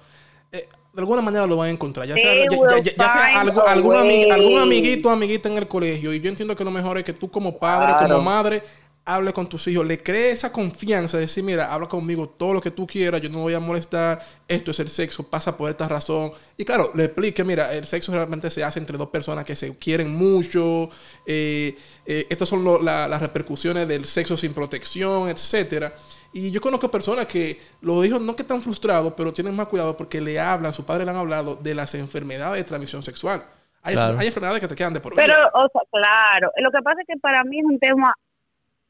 eh, 0.50 0.66
de 0.92 1.00
alguna 1.00 1.22
manera 1.22 1.46
lo 1.46 1.56
van 1.56 1.68
a 1.68 1.70
encontrar. 1.70 2.08
Ya 2.08 2.16
sea, 2.16 2.32
They 2.32 2.44
ya- 2.44 2.50
ya- 2.50 2.58
will 2.60 2.82
ya- 2.82 2.92
ya 2.96 3.12
sea 3.12 3.26
find 3.28 3.38
algo- 3.50 3.64
a 3.66 3.72
algún, 3.72 3.94
ami- 3.94 4.18
way. 4.26 4.30
algún 4.30 4.58
amiguito 4.58 5.08
o 5.08 5.12
amiguita 5.12 5.48
en 5.48 5.58
el 5.58 5.68
colegio. 5.68 6.12
Y 6.12 6.18
yo 6.18 6.28
entiendo 6.28 6.56
que 6.56 6.64
lo 6.64 6.72
mejor 6.72 6.98
es 6.98 7.04
que 7.04 7.12
tú 7.12 7.30
como 7.30 7.56
padre, 7.58 7.92
Claro. 7.92 8.08
como 8.16 8.22
madre, 8.22 8.62
hable 9.06 9.32
con 9.34 9.48
tus 9.48 9.66
hijos, 9.68 9.84
le 9.86 10.02
cree 10.02 10.30
esa 10.30 10.50
confianza, 10.50 11.18
de 11.18 11.22
decir, 11.24 11.44
mira, 11.44 11.72
habla 11.72 11.86
conmigo 11.88 12.26
todo 12.26 12.54
lo 12.54 12.60
que 12.62 12.70
tú 12.70 12.86
quieras, 12.86 13.20
yo 13.20 13.28
no 13.28 13.40
voy 13.40 13.52
a 13.52 13.60
molestar, 13.60 14.24
esto 14.48 14.70
es 14.70 14.78
el 14.80 14.88
sexo, 14.88 15.28
pasa 15.28 15.56
por 15.58 15.68
esta 15.68 15.86
razón. 15.86 16.32
Y 16.56 16.64
claro, 16.64 16.90
le 16.94 17.04
explique, 17.04 17.44
mira, 17.44 17.72
el 17.74 17.84
sexo 17.84 18.12
realmente 18.12 18.50
se 18.50 18.64
hace 18.64 18.78
entre 18.78 18.96
dos 18.96 19.08
personas 19.10 19.44
que 19.44 19.54
se 19.54 19.76
quieren 19.76 20.14
mucho, 20.14 20.88
eh, 21.26 21.76
eh, 22.06 22.26
estas 22.30 22.48
son 22.48 22.64
lo- 22.64 22.80
la- 22.80 23.06
las 23.06 23.20
repercusiones 23.20 23.86
del 23.86 24.06
sexo 24.06 24.36
sin 24.38 24.54
protección, 24.54 25.28
etcétera. 25.28 25.92
Y 26.32 26.50
yo 26.50 26.60
conozco 26.62 26.90
personas 26.90 27.26
que 27.26 27.60
los 27.82 28.04
hijos 28.06 28.20
no 28.22 28.34
que 28.34 28.42
están 28.42 28.62
frustrados, 28.62 29.12
pero 29.16 29.32
tienen 29.34 29.54
más 29.54 29.66
cuidado 29.68 29.96
porque 29.96 30.20
le 30.20 30.40
hablan, 30.40 30.72
sus 30.72 30.84
padres 30.84 31.04
le 31.04 31.10
han 31.12 31.18
hablado 31.18 31.56
de 31.56 31.74
las 31.74 31.94
enfermedades 31.94 32.56
de 32.56 32.64
transmisión 32.64 33.02
sexual. 33.02 33.44
Hay, 33.82 33.94
Claro. 33.94 34.18
hay 34.18 34.26
enfermedades 34.28 34.62
que 34.62 34.68
te 34.68 34.74
quedan 34.74 34.94
de 34.94 35.00
por 35.00 35.14
Pero, 35.14 35.34
vida. 35.34 35.50
o 35.52 35.68
sea, 35.70 35.82
claro, 35.92 36.50
lo 36.56 36.70
que 36.70 36.78
pasa 36.82 37.02
es 37.02 37.06
que 37.06 37.20
para 37.20 37.44
mí 37.44 37.58
es 37.60 37.66
un 37.66 37.78
tema 37.78 38.14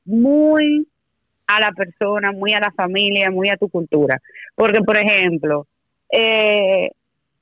muy 0.05 0.87
a 1.47 1.61
la 1.61 1.73
persona, 1.73 2.33
muy 2.33 2.53
a 2.53 2.61
la 2.61 2.71
familia, 2.73 3.31
muy 3.31 3.49
a 3.51 3.57
tu 3.57 3.69
cultura. 3.69 4.21
Porque, 4.55 4.81
por 4.81 4.97
ejemplo, 4.97 5.67
eh, 6.11 6.91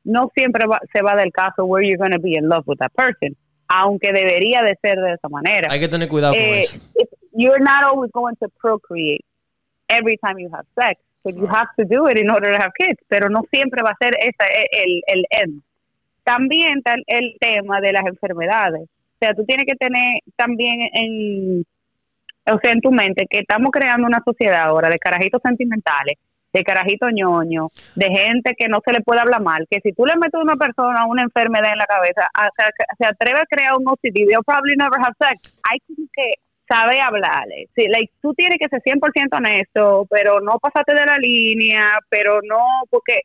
no 0.04 0.30
siempre 0.34 0.66
va- 0.66 0.80
se 0.92 1.02
va 1.02 1.14
del 1.14 1.32
caso 1.32 1.64
where 1.64 1.86
you're 1.86 1.98
going 1.98 2.12
to 2.12 2.20
be 2.20 2.34
in 2.36 2.48
love 2.48 2.64
with 2.66 2.78
that 2.78 2.90
person, 2.92 3.36
aunque 3.68 4.12
debería 4.12 4.62
de 4.62 4.76
ser 4.82 4.98
de 4.98 5.12
esa 5.14 5.28
manera. 5.28 5.68
Hay 5.70 5.78
que 5.80 5.88
tener 5.88 6.08
cuidado 6.08 6.34
con 6.34 6.42
Eh, 6.42 6.62
eso. 6.62 6.78
you're 7.32 7.60
not 7.62 7.84
always 7.84 8.10
going 8.12 8.34
to 8.40 8.48
procreate 8.60 9.24
every 9.88 10.16
time 10.18 10.38
you 10.40 10.50
have 10.52 10.66
sex. 10.74 11.00
So 11.22 11.30
you 11.30 11.46
have 11.46 11.68
to 11.78 11.84
do 11.84 12.08
it 12.08 12.18
in 12.18 12.28
order 12.30 12.50
to 12.50 12.58
have 12.58 12.72
kids, 12.76 12.98
pero 13.08 13.28
no 13.30 13.42
siempre 13.52 13.80
va 13.82 13.90
a 13.90 13.96
ser 14.04 14.16
ese 14.18 14.66
el, 14.72 15.02
el 15.06 15.24
end. 15.30 15.62
También 16.24 16.82
el 17.06 17.36
tema 17.38 17.80
de 17.80 17.92
las 17.92 18.04
enfermedades. 18.06 18.82
O 18.82 19.18
sea, 19.20 19.32
tú 19.34 19.44
tienes 19.44 19.66
que 19.66 19.76
tener 19.76 20.18
también 20.36 20.80
en, 20.92 21.64
o 22.46 22.58
sea, 22.60 22.72
en 22.72 22.80
tu 22.80 22.90
mente 22.90 23.26
que 23.28 23.38
estamos 23.38 23.70
creando 23.70 24.06
una 24.06 24.22
sociedad 24.24 24.62
ahora 24.64 24.88
de 24.88 24.98
carajitos 24.98 25.40
sentimentales, 25.42 26.18
de 26.52 26.64
carajitos 26.64 27.10
ñoños, 27.12 27.68
de 27.94 28.06
gente 28.10 28.54
que 28.56 28.68
no 28.68 28.80
se 28.84 28.92
le 28.92 29.00
puede 29.00 29.20
hablar 29.20 29.40
mal, 29.40 29.66
que 29.70 29.80
si 29.80 29.92
tú 29.92 30.04
le 30.04 30.16
metes 30.16 30.34
a 30.34 30.42
una 30.42 30.56
persona 30.56 31.06
una 31.06 31.22
enfermedad 31.22 31.72
en 31.72 31.78
la 31.78 31.86
cabeza, 31.86 32.28
se, 32.98 33.06
atreve 33.06 33.38
a 33.40 33.46
crear 33.46 33.72
un 33.78 33.88
OCD, 33.88 34.26
they'll 34.28 34.44
probably 34.44 34.74
never 34.76 34.98
have 34.98 35.14
sex. 35.18 35.54
Hay 35.70 35.78
que 36.12 36.32
saber 36.68 37.00
hablarle. 37.00 37.68
Sí, 37.74 37.86
like, 37.88 38.12
tú 38.20 38.34
tienes 38.34 38.58
que 38.58 38.68
ser 38.68 38.82
100% 38.82 39.36
honesto, 39.36 40.06
pero 40.10 40.40
no 40.40 40.58
pasarte 40.58 40.94
de 40.94 41.06
la 41.06 41.16
línea, 41.18 41.98
pero 42.08 42.40
no, 42.42 42.64
porque 42.90 43.22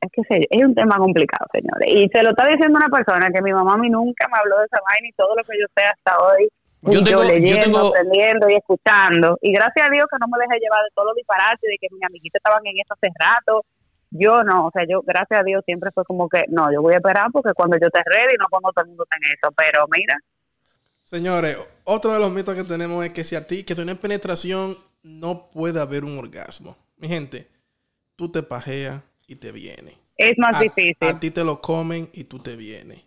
es 0.00 0.10
que 0.12 0.46
es 0.50 0.64
un 0.64 0.74
tema 0.74 0.96
complicado, 0.96 1.46
señores. 1.52 1.88
Y 1.88 2.08
se 2.08 2.22
lo 2.22 2.30
está 2.30 2.46
diciendo 2.46 2.78
una 2.78 2.88
persona 2.88 3.30
que 3.32 3.42
mi 3.42 3.52
mamá 3.52 3.74
a 3.74 3.78
mí 3.78 3.90
nunca 3.90 4.28
me 4.28 4.38
habló 4.38 4.58
de 4.58 4.66
esa 4.66 4.78
vaina 4.88 5.08
y 5.08 5.12
todo 5.12 5.34
lo 5.36 5.42
que 5.44 5.58
yo 5.58 5.66
sé 5.76 5.84
hasta 5.84 6.18
hoy. 6.24 6.48
Yo 6.82 7.02
tengo- 7.02 7.22
yo 7.22 7.28
leyendo, 7.28 7.64
tengo- 7.64 7.88
aprendiendo 7.88 8.48
y 8.48 8.54
escuchando. 8.54 9.38
Y 9.42 9.52
gracias 9.52 9.88
a 9.88 9.90
Dios 9.90 10.06
que 10.10 10.18
no 10.20 10.26
me 10.28 10.38
dejé 10.38 10.60
llevar 10.60 10.82
de 10.82 10.90
todos 10.94 11.08
los 11.08 11.16
disparates, 11.16 11.60
de 11.62 11.78
que 11.80 11.88
mis 11.92 12.04
amiguitos 12.04 12.38
estaban 12.38 12.64
en 12.66 12.78
eso 12.78 12.94
hace 12.94 13.12
rato. 13.18 13.64
Yo 14.10 14.42
no, 14.42 14.66
o 14.66 14.70
sea, 14.70 14.84
yo, 14.88 15.02
gracias 15.02 15.40
a 15.40 15.42
Dios, 15.42 15.62
siempre 15.66 15.90
fue 15.92 16.04
como 16.04 16.28
que, 16.28 16.44
no, 16.48 16.72
yo 16.72 16.80
voy 16.80 16.94
a 16.94 16.96
esperar 16.96 17.26
porque 17.32 17.52
cuando 17.54 17.76
yo 17.78 17.90
te 17.90 18.00
ready, 18.06 18.36
no 18.38 18.46
pongo 18.48 18.72
todo 18.72 18.84
el 18.84 18.88
mundo 18.90 19.04
en 19.10 19.32
eso. 19.32 19.52
Pero 19.56 19.86
mira, 19.90 20.16
Señores, 21.04 21.56
otro 21.84 22.12
de 22.12 22.18
los 22.18 22.30
mitos 22.30 22.54
que 22.54 22.64
tenemos 22.64 23.02
es 23.02 23.12
que 23.12 23.24
si 23.24 23.34
a 23.34 23.46
ti, 23.46 23.64
que 23.64 23.74
tener 23.74 23.96
penetración, 23.98 24.76
no 25.02 25.48
puede 25.50 25.80
haber 25.80 26.04
un 26.04 26.18
orgasmo. 26.18 26.76
Mi 26.98 27.08
gente, 27.08 27.48
tú 28.14 28.30
te 28.30 28.42
pajeas 28.42 29.02
y 29.26 29.36
te 29.36 29.50
viene. 29.50 29.96
es 30.18 30.36
más 30.36 30.56
a, 30.56 30.60
difícil. 30.60 30.96
a 31.00 31.18
ti 31.18 31.30
te 31.30 31.44
lo 31.44 31.62
comen 31.62 32.10
y 32.12 32.24
tú 32.24 32.40
te 32.40 32.56
vienes. 32.56 33.04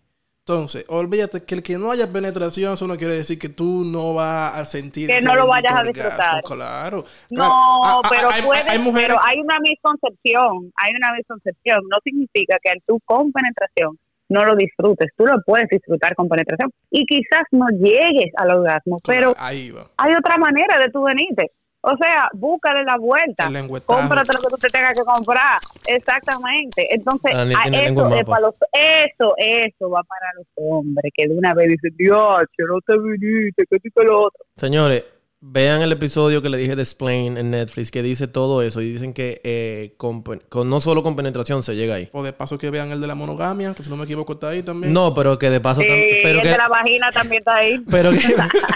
Entonces, 0.51 0.85
olvídate 0.89 1.45
que 1.45 1.55
el 1.55 1.63
que 1.63 1.77
no 1.77 1.91
haya 1.91 2.11
penetración, 2.11 2.73
eso 2.73 2.85
no 2.85 2.97
quiere 2.97 3.13
decir 3.13 3.39
que 3.39 3.47
tú 3.47 3.85
no 3.85 4.13
vas 4.13 4.53
a 4.53 4.65
sentir. 4.65 5.07
Que 5.07 5.21
no 5.21 5.33
lo 5.33 5.47
vayas 5.47 5.73
a 5.73 5.83
disfrutar. 5.83 6.41
Claro. 6.43 7.05
No, 7.29 7.37
claro. 7.37 7.51
Ah, 7.83 8.01
ah, 8.03 8.07
pero 8.09 8.29
hay, 8.29 8.41
puede, 8.41 8.69
hay 8.69 8.79
mujeres. 8.79 9.07
pero 9.07 9.21
hay 9.23 9.39
una 9.39 9.59
misconcepción, 9.61 10.73
hay 10.75 10.93
una 10.93 11.13
misconcepción. 11.13 11.79
No 11.89 11.97
significa 12.03 12.57
que 12.61 12.73
tú 12.85 12.99
con 13.05 13.31
penetración 13.31 13.97
no 14.27 14.43
lo 14.43 14.57
disfrutes. 14.57 15.11
Tú 15.15 15.25
lo 15.25 15.41
puedes 15.45 15.69
disfrutar 15.69 16.15
con 16.15 16.27
penetración 16.27 16.69
y 16.89 17.05
quizás 17.05 17.43
no 17.51 17.67
llegues 17.69 18.33
al 18.35 18.51
orgasmo, 18.57 18.99
pero 19.05 19.33
hay 19.37 19.71
otra 19.71 20.37
manera 20.37 20.79
de 20.79 20.89
tú 20.89 21.03
venirte. 21.03 21.51
O 21.81 21.97
sea, 21.97 22.29
búscale 22.33 22.83
la 22.83 22.97
vuelta. 22.97 23.45
Cómprate 23.85 24.33
lo 24.33 24.39
que 24.41 24.49
tú 24.49 24.57
te 24.57 24.69
tengas 24.69 24.97
que 24.97 25.03
comprar. 25.03 25.57
Exactamente. 25.87 26.93
Entonces, 26.93 27.33
a 27.33 27.43
eso, 27.43 28.13
es 28.13 28.23
para 28.25 28.41
los, 28.41 28.55
eso, 28.71 29.33
eso 29.37 29.89
va 29.89 30.03
para 30.03 30.27
los 30.35 30.45
hombres 30.55 31.11
que 31.15 31.27
de 31.27 31.35
una 31.35 31.53
vez 31.55 31.69
dicen, 31.69 31.95
Dios, 31.97 32.41
no 32.59 32.79
te 32.85 32.97
viniste, 32.99 33.65
que 33.69 33.79
que 33.79 34.03
lo 34.03 34.25
otro. 34.25 34.45
Señores, 34.57 35.05
vean 35.43 35.81
el 35.81 35.91
episodio 35.91 36.41
que 36.43 36.49
le 36.49 36.57
dije 36.57 36.75
de 36.75 36.83
Explain 36.83 37.35
en 37.37 37.49
Netflix, 37.49 37.89
que 37.89 38.03
dice 38.03 38.27
todo 38.27 38.61
eso. 38.61 38.79
Y 38.81 38.91
dicen 38.93 39.11
que 39.13 39.41
eh, 39.43 39.95
con, 39.97 40.23
no 40.69 40.79
solo 40.79 41.01
con 41.01 41.15
penetración 41.15 41.63
se 41.63 41.75
llega 41.75 41.95
ahí. 41.95 42.09
O 42.11 42.21
de 42.23 42.31
paso 42.31 42.57
que 42.59 42.69
vean 42.69 42.91
el 42.91 43.01
de 43.01 43.07
la 43.07 43.15
monogamia, 43.15 43.73
que 43.73 43.83
si 43.83 43.89
no 43.89 43.97
me 43.97 44.03
equivoco 44.03 44.33
está 44.33 44.49
ahí 44.49 44.61
también. 44.61 44.93
No, 44.93 45.13
pero 45.15 45.39
que 45.39 45.49
de 45.49 45.59
paso 45.59 45.81
Sí, 45.81 45.87
también... 45.87 46.17
Pero 46.23 46.37
el 46.39 46.41
que, 46.43 46.49
de 46.49 46.57
la 46.57 46.67
vagina 46.67 47.11
también 47.11 47.39
está 47.39 47.55
ahí. 47.55 47.79
pero, 47.89 48.11
que, 48.11 48.19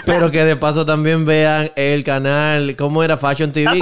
pero 0.04 0.30
que 0.30 0.44
de 0.44 0.56
paso 0.56 0.84
también 0.84 1.24
vean 1.24 1.70
el 1.76 2.02
canal... 2.02 2.74
¿Cómo 2.76 3.02
era? 3.04 3.16
Fashion 3.16 3.52
TV. 3.52 3.80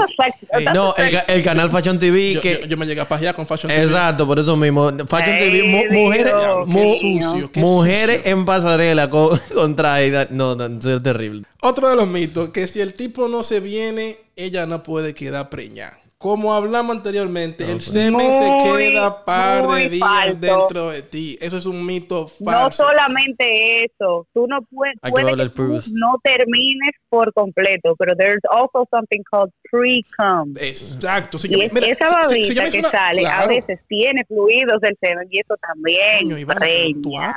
That's 0.52 0.74
No, 0.74 0.94
el, 1.28 1.42
canal 1.42 1.70
Fashion 1.70 1.98
TV 1.98 2.34
yo, 2.34 2.40
que... 2.42 2.60
yo- 2.62 2.66
yo 2.66 2.76
me 2.76 2.86
llegué 2.86 3.00
a 3.00 3.08
pajear 3.08 3.34
con 3.34 3.46
Fashion 3.46 3.70
TV. 3.72 3.82
Exacto, 3.82 4.26
por 4.26 4.38
eso 4.38 4.56
mismo. 4.56 4.90
Fashion 5.08 5.38
TV, 5.38 5.62
mu- 5.62 5.78
Dios. 5.80 5.92
mujeres, 5.92 6.32
Qué 6.34 6.66
mu- 6.66 6.94
sucio, 7.22 7.50
qué 7.52 7.60
mujeres 7.60 8.16
sucio. 8.18 8.32
en 8.32 8.44
pasarela 8.44 9.08
con. 9.10 9.40
No, 10.30 10.54
no, 10.54 10.66
eso 10.78 10.96
es 10.96 11.02
terrible. 11.02 11.44
Otro 11.62 11.88
de 11.88 11.96
los 11.96 12.06
mitos, 12.06 12.50
que 12.50 12.66
si 12.74 12.80
el 12.80 12.94
tipo 12.94 13.28
no 13.28 13.44
se 13.44 13.60
viene, 13.60 14.18
ella 14.34 14.66
no 14.66 14.82
puede 14.82 15.14
quedar 15.14 15.48
preñada. 15.48 15.96
Como 16.24 16.54
hablamos 16.54 16.96
anteriormente, 16.96 17.70
el 17.70 17.82
semen 17.82 18.32
se 18.32 18.78
queda 18.78 19.26
par 19.26 19.68
de 19.68 19.90
días 19.90 20.08
falso. 20.08 20.36
dentro 20.40 20.88
de 20.88 21.02
ti. 21.02 21.36
Eso 21.38 21.58
es 21.58 21.66
un 21.66 21.84
mito 21.84 22.30
No 22.40 22.50
falso. 22.50 22.84
solamente 22.84 23.84
eso, 23.84 24.26
tú 24.32 24.46
no 24.46 24.60
puedes, 24.74 24.96
puede 25.02 25.36
que 25.36 25.48
tú 25.50 25.80
no 25.92 26.18
termines 26.24 26.92
por 27.10 27.30
completo, 27.34 27.94
pero 27.98 28.16
there's 28.16 28.40
also 28.50 28.88
something 28.90 29.20
called 29.30 29.50
pre-cum. 29.70 30.54
Exacto. 30.58 31.36
Si 31.36 31.48
Y 31.48 31.50
yo- 31.50 31.60
es- 31.60 31.72
mira, 31.74 31.88
esa 31.88 32.06
si- 32.06 32.14
babita 32.14 32.64
si 32.64 32.70
que 32.72 32.78
una- 32.78 32.90
sale 32.90 33.26
a 33.26 33.46
veces 33.46 33.80
tiene 33.86 34.24
fluidos 34.24 34.80
del 34.80 34.96
semen 35.02 35.28
y 35.30 35.40
eso 35.40 35.54
también 35.60 36.22
Coño, 36.22 37.02
tú 37.02 37.18
has 37.18 37.36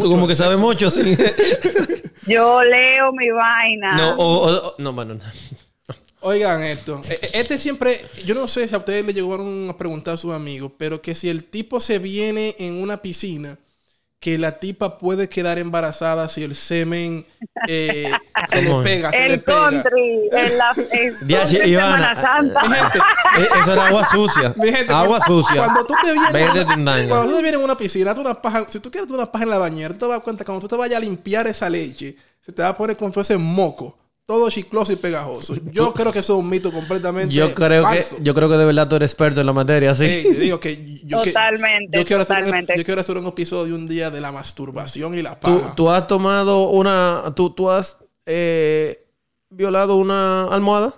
tú 0.00 0.10
como 0.10 0.26
que 0.26 0.34
sabes 0.34 0.58
mucho, 0.58 0.90
sí. 0.90 1.02
Yo 2.26 2.62
leo 2.64 3.12
mi 3.12 3.28
vaina. 3.30 3.94
No, 3.94 4.14
o- 4.16 4.48
o- 4.68 4.74
no, 4.78 4.92
bueno. 4.94 5.16
no. 5.16 5.20
Oigan 6.22 6.62
esto. 6.62 7.00
E- 7.08 7.14
e- 7.22 7.40
Este 7.40 7.58
siempre, 7.58 8.04
yo 8.24 8.34
no 8.34 8.46
sé 8.48 8.66
si 8.68 8.74
a 8.74 8.78
ustedes 8.78 9.04
les 9.04 9.14
llegaron 9.14 9.68
a 9.70 9.76
preguntar 9.76 10.14
a 10.14 10.16
sus 10.16 10.32
amigos, 10.32 10.72
pero 10.78 11.02
que 11.02 11.14
si 11.14 11.28
el 11.28 11.44
tipo 11.44 11.80
se 11.80 11.98
viene 11.98 12.54
en 12.58 12.82
una 12.82 13.02
piscina, 13.02 13.58
que 14.20 14.38
la 14.38 14.60
tipa 14.60 14.98
puede 14.98 15.28
quedar 15.28 15.58
embarazada 15.58 16.28
si 16.28 16.44
el 16.44 16.54
semen 16.54 17.26
eh, 17.66 18.08
se 18.48 18.62
le 18.62 18.72
pega, 18.84 19.10
se 19.10 19.18
le 19.18 19.34
el 19.34 19.42
pega. 19.42 19.58
country, 19.70 20.28
en 20.30 20.58
la 20.58 20.72
country 20.76 21.70
Ivana. 21.70 22.14
Semana 22.14 22.22
Santa. 22.22 22.62
Mi 22.68 22.76
gente, 22.76 22.98
Eh, 23.38 23.48
Eso 23.62 23.72
era 23.72 23.86
agua 23.88 24.04
sucia. 24.08 24.54
mi 24.56 24.68
gente, 24.70 24.92
Agua 24.92 25.18
cuando- 25.18 25.42
sucia. 25.42 25.56
Cuando 25.64 25.86
tú 25.86 25.94
te 26.04 26.12
vienes, 26.12 26.30
cuando 27.08 27.24
tú 27.26 27.34
te 27.36 27.42
vienes 27.42 27.54
en 27.54 27.64
una 27.64 27.76
piscina, 27.76 28.14
tú 28.14 28.20
una 28.20 28.40
paja, 28.40 28.66
si 28.68 28.78
tú 28.78 28.90
quieres 28.92 29.08
tú 29.08 29.14
una 29.14 29.26
paja 29.32 29.42
en 29.44 29.50
la 29.50 29.58
bañera, 29.58 29.92
tú 29.94 30.06
te 30.06 30.12
das 30.12 30.22
cuenta 30.22 30.44
que 30.44 30.46
cuando 30.46 30.60
tú 30.60 30.68
te 30.68 30.76
vayas 30.76 30.98
a 30.98 31.00
limpiar 31.00 31.48
esa 31.48 31.68
leche, 31.68 32.14
se 32.46 32.52
te 32.52 32.62
va 32.62 32.68
a 32.68 32.76
poner 32.76 32.96
como 32.96 33.10
si 33.10 33.14
fuese 33.14 33.36
moco. 33.38 33.98
Todo 34.24 34.48
chicloso 34.50 34.92
y 34.92 34.96
pegajoso. 34.96 35.54
Yo 35.72 35.92
creo 35.92 36.12
que 36.12 36.20
eso 36.20 36.34
es 36.34 36.38
un 36.38 36.48
mito 36.48 36.70
completamente 36.72 37.34
Yo 37.34 37.52
creo 37.54 37.84
que, 37.90 38.04
yo 38.20 38.34
creo 38.34 38.48
que 38.48 38.56
de 38.56 38.64
verdad 38.64 38.88
tú 38.88 38.96
eres 38.96 39.10
experto 39.10 39.40
en 39.40 39.46
la 39.46 39.52
materia, 39.52 39.94
sí. 39.94 40.04
Ey, 40.04 40.22
te 40.22 40.34
digo 40.34 40.60
que 40.60 41.00
yo, 41.04 41.22
que- 41.22 41.32
Totalmente, 41.32 41.98
yo 41.98 42.04
quiero 42.04 42.22
hacer 42.22 42.36
un, 42.36 42.44
totalmente. 42.44 42.74
yo 42.78 42.84
quiero 42.84 43.00
hacer 43.00 43.16
un 43.18 43.26
episodio 43.26 43.74
un 43.74 43.88
día 43.88 44.10
de 44.10 44.20
la 44.20 44.30
masturbación 44.30 45.14
y 45.18 45.22
la 45.22 45.38
¿Tú, 45.40 45.60
paja. 45.60 45.74
tú 45.74 45.90
has 45.90 46.06
tomado 46.06 46.68
una. 46.70 47.24
Tú, 47.34 47.50
tú 47.50 47.68
has 47.68 47.98
eh, 48.24 49.04
violado 49.50 49.96
una 49.96 50.44
almohada, 50.44 50.94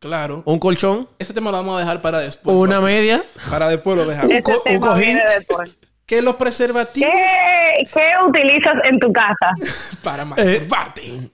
Claro. 0.00 0.42
un 0.46 0.58
colchón, 0.58 1.08
Este 1.18 1.34
tema 1.34 1.50
lo 1.50 1.58
vamos 1.58 1.76
a 1.76 1.80
dejar 1.80 2.00
para 2.00 2.20
después. 2.20 2.56
una 2.56 2.80
media. 2.80 3.22
Para 3.50 3.68
después 3.68 3.96
lo 3.98 4.06
dejamos. 4.06 4.30
Ese 4.30 4.42
co- 4.42 4.62
un 4.66 4.80
cojín. 4.80 5.18
que 6.06 6.22
los 6.22 6.36
preservativos 6.36 7.10
¿Qué, 7.12 7.84
¿Qué 7.92 8.12
utilizas 8.26 8.74
en 8.84 8.98
tu 8.98 9.12
casa? 9.12 9.52
para 10.02 10.24
masturbarte. 10.24 11.30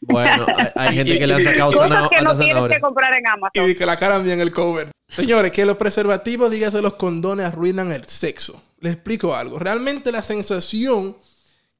Bueno, 0.00 0.46
hay, 0.56 0.66
hay 0.74 0.94
gente 0.96 1.18
que 1.18 1.26
le 1.26 1.34
ha 1.34 1.40
sacado 1.44 1.72
Cosas 1.72 1.90
zana- 1.90 2.08
que 2.08 2.16
no 2.22 2.30
tienes 2.30 2.46
que 2.46 2.52
zanahoria. 2.54 2.80
comprar 2.80 3.14
en 3.16 3.26
Amazon. 3.26 3.70
Y 3.70 3.74
que 3.74 3.86
la 3.86 3.96
cara 3.96 4.18
bien 4.18 4.40
el 4.40 4.52
cover. 4.52 4.90
Señores, 5.08 5.50
que 5.52 5.64
los 5.64 5.76
preservativos, 5.76 6.50
dígase 6.50 6.82
los 6.82 6.94
condones, 6.94 7.46
arruinan 7.46 7.92
el 7.92 8.04
sexo. 8.04 8.62
Les 8.80 8.94
explico 8.94 9.34
algo. 9.34 9.58
Realmente 9.58 10.12
la 10.12 10.22
sensación 10.22 11.16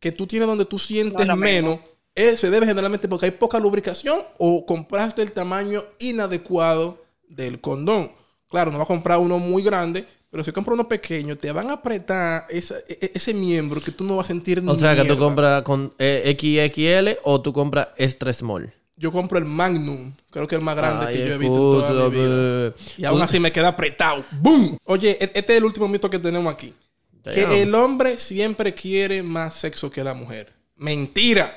que 0.01 0.13
tú 0.13 0.27
tienes 0.27 0.47
donde 0.49 0.65
tú 0.65 0.79
sientes 0.79 1.27
No 1.27 1.37
menos 1.37 1.79
es- 2.15 2.41
se 2.41 2.51
debe 2.51 2.67
generalmente 2.67 3.09
porque 3.09 3.27
hay 3.27 3.33
poca 3.33 3.59
lubricación 3.59 4.23
o 4.39 4.65
compraste 4.67 5.23
el 5.23 5.33
tamaño 5.33 5.83
inadecuado 5.99 7.05
del 7.29 7.61
condón. 7.61 8.11
Claro, 8.49 8.71
no 8.73 8.79
vas 8.79 8.87
a 8.87 8.89
comprar 8.89 9.19
uno 9.19 9.39
muy 9.39 9.63
grande, 9.63 10.07
pero 10.31 10.45
si 10.45 10.53
compras 10.53 10.75
uno 10.75 10.87
pequeño, 10.89 11.37
te 11.37 11.51
van 11.53 11.71
a 11.71 11.75
apretar 11.75 12.47
esa- 12.51 12.79
e- 12.89 12.99
e- 13.01 13.13
ese 13.15 13.33
miembro 13.35 13.81
que 13.81 13.91
tú 13.93 14.05
no 14.05 14.17
vas 14.17 14.27
a 14.27 14.29
sentir 14.29 14.63
O 14.67 14.77
sea, 14.77 14.95
que 14.97 15.05
tú 15.05 15.17
compras 15.19 15.63
con 15.63 15.93
eh, 15.99 16.37
XXL 16.39 17.19
o 17.25 17.41
tú 17.41 17.53
compras 17.53 17.89
extra 17.97 18.33
small. 18.33 18.73
Yo 18.97 19.13
compro 19.13 19.39
el 19.39 19.45
Magnum, 19.45 20.13
creo 20.31 20.49
que 20.49 20.57
es 20.57 20.59
el 20.59 20.65
más 20.65 20.75
grande 20.77 21.07
Ay, 21.09 21.15
que 21.17 21.27
yo 21.29 21.35
he 21.35 21.39
visto 21.39 21.81
en 21.81 21.87
toda 21.95 22.11
mi 22.11 22.17
vida. 22.17 22.73
Y 22.97 23.05
aún 23.05 23.23
así 23.23 23.39
me 23.39 23.53
queda 23.53 23.69
apretado. 23.69 24.25
¡Boom! 24.41 24.77
Oye, 24.85 25.11
e- 25.21 25.31
este 25.35 25.53
es 25.53 25.59
el 25.59 25.65
último 25.65 25.87
mito 25.87 26.11
que 26.11 26.19
tenemos 26.19 26.53
aquí. 26.53 26.75
Damn. 27.23 27.35
Que 27.35 27.63
el 27.63 27.75
hombre 27.75 28.19
siempre 28.19 28.75
quiere 28.75 29.23
más 29.23 29.55
sexo 29.55 29.91
que 29.91 30.03
la 30.03 30.15
mujer. 30.15 30.53
Mentira. 30.77 31.57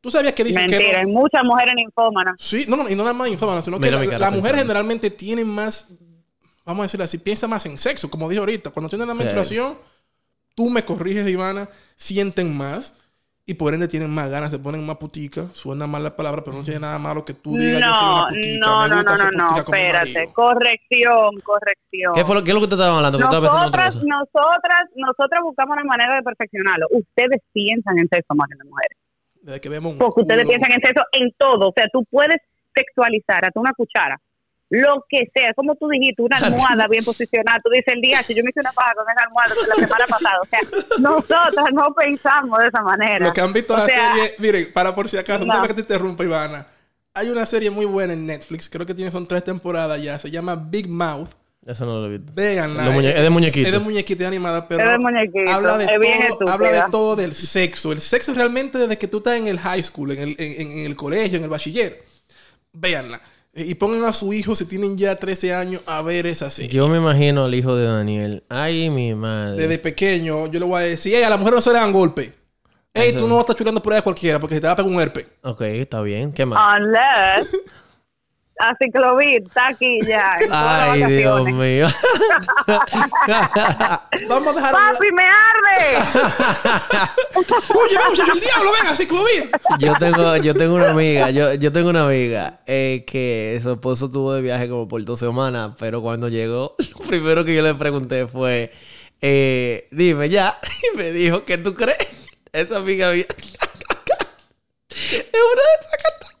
¿Tú 0.00 0.10
sabías 0.10 0.32
que 0.34 0.42
dicen 0.44 0.62
Mentira, 0.66 0.82
que 0.90 0.96
hay 0.96 1.02
no? 1.06 1.20
muchas 1.20 1.42
mujeres 1.44 1.74
ninfómanas. 1.76 2.34
Sí, 2.38 2.64
no, 2.68 2.76
no, 2.76 2.88
y 2.90 2.94
no 2.96 3.04
nada 3.04 3.14
más 3.14 3.28
infómana, 3.28 3.62
sino 3.62 3.78
que 3.78 3.86
Mira 3.86 3.96
la, 3.96 4.02
mi 4.02 4.06
cara 4.08 4.18
la 4.18 4.26
mujer 4.30 4.42
pensando. 4.42 4.62
generalmente 4.64 5.10
tiene 5.10 5.44
más, 5.44 5.86
vamos 6.64 6.80
a 6.80 6.84
decirlo 6.84 7.04
así, 7.04 7.18
piensa 7.18 7.46
más 7.48 7.64
en 7.66 7.78
sexo, 7.78 8.10
como 8.10 8.28
dije 8.28 8.40
ahorita. 8.40 8.70
Cuando 8.70 8.88
tienen 8.88 9.08
la 9.08 9.14
menstruación, 9.14 9.76
tú 10.54 10.68
me 10.70 10.82
corriges, 10.84 11.28
Ivana, 11.28 11.68
sienten 11.96 12.56
más 12.56 12.94
y 13.44 13.54
por 13.54 13.74
ende 13.74 13.88
tienen 13.88 14.10
más 14.10 14.30
ganas, 14.30 14.50
se 14.50 14.58
ponen 14.58 14.86
más 14.86 14.96
putica. 14.96 15.48
Suena 15.52 15.86
mal 15.88 16.02
la 16.04 16.14
palabra, 16.16 16.44
pero 16.44 16.56
no 16.56 16.62
tiene 16.62 16.78
nada 16.80 16.98
malo 16.98 17.24
que 17.24 17.34
tú 17.34 17.56
digas 17.56 17.80
yo 17.80 17.94
soy 17.94 18.06
una 18.08 18.20
No, 18.22 18.28
putica. 18.28 18.66
no, 18.66 18.82
me 18.82 18.88
no, 18.88 18.96
gusta 18.96 19.30
no, 19.32 19.48
no, 19.50 19.56
espérate. 19.58 20.12
marido". 20.14 20.32
Corrección, 20.32 21.40
corrección. 21.42 22.12
¿Qué, 22.14 22.24
fue 22.24 22.34
lo, 22.36 22.44
¿Qué 22.44 22.50
es 22.50 22.54
lo 22.54 22.60
que 22.60 22.68
te 22.68 22.74
estaban 22.76 22.96
hablando? 22.96 23.18
Nosotras, 23.18 23.52
otra 23.66 23.86
cosa. 23.86 23.98
nosotras, 24.06 24.80
nosotras 24.94 25.40
buscamos 25.42 25.74
una 25.74 25.84
manera 25.84 26.16
de 26.16 26.22
perfeccionarlo. 26.22 26.86
Ustedes 26.92 27.40
piensan 27.52 27.98
en 27.98 28.08
sexo 28.08 28.34
más 28.34 28.48
que 28.48 28.54
las 28.56 28.66
mujeres. 28.66 28.98
Desde 29.42 29.60
que 29.60 29.68
vemos 29.68 29.92
un 29.94 29.98
Porque 29.98 30.20
ustedes 30.22 30.46
piensan 30.48 30.70
en 30.70 30.80
sexo 30.80 31.02
en 31.10 31.32
todo. 31.36 31.70
O 31.70 31.72
sea, 31.74 31.86
tú 31.92 32.04
puedes 32.08 32.36
sexualizar 32.76 33.44
hasta 33.44 33.58
una 33.58 33.72
cuchara. 33.76 34.20
Lo 34.74 35.04
que 35.06 35.30
sea, 35.34 35.52
como 35.52 35.74
tú 35.74 35.86
dijiste, 35.90 36.22
una 36.22 36.38
almohada 36.38 36.88
bien 36.88 37.04
posicionada. 37.04 37.60
Tú 37.62 37.68
dices 37.70 37.92
el 37.94 38.00
día, 38.00 38.22
si 38.22 38.34
yo 38.34 38.42
me 38.42 38.48
hice 38.48 38.60
una 38.60 38.72
paja 38.72 38.94
con 38.94 39.04
esa 39.06 39.26
almohada 39.26 39.54
la 39.68 39.74
semana 39.74 40.06
pasada. 40.06 40.40
O 40.40 40.46
sea, 40.46 40.60
nosotras 40.98 41.66
no 41.74 41.94
pensamos 41.94 42.58
de 42.58 42.68
esa 42.68 42.80
manera. 42.82 43.18
Los 43.26 43.34
que 43.34 43.40
han 43.42 43.52
visto 43.52 43.74
O 43.74 43.76
la 43.76 43.86
sea, 43.86 44.14
serie, 44.14 44.34
miren, 44.38 44.72
para 44.72 44.94
por 44.94 45.10
si 45.10 45.18
acaso, 45.18 45.44
no 45.44 45.62
que 45.64 45.74
te 45.74 45.82
interrumpa, 45.82 46.24
Ivana. 46.24 46.66
Hay 47.12 47.28
una 47.28 47.44
serie 47.44 47.70
muy 47.70 47.84
buena 47.84 48.14
en 48.14 48.24
Netflix, 48.24 48.70
creo 48.70 48.86
que 48.86 48.94
tiene 48.94 49.12
son 49.12 49.26
tres 49.28 49.44
temporadas 49.44 50.02
ya, 50.02 50.18
se 50.18 50.30
llama 50.30 50.56
Big 50.56 50.88
Mouth. 50.88 51.28
Eso 51.66 51.84
no 51.84 52.00
lo 52.00 52.06
he 52.06 52.16
visto. 52.16 52.32
Véanla. 52.34 52.82
Es 52.84 52.88
de 52.88 52.94
muñe- 52.96 53.14
es 53.14 53.22
de 53.22 53.30
muñequito. 53.30 53.66
Es 53.68 53.72
de 53.74 53.78
muñequito, 53.78 54.26
animada, 54.26 54.66
pero 54.66 54.82
Es 54.82 54.90
de 54.90 54.98
muñequito, 54.98 55.50
habla 55.52 55.76
de 55.76 55.84
es 55.84 56.38
todo, 56.38 56.48
habla 56.50 56.70
de 56.72 56.90
todo 56.90 57.14
del 57.14 57.34
sexo. 57.34 57.92
El 57.92 58.00
sexo 58.00 58.32
realmente 58.32 58.78
desde 58.78 58.96
que 58.96 59.06
tú 59.06 59.18
estás 59.18 59.38
en 59.38 59.46
el 59.48 59.58
high 59.58 59.82
school, 59.84 60.12
en 60.12 60.18
el, 60.20 60.36
en, 60.38 60.70
en 60.72 60.86
el 60.86 60.96
colegio, 60.96 61.36
en 61.36 61.44
el 61.44 61.50
bachiller. 61.50 62.02
Véanla. 62.72 63.20
Eh, 63.54 63.64
Y 63.68 63.74
pongan 63.74 64.04
a 64.04 64.12
su 64.12 64.32
hijo, 64.32 64.56
si 64.56 64.64
tienen 64.64 64.96
ya 64.96 65.16
13 65.16 65.54
años, 65.54 65.82
a 65.86 66.00
ver 66.02 66.26
esa 66.26 66.50
serie. 66.50 66.70
Yo 66.70 66.88
me 66.88 66.98
imagino 66.98 67.44
al 67.44 67.54
hijo 67.54 67.76
de 67.76 67.84
Daniel. 67.84 68.44
Ay, 68.48 68.88
mi 68.90 69.14
madre. 69.14 69.60
Desde 69.62 69.78
pequeño, 69.78 70.46
yo 70.50 70.58
le 70.60 70.66
voy 70.66 70.82
a 70.82 70.84
decir, 70.86 71.14
"Ey, 71.14 71.22
a 71.22 71.28
la 71.30 71.36
mujer 71.36 71.54
no 71.54 71.60
se 71.60 71.70
le 71.70 71.78
dan 71.78 71.92
golpe. 71.92 72.32
Ey, 72.94 73.10
Eso. 73.10 73.20
tú 73.20 73.28
no 73.28 73.36
vas 73.36 73.40
a 73.40 73.42
estar 73.42 73.56
chuleando 73.56 73.82
por 73.82 73.92
ahí 73.92 73.98
a 73.98 74.02
cualquiera 74.02 74.38
porque 74.38 74.54
se 74.56 74.60
te 74.60 74.66
va 74.66 74.74
a 74.74 74.76
pegar 74.76 74.90
un 74.92 75.00
herpes. 75.00 75.26
Ok, 75.42 75.62
está 75.62 76.02
bien. 76.02 76.30
¿Qué 76.32 76.44
más? 76.44 76.78
Unless 76.78 77.50
a 78.62 78.76
Ciclovir 78.76 79.42
está 79.42 79.68
aquí 79.68 79.98
ya. 80.06 80.38
Ay, 80.50 81.04
Dios 81.04 81.46
mío. 81.48 81.88
Vamos 84.28 84.56
a 84.56 84.60
dejar... 84.60 84.72
¡Papi, 84.72 85.10
me 85.12 85.24
arde! 85.24 85.98
¡Oye, 87.34 87.96
vamos, 87.98 88.18
el 88.18 88.40
diablo! 88.40 88.70
¡Venga, 88.72 88.94
ciclovir! 88.96 89.50
yo 89.78 89.94
tengo, 89.98 90.36
yo 90.36 90.54
tengo 90.54 90.76
una 90.76 90.90
amiga, 90.90 91.30
yo, 91.30 91.54
yo 91.54 91.72
tengo 91.72 91.90
una 91.90 92.04
amiga 92.06 92.60
eh, 92.66 93.04
que 93.06 93.58
su 93.62 93.72
esposo 93.72 94.06
estuvo 94.06 94.32
de 94.32 94.42
viaje 94.42 94.68
como 94.68 94.86
por 94.86 95.04
dos 95.04 95.18
semanas, 95.18 95.72
pero 95.78 96.00
cuando 96.02 96.28
llegó, 96.28 96.76
lo 96.98 96.98
primero 97.06 97.44
que 97.44 97.54
yo 97.54 97.62
le 97.62 97.74
pregunté 97.74 98.28
fue, 98.28 98.72
eh, 99.20 99.88
dime 99.90 100.28
ya, 100.28 100.58
y 100.82 100.96
me 100.96 101.10
dijo, 101.10 101.44
¿qué 101.44 101.58
tú 101.58 101.74
crees? 101.74 102.28
Esa 102.52 102.76
amiga 102.76 103.10
mía. 103.12 103.26
es 104.88 105.24
una 105.32 105.62
de 105.62 105.74
esas 105.80 106.31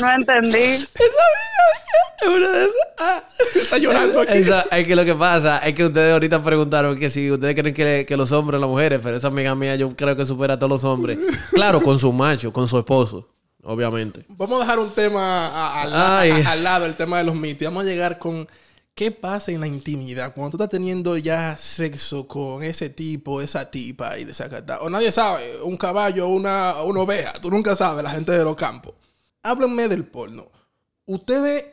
No 0.00 0.12
entendí. 0.12 0.58
esa 0.58 0.86
amiga 1.04 1.64
mía, 1.76 2.22
es 2.22 2.28
una 2.28 2.48
de 2.52 2.64
esas. 2.64 2.74
ah. 2.98 3.22
Está 3.54 3.78
llorando 3.78 4.20
aquí. 4.20 4.32
Esa- 4.38 4.62
es 4.70 4.86
que 4.86 4.96
lo 4.96 5.04
que 5.04 5.14
pasa 5.14 5.58
es 5.58 5.74
que 5.74 5.84
ustedes 5.84 6.12
ahorita 6.12 6.42
preguntaron 6.42 6.98
que 6.98 7.10
si 7.10 7.30
ustedes 7.30 7.54
creen 7.54 7.74
que, 7.74 8.04
que 8.06 8.16
los 8.16 8.32
hombres 8.32 8.58
o 8.58 8.60
las 8.60 8.70
mujeres, 8.70 9.00
pero 9.02 9.16
esa 9.16 9.28
amiga 9.28 9.54
mía 9.54 9.76
yo 9.76 9.94
creo 9.96 10.16
que 10.16 10.24
supera 10.24 10.54
a 10.54 10.58
todos 10.58 10.70
los 10.70 10.84
hombres. 10.84 11.18
Claro, 11.52 11.82
con 11.82 11.98
su 11.98 12.12
macho, 12.12 12.52
con 12.52 12.68
su 12.68 12.78
esposo, 12.78 13.28
obviamente. 13.62 14.24
Vamos 14.28 14.58
a 14.58 14.60
dejar 14.64 14.78
un 14.78 14.90
tema 14.90 15.48
a- 15.48 15.82
a- 15.82 15.82
a- 15.82 16.20
Ay. 16.20 16.30
a- 16.30 16.52
al 16.52 16.62
lado, 16.64 16.86
el 16.86 16.96
tema 16.96 17.18
de 17.18 17.24
los 17.24 17.34
mitos. 17.34 17.62
Y 17.62 17.64
Vamos 17.66 17.82
a 17.84 17.86
llegar 17.86 18.18
con 18.18 18.48
qué 18.94 19.10
pasa 19.10 19.50
en 19.52 19.60
la 19.60 19.66
intimidad. 19.66 20.32
Cuando 20.34 20.50
tú 20.56 20.62
estás 20.62 20.70
teniendo 20.70 21.16
ya 21.16 21.56
sexo 21.56 22.28
con 22.28 22.62
ese 22.62 22.88
tipo, 22.90 23.40
esa 23.40 23.70
tipa 23.70 24.18
y 24.18 24.24
desacatado. 24.24 24.84
O 24.84 24.90
nadie 24.90 25.10
sabe, 25.10 25.60
un 25.62 25.76
caballo 25.76 26.26
o 26.26 26.30
una, 26.30 26.82
una 26.82 27.00
oveja. 27.00 27.32
Tú 27.40 27.50
nunca 27.50 27.74
sabes, 27.74 28.04
la 28.04 28.10
gente 28.10 28.32
de 28.32 28.44
los 28.44 28.54
campos. 28.54 28.94
Háblenme 29.42 29.88
del 29.88 30.04
porno. 30.06 30.50
¿Ustedes 31.06 31.64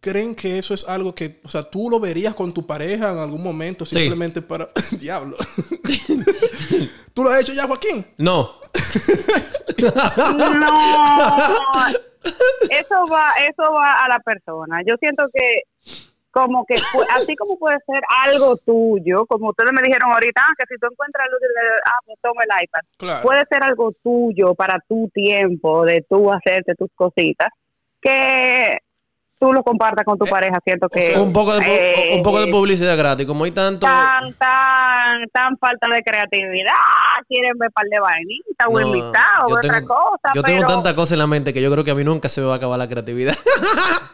creen 0.00 0.34
que 0.34 0.58
eso 0.58 0.74
es 0.74 0.86
algo 0.88 1.14
que, 1.14 1.40
o 1.44 1.48
sea, 1.48 1.62
tú 1.64 1.88
lo 1.90 1.98
verías 1.98 2.34
con 2.34 2.52
tu 2.54 2.66
pareja 2.66 3.10
en 3.12 3.18
algún 3.18 3.42
momento 3.42 3.84
Sí. 3.84 3.96
simplemente 3.96 4.42
para... 4.42 4.68
Diablo. 5.00 5.36
¿Tú 7.14 7.24
lo 7.24 7.30
has 7.30 7.40
hecho 7.40 7.52
ya, 7.54 7.66
Joaquín? 7.66 8.06
No. 8.18 8.52
No. 10.28 11.86
Eso 12.70 13.06
va, 13.08 13.30
eso 13.48 13.62
va 13.72 13.92
a 14.04 14.08
la 14.08 14.18
persona. 14.18 14.80
Yo 14.84 14.96
siento 14.98 15.24
que 15.32 15.62
como 16.36 16.66
que 16.66 16.74
así 17.14 17.34
como 17.34 17.58
puede 17.58 17.78
ser 17.86 18.02
algo 18.26 18.58
tuyo, 18.58 19.24
como 19.24 19.48
ustedes 19.48 19.72
me 19.72 19.80
dijeron 19.80 20.12
ahorita, 20.12 20.42
ah, 20.44 20.52
que 20.58 20.66
si 20.68 20.78
tú 20.78 20.86
encuentras 20.92 21.26
luz, 21.30 21.40
ah, 21.86 21.98
pues 22.04 22.18
toma 22.20 22.42
el 22.42 22.64
iPad. 22.64 22.80
Claro. 22.98 23.22
Puede 23.22 23.42
ser 23.48 23.62
algo 23.62 23.92
tuyo 24.02 24.54
para 24.54 24.78
tu 24.86 25.08
tiempo, 25.14 25.86
de 25.86 26.04
tú 26.06 26.30
hacerte 26.30 26.74
tus 26.74 26.90
cositas, 26.94 27.48
que 28.02 28.76
tú 29.38 29.52
lo 29.52 29.62
compartas 29.62 30.04
con 30.04 30.18
tu 30.18 30.24
pareja, 30.26 30.58
siento 30.64 30.88
que... 30.88 31.14
Un 31.18 31.32
poco, 31.32 31.52
de, 31.58 32.12
eh, 32.12 32.16
un 32.16 32.22
poco 32.22 32.40
de 32.40 32.46
publicidad 32.50 32.96
gratis. 32.96 33.26
Como 33.26 33.44
hay 33.44 33.50
tanto. 33.52 33.86
tan, 33.86 34.32
tan, 34.34 35.24
tan 35.32 35.58
falta 35.58 35.88
de 35.94 36.02
creatividad. 36.02 36.72
Quieren 37.28 37.58
ver 37.58 37.70
par 37.72 37.84
de 37.90 37.98
vainitas 38.00 38.66
o 38.68 38.72
No, 38.80 38.86
invitados, 38.86 39.48
yo 39.48 39.54
o 39.54 39.58
otra 39.58 39.80
tengo- 39.80 39.94
cosa. 39.94 40.32
Yo 40.34 40.42
tengo 40.42 40.60
pero 40.62 40.72
tanta 40.74 40.94
cosa 40.94 41.14
en 41.14 41.18
la 41.18 41.26
mente 41.26 41.52
que 41.52 41.60
yo 41.62 41.70
creo 41.70 41.84
que 41.84 41.90
a 41.90 41.94
mí 41.94 42.04
nunca 42.04 42.28
se 42.28 42.40
me 42.40 42.46
va 42.46 42.54
a 42.54 42.56
acabar 42.56 42.78
la 42.78 42.88
creatividad. 42.88 43.34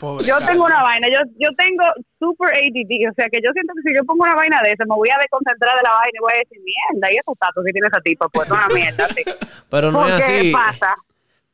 Pobre 0.01 0.25
Yo 0.27 0.37
tengo 0.47 0.65
una 0.65 0.83
vaina, 0.83 1.09
yo, 1.09 1.19
yo 1.39 1.49
tengo 1.57 1.85
super 2.19 2.49
ADD, 2.55 3.11
o 3.11 3.15
sea 3.15 3.27
que 3.31 3.39
yo 3.43 3.51
siento 3.53 3.73
que 3.77 3.91
si 3.91 3.97
yo 3.97 4.05
pongo 4.05 4.25
una 4.25 4.35
vaina 4.35 4.61
de 4.63 4.71
eso, 4.71 4.85
me 4.89 4.95
voy 4.97 5.09
a 5.11 5.19
desconcentrar 5.21 5.77
de 5.77 5.83
la 5.83 5.93
vaina 5.95 6.13
y 6.15 6.21
voy 6.21 6.33
a 6.35 6.39
decir, 6.39 6.59
mierda, 6.63 7.13
y 7.13 7.17
esos 7.19 7.35
tatos 7.39 7.65
que 7.67 7.73
tiene 7.73 7.89
esa 7.89 8.01
tipa, 8.01 8.29
pues 8.29 8.51
una 8.51 8.67
mierda, 8.75 9.07
sí. 9.09 9.23
Pero 9.71 9.91
no 9.93 10.07
es 10.07 10.15
¿Por 10.15 10.25
qué 10.27 10.39
así. 10.39 10.53
pasa? 10.53 10.95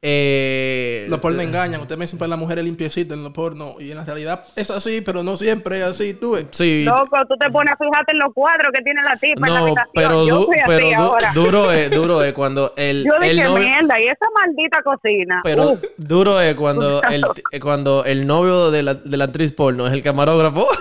Eh, 0.00 1.06
Los 1.08 1.18
porno 1.18 1.40
engañan. 1.42 1.80
Usted 1.80 1.96
me 1.96 2.06
siempre 2.06 2.28
las 2.28 2.38
mujeres 2.38 2.64
limpiecitas 2.64 3.16
en 3.16 3.24
los 3.24 3.32
porno. 3.32 3.74
Y 3.80 3.90
en 3.90 3.96
la 3.96 4.04
realidad 4.04 4.44
es 4.54 4.70
así, 4.70 5.00
pero 5.00 5.22
no 5.24 5.36
siempre 5.36 5.78
es 5.78 5.84
así, 5.84 6.14
tú 6.14 6.32
ves. 6.32 6.46
Sí. 6.52 6.84
Loco, 6.84 7.16
tú 7.28 7.34
te 7.36 7.50
pones 7.50 7.74
a 7.74 7.76
fijarte 7.76 8.12
en 8.12 8.18
los 8.20 8.32
cuadros 8.32 8.68
que 8.72 8.82
tiene 8.84 9.02
la 9.02 9.16
tipa 9.16 9.48
en 9.48 9.54
la 9.54 9.60
habitación. 9.60 9.90
pero, 9.94 10.26
yo 10.28 10.42
soy 10.44 10.56
pero 10.66 10.86
así 10.86 10.94
du- 10.94 11.02
ahora. 11.02 11.32
duro 11.34 11.72
es, 11.72 11.90
duro 11.94 12.22
es 12.22 12.32
cuando 12.32 12.72
el, 12.76 13.04
yo 13.04 13.14
el 13.16 13.30
dije, 13.36 13.44
novio, 13.44 13.64
mierda, 13.64 14.00
y 14.00 14.04
esa 14.04 14.26
maldita 14.34 14.82
cocina. 14.82 15.40
pero 15.42 15.70
Uf, 15.72 15.82
duro 15.96 16.40
es 16.40 16.54
cuando 16.54 17.02
el, 17.02 17.24
eh, 17.50 17.58
cuando 17.60 18.04
el 18.04 18.26
novio 18.26 18.70
de 18.70 18.82
la, 18.84 18.94
de 18.94 19.16
la 19.16 19.24
actriz 19.24 19.52
porno 19.52 19.86
es 19.88 19.92
el 19.92 20.02
camarógrafo. 20.02 20.66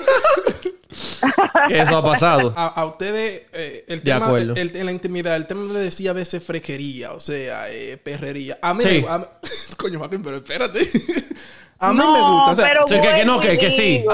Que 1.68 1.82
Eso 1.82 1.98
ha 1.98 2.04
pasado. 2.04 2.54
A, 2.56 2.68
a 2.68 2.86
ustedes, 2.86 3.44
eh, 3.54 3.86
el 3.88 4.00
De 4.00 4.12
tema 4.12 4.26
acuerdo. 4.28 4.54
el- 4.56 4.76
en 4.76 4.86
la 4.86 4.92
intimidad, 4.92 5.36
el 5.36 5.46
tema 5.48 5.72
le 5.74 5.80
decía 5.80 6.12
a 6.12 6.14
veces 6.14 6.44
frequería, 6.44 7.12
o 7.14 7.20
sea, 7.20 7.70
eh, 7.72 7.98
perrería. 7.98 8.58
A 8.62 8.74
mí, 8.74 8.84
Sí. 8.84 9.02
me- 9.04 9.10
a 9.10 9.18
mí- 9.20 9.26
coño, 9.78 10.00
Joaquín, 10.00 10.22
pero 10.24 10.38
espérate. 10.38 10.80
a 11.80 11.92
mí 11.94 12.00
no, 12.00 12.14
me 12.14 12.20
gusta. 12.22 12.52
O 12.52 12.56
sea, 12.56 12.66
pero 12.68 12.88
Sí, 12.88 12.96
que- 13.02 13.26
no, 13.26 13.40
que- 13.40 13.54
y 13.54 13.58
que 13.58 13.72
sí. 13.72 14.06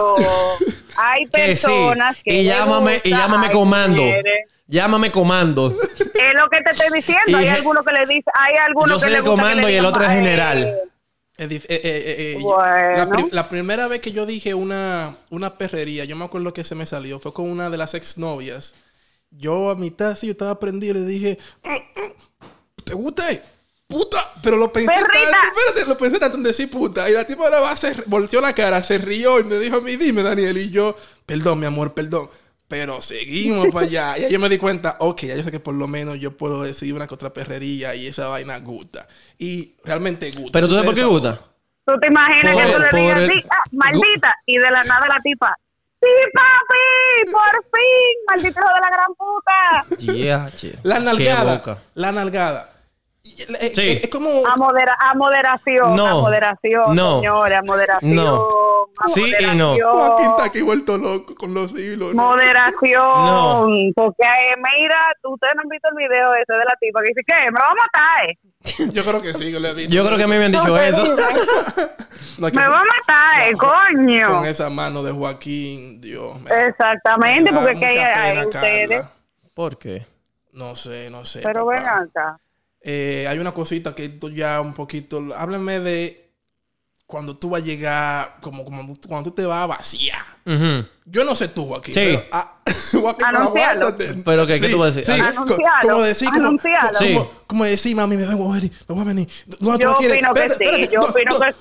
Hay 0.98 1.26
Que 1.28 1.56
sí. 1.56 1.66
personas 1.68 2.18
que. 2.24 2.34
Y 2.34 2.38
le 2.38 2.44
llámame, 2.50 3.02
y 3.04 3.10
llámame 3.10 3.50
comando. 3.52 4.02
mujeres. 4.04 4.48
Llámame 4.68 5.12
comando. 5.12 5.70
Es 5.72 6.34
lo 6.40 6.50
que 6.50 6.62
te 6.62 6.72
estoy 6.72 6.88
diciendo. 6.98 7.22
Y 7.28 7.36
hay 7.36 7.48
algunos 7.50 7.86
que 7.86 7.92
le 7.94 8.06
dicen, 8.08 8.24
hay 8.34 8.56
algunos 8.66 8.90
Yo 8.90 8.96
que 8.96 9.02
soy 9.02 9.12
le 9.12 9.18
el 9.18 9.24
que 9.24 9.30
comando 9.30 9.68
le 9.68 9.74
y 9.74 9.76
el 9.78 9.86
otro 9.86 10.04
es 10.04 10.10
"Ay, 10.10 10.16
general". 10.18 10.80
Eh, 11.38 11.48
eh, 11.50 11.66
eh, 11.68 12.38
Bueno. 12.42 12.98
la, 12.98 13.10
pri- 13.10 13.30
la 13.32 13.50
primera 13.50 13.88
vez 13.88 14.02
que 14.02 14.12
yo 14.12 14.26
dije 14.26 14.54
una, 14.54 15.18
una 15.30 15.58
perrería, 15.58 16.06
yo 16.06 16.16
me 16.16 16.26
acuerdo 16.26 16.54
que 16.54 16.64
se 16.64 16.76
me 16.76 16.86
salió, 16.86 17.20
fue 17.20 17.34
con 17.34 17.50
una 17.50 17.70
de 17.70 17.78
las 17.78 17.94
exnovias. 17.94 18.74
Yo 19.32 19.72
a 19.72 19.76
mitad, 19.76 20.16
sí, 20.16 20.28
yo 20.28 20.32
estaba 20.34 20.60
prendido 20.60 20.96
y 20.96 21.02
le 21.02 21.06
dije, 21.08 21.40
"Mm, 21.64 21.70
mm, 22.02 22.84
¿te 22.84 22.94
gusta? 22.94 23.28
Puta, 23.88 24.18
pero 24.42 24.58
lo 24.58 24.72
pensé 24.74 24.92
tanto, 24.94 25.10
espérate, 25.60 25.90
lo 25.90 25.98
pensé 25.98 26.20
tanto 26.20 26.38
en 26.38 26.44
decir 26.44 26.70
puta. 26.70 27.10
Y 27.10 27.14
la 27.14 27.26
tipa 27.28 27.46
de 27.46 27.52
la 27.52 27.60
base 27.60 27.96
volteó 28.08 28.42
la 28.42 28.54
cara, 28.54 28.82
se 28.84 28.98
rió 28.98 29.40
y 29.40 29.44
me 29.44 29.58
dijo 29.60 29.78
a 29.78 29.82
mí, 29.82 29.96
dime 29.98 30.24
Daniel. 30.24 30.58
Y 30.58 30.70
yo, 30.72 30.96
perdón, 31.26 31.60
mi 31.60 31.66
amor, 31.68 31.94
perdón. 31.94 32.30
Pero 32.68 33.02
seguimos 33.02 33.68
para 33.68 33.86
allá. 33.86 34.18
Y 34.18 34.26
ahí 34.26 34.32
yo 34.32 34.40
me 34.40 34.50
di 34.50 34.58
cuenta, 34.58 34.96
ok, 35.00 35.22
ya 35.24 35.36
yo 35.36 35.44
sé 35.44 35.52
que 35.52 35.60
por 35.60 35.76
lo 35.76 35.88
menos 35.88 36.20
yo 36.20 36.36
puedo 36.36 36.64
decir 36.64 36.94
una 36.94 37.08
que 37.08 37.14
otra 37.14 37.32
perrería 37.34 37.94
y 37.96 38.08
esa 38.08 38.28
vaina 38.30 38.58
gusta. 38.60 39.08
Y 39.38 39.76
realmente 39.84 40.32
gusta. 40.32 40.52
Pero 40.54 40.68
tú 40.68 40.74
sabes 40.74 40.86
por 40.88 40.96
qué 40.96 41.04
gusta. 41.04 41.40
Tú 41.86 41.94
te 42.00 42.08
imaginas 42.08 42.54
Por 42.54 42.64
que 42.64 42.70
tú 42.72 42.76
el- 42.78 42.82
le 42.82 43.02
digas 43.02 43.18
el- 43.20 43.30
así, 43.30 43.44
ah, 43.52 43.64
maldita, 43.74 44.36
y 44.46 44.58
de 44.58 44.72
la 44.72 44.84
nada 44.86 45.06
la 45.08 45.20
tipa, 45.22 45.54
sí, 46.02 46.08
papi, 46.34 47.32
por 47.32 47.64
fin, 47.64 48.16
maldito 48.28 48.60
hijo 48.62 48.70
de 48.74 48.80
la 48.80 48.90
gran 48.90 49.14
puta. 49.16 50.14
Yeah, 50.14 50.52
che. 50.56 50.80
La 50.84 51.00
nalgada. 51.00 51.82
La 51.96 52.12
nalgada. 52.14 52.73
Sí. 53.24 54.02
Es 54.04 54.10
como. 54.10 54.46
A, 54.46 54.56
modera- 54.58 54.98
a 55.00 55.14
moderación, 55.14 55.96
No. 55.96 56.08
a 56.08 56.14
moderación, 56.22 56.94
No. 56.96 57.16
señores, 57.20 57.58
a 57.58 57.62
moderación. 57.64 58.16
No. 58.16 58.48
a 59.00 59.08
Sí 59.08 59.34
y 59.40 59.46
no. 59.56 59.70
moderación. 59.70 59.92
Joaquín 59.92 60.26
está 60.32 60.44
aquí 60.46 60.62
vuelto 60.62 60.98
loco 60.98 61.34
con 61.36 61.54
los 61.54 61.72
hilos. 61.72 62.14
¿no? 62.14 62.22
Moderación, 62.22 63.02
No. 63.02 63.68
porque 63.96 64.24
eh, 64.24 64.56
mira, 64.78 65.00
ustedes 65.24 65.54
no 65.56 65.62
han 65.62 65.70
visto 65.70 65.88
el 65.90 65.96
video 66.08 66.34
ese 66.36 66.54
de 66.54 66.66
la 66.66 66.76
tipa 66.80 67.02
que 67.02 67.08
dice, 67.10 67.22
¿qué? 67.26 67.52
¿Me 67.52 67.60
va 67.60 67.72
a 67.72 67.76
matar? 67.76 68.30
eh? 68.30 68.38
Yo 68.94 69.04
creo 69.06 69.22
que 69.22 69.34
sí, 69.34 69.52
yo 69.52 69.60
le 69.60 69.70
he 69.70 69.74
dicho. 69.74 69.92
Yo 69.94 70.06
creo 70.06 70.18
que 70.18 70.24
a 70.24 70.28
mí 70.28 70.38
me 70.38 70.46
han 70.46 70.52
dicho 70.52 70.78
eso. 70.78 71.16
que 71.16 72.42
Me 72.52 72.68
va 72.68 72.80
a 72.82 72.84
matar, 72.84 73.42
eh, 73.50 73.54
coño. 73.58 74.28
Con 74.30 74.46
esa 74.46 74.70
mano 74.70 75.02
de 75.02 75.12
Joaquín, 75.12 76.00
Dios. 76.02 76.40
me- 76.42 76.66
Exactamente, 76.68 77.52
porque 77.54 77.72
es 77.72 77.80
que 77.80 77.86
hay, 77.86 77.98
hay 78.38 78.46
ustedes. 78.46 79.06
¿Por 79.54 79.78
qué? 79.78 80.06
No 80.52 80.76
sé, 80.76 81.10
no 81.10 81.26
sé. 81.26 81.40
Pero 81.42 81.66
papá. 81.66 81.76
ven 81.78 81.86
acá. 81.88 82.38
Eh, 82.84 83.26
hay 83.30 83.40
una 83.40 83.54
cosita 83.54 83.96
que 83.96 84.10
tú 84.10 84.30
ya 84.30 84.60
un 84.62 84.74
poquito. 84.74 85.24
Háblame 85.36 85.80
de 85.80 86.30
cuando 87.08 87.38
tú 87.38 87.52
vas 87.52 87.62
a 87.62 87.66
llegar, 87.66 88.38
como, 88.42 88.66
como 88.66 88.98
cuando 89.08 89.30
tú 89.30 89.36
te 89.36 89.46
vas 89.46 89.64
a 89.64 89.68
vaciar. 89.68 90.26
Yo 91.06 91.24
no 91.26 91.36
sé 91.36 91.48
tú, 91.50 91.66
Joaquín. 91.68 91.94
Sí. 91.94 92.00
Pero, 92.02 92.24
ah, 92.32 92.60
Joaquín, 92.92 93.26
pero 93.30 93.38
Anuncialo. 93.40 93.88
aguántate. 93.88 94.22
¿Pero 94.24 94.48
qué? 94.48 94.60
¿Qué 94.60 94.70
tú 94.70 94.78
vas 94.80 94.94
a 94.94 95.00
decir? 95.00 95.14
Sí, 95.16 95.22
Anuncialo. 95.22 95.60
como 95.90 96.02
decir, 96.02 96.30
como. 96.30 96.52
Sí. 96.98 97.14
como, 97.14 97.32
como 97.46 97.66
decir, 97.66 97.96
mami, 97.96 98.18
me 98.18 98.26
voy 98.34 98.52
a 98.52 98.56
venir, 98.56 98.72
me 98.88 98.96
voy 98.96 99.02
a 99.04 99.08
venir. 99.08 99.28
¿Dónde 99.60 99.78
tú 99.78 99.84
Yo 99.84 99.90
la 99.92 99.96
quieres? 99.98 100.18
opino 100.18 100.34
que 100.34 100.40
Espérate, 100.40 100.58
sí, 100.58 100.64
espérate, 100.72 100.94
yo 100.94 101.00
no, 101.02 101.08
opino 101.08 101.32
no, 101.34 101.40
que 101.40 101.54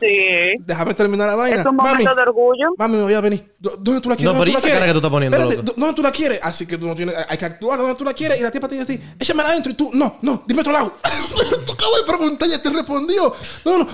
sí. 0.57 0.63
Déjame 0.65 0.95
terminar 0.95 1.27
la 1.29 1.35
vaina. 1.35 1.61
Es 1.61 1.67
un 1.67 1.77
mami, 1.77 1.89
momento 1.91 2.15
de 2.15 2.23
orgullo. 2.23 2.67
Mami, 2.79 2.97
me 2.97 3.03
voy 3.03 3.15
a 3.15 3.21
venir. 3.21 3.53
¿Dó- 3.59 3.77
¿Dónde 3.79 4.01
tú 4.01 4.09
la 4.09 4.17
quieres? 4.17 4.33
No, 4.33 4.39
¿Dónde 4.39 4.53
pero 4.53 4.59
tú 4.61 4.67
la 4.67 4.69
esa 4.71 4.79
cara 4.79 4.87
que 4.87 4.93
tú 4.93 4.99
estás 4.99 5.11
poniendo, 5.11 5.37
Espérate, 5.37 5.57
loco. 5.57 5.67
¿dó- 5.73 5.75
¿dónde 5.81 5.95
tú 5.97 6.03
la 6.03 6.11
quieres? 6.13 6.41
Así 6.43 6.67
que 6.67 6.79
tú 6.79 6.87
no 6.87 6.95
tienes, 6.95 7.15
hay 7.29 7.37
que 7.37 7.45
actuar 7.45 7.79
¿dónde 7.81 7.95
tú 7.97 8.05
la 8.05 8.15
quieres. 8.15 8.39
Y 8.39 8.43
la 8.43 8.51
tipa 8.51 8.69
te 8.69 8.77
dice 8.77 8.85
así, 8.93 9.03
échamela 9.19 9.49
adentro. 9.51 9.73
Y 9.73 9.75
tú, 9.75 9.91
no, 9.93 10.17
no, 10.23 10.43
dime 10.47 10.61
otro 10.61 10.73
lado. 10.73 10.95
tú 11.67 11.73
acabo 11.73 11.97
de 11.97 12.03
preguntar, 12.07 12.49
ya 12.49 12.63
te 12.63 12.71
respondió. 12.71 13.35
No, 13.65 13.79
no. 13.79 13.89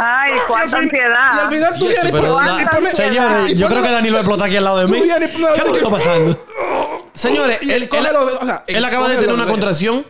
Ay, 0.00 0.32
Y 0.34 0.38
cuánta 0.48 0.78
ansiedad. 0.78 1.30
Y 1.36 1.38
al 1.40 1.50
final 1.50 1.78
tú 1.78 1.86
vienes 1.86 2.08
y 2.08 2.12
pones- 2.12 2.92
y 2.92 2.96
señores, 2.96 3.52
y 3.52 3.54
yo 3.56 3.68
creo 3.68 3.82
que 3.82 3.90
Daniel 3.90 4.14
va 4.14 4.18
a 4.18 4.20
explotar 4.22 4.46
aquí 4.48 4.56
al 4.56 4.64
lado 4.64 4.78
de 4.78 4.85
mí. 4.88 5.00
Vienes 5.00 5.28
¿Qué 5.28 5.34
es 5.36 5.64
lo 5.64 5.72
que 5.72 5.78
está 5.78 5.90
pasando? 5.90 6.46
Señores, 7.14 7.58
él, 7.62 7.70
él- 7.70 7.88
cógelo 7.88 8.26
de- 8.26 8.32
o 8.34 8.44
sea, 8.46 8.64
él 8.66 8.84
acaba 8.84 9.08
de 9.08 9.16
tener 9.16 9.32
una 9.34 9.46
contracción. 9.46 10.04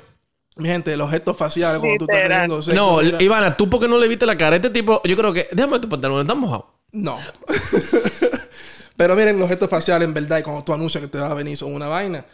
Mi 0.57 0.69
gente, 0.69 0.97
los 0.97 1.11
gestos 1.11 1.37
faciales 1.37 1.81
cuando 1.81 1.99
tú 2.07 2.11
estás 2.11 2.29
teniendo 2.29 2.63
sexo. 2.63 2.75
No, 2.81 2.99
mira. 3.03 3.23
Ivana, 3.23 3.57
tú 3.57 3.69
porque 3.69 3.87
no 3.89 3.99
le 3.99 4.09
viste 4.09 4.25
la 4.25 4.37
cara. 4.39 4.57
Este 4.57 4.71
tipo, 4.71 5.03
yo 5.05 5.15
creo 5.17 5.33
que. 5.33 5.47
Déjame 5.53 5.79
tu 5.81 5.89
pantalón, 5.89 6.21
está 6.23 6.35
mojado. 6.35 6.73
No. 6.93 7.19
Pero 8.97 9.15
miren, 9.15 9.39
los 9.39 9.49
gestos 9.49 9.69
faciales 9.69 10.09
en 10.09 10.15
verdad, 10.15 10.39
y 10.39 10.43
cuando 10.43 10.65
tú 10.65 10.73
anuncias 10.73 11.03
que 11.03 11.09
te 11.09 11.19
vas 11.19 11.31
a 11.31 11.35
venir 11.35 11.57
son 11.57 11.75
una 11.75 11.87
vaina. 11.89 12.25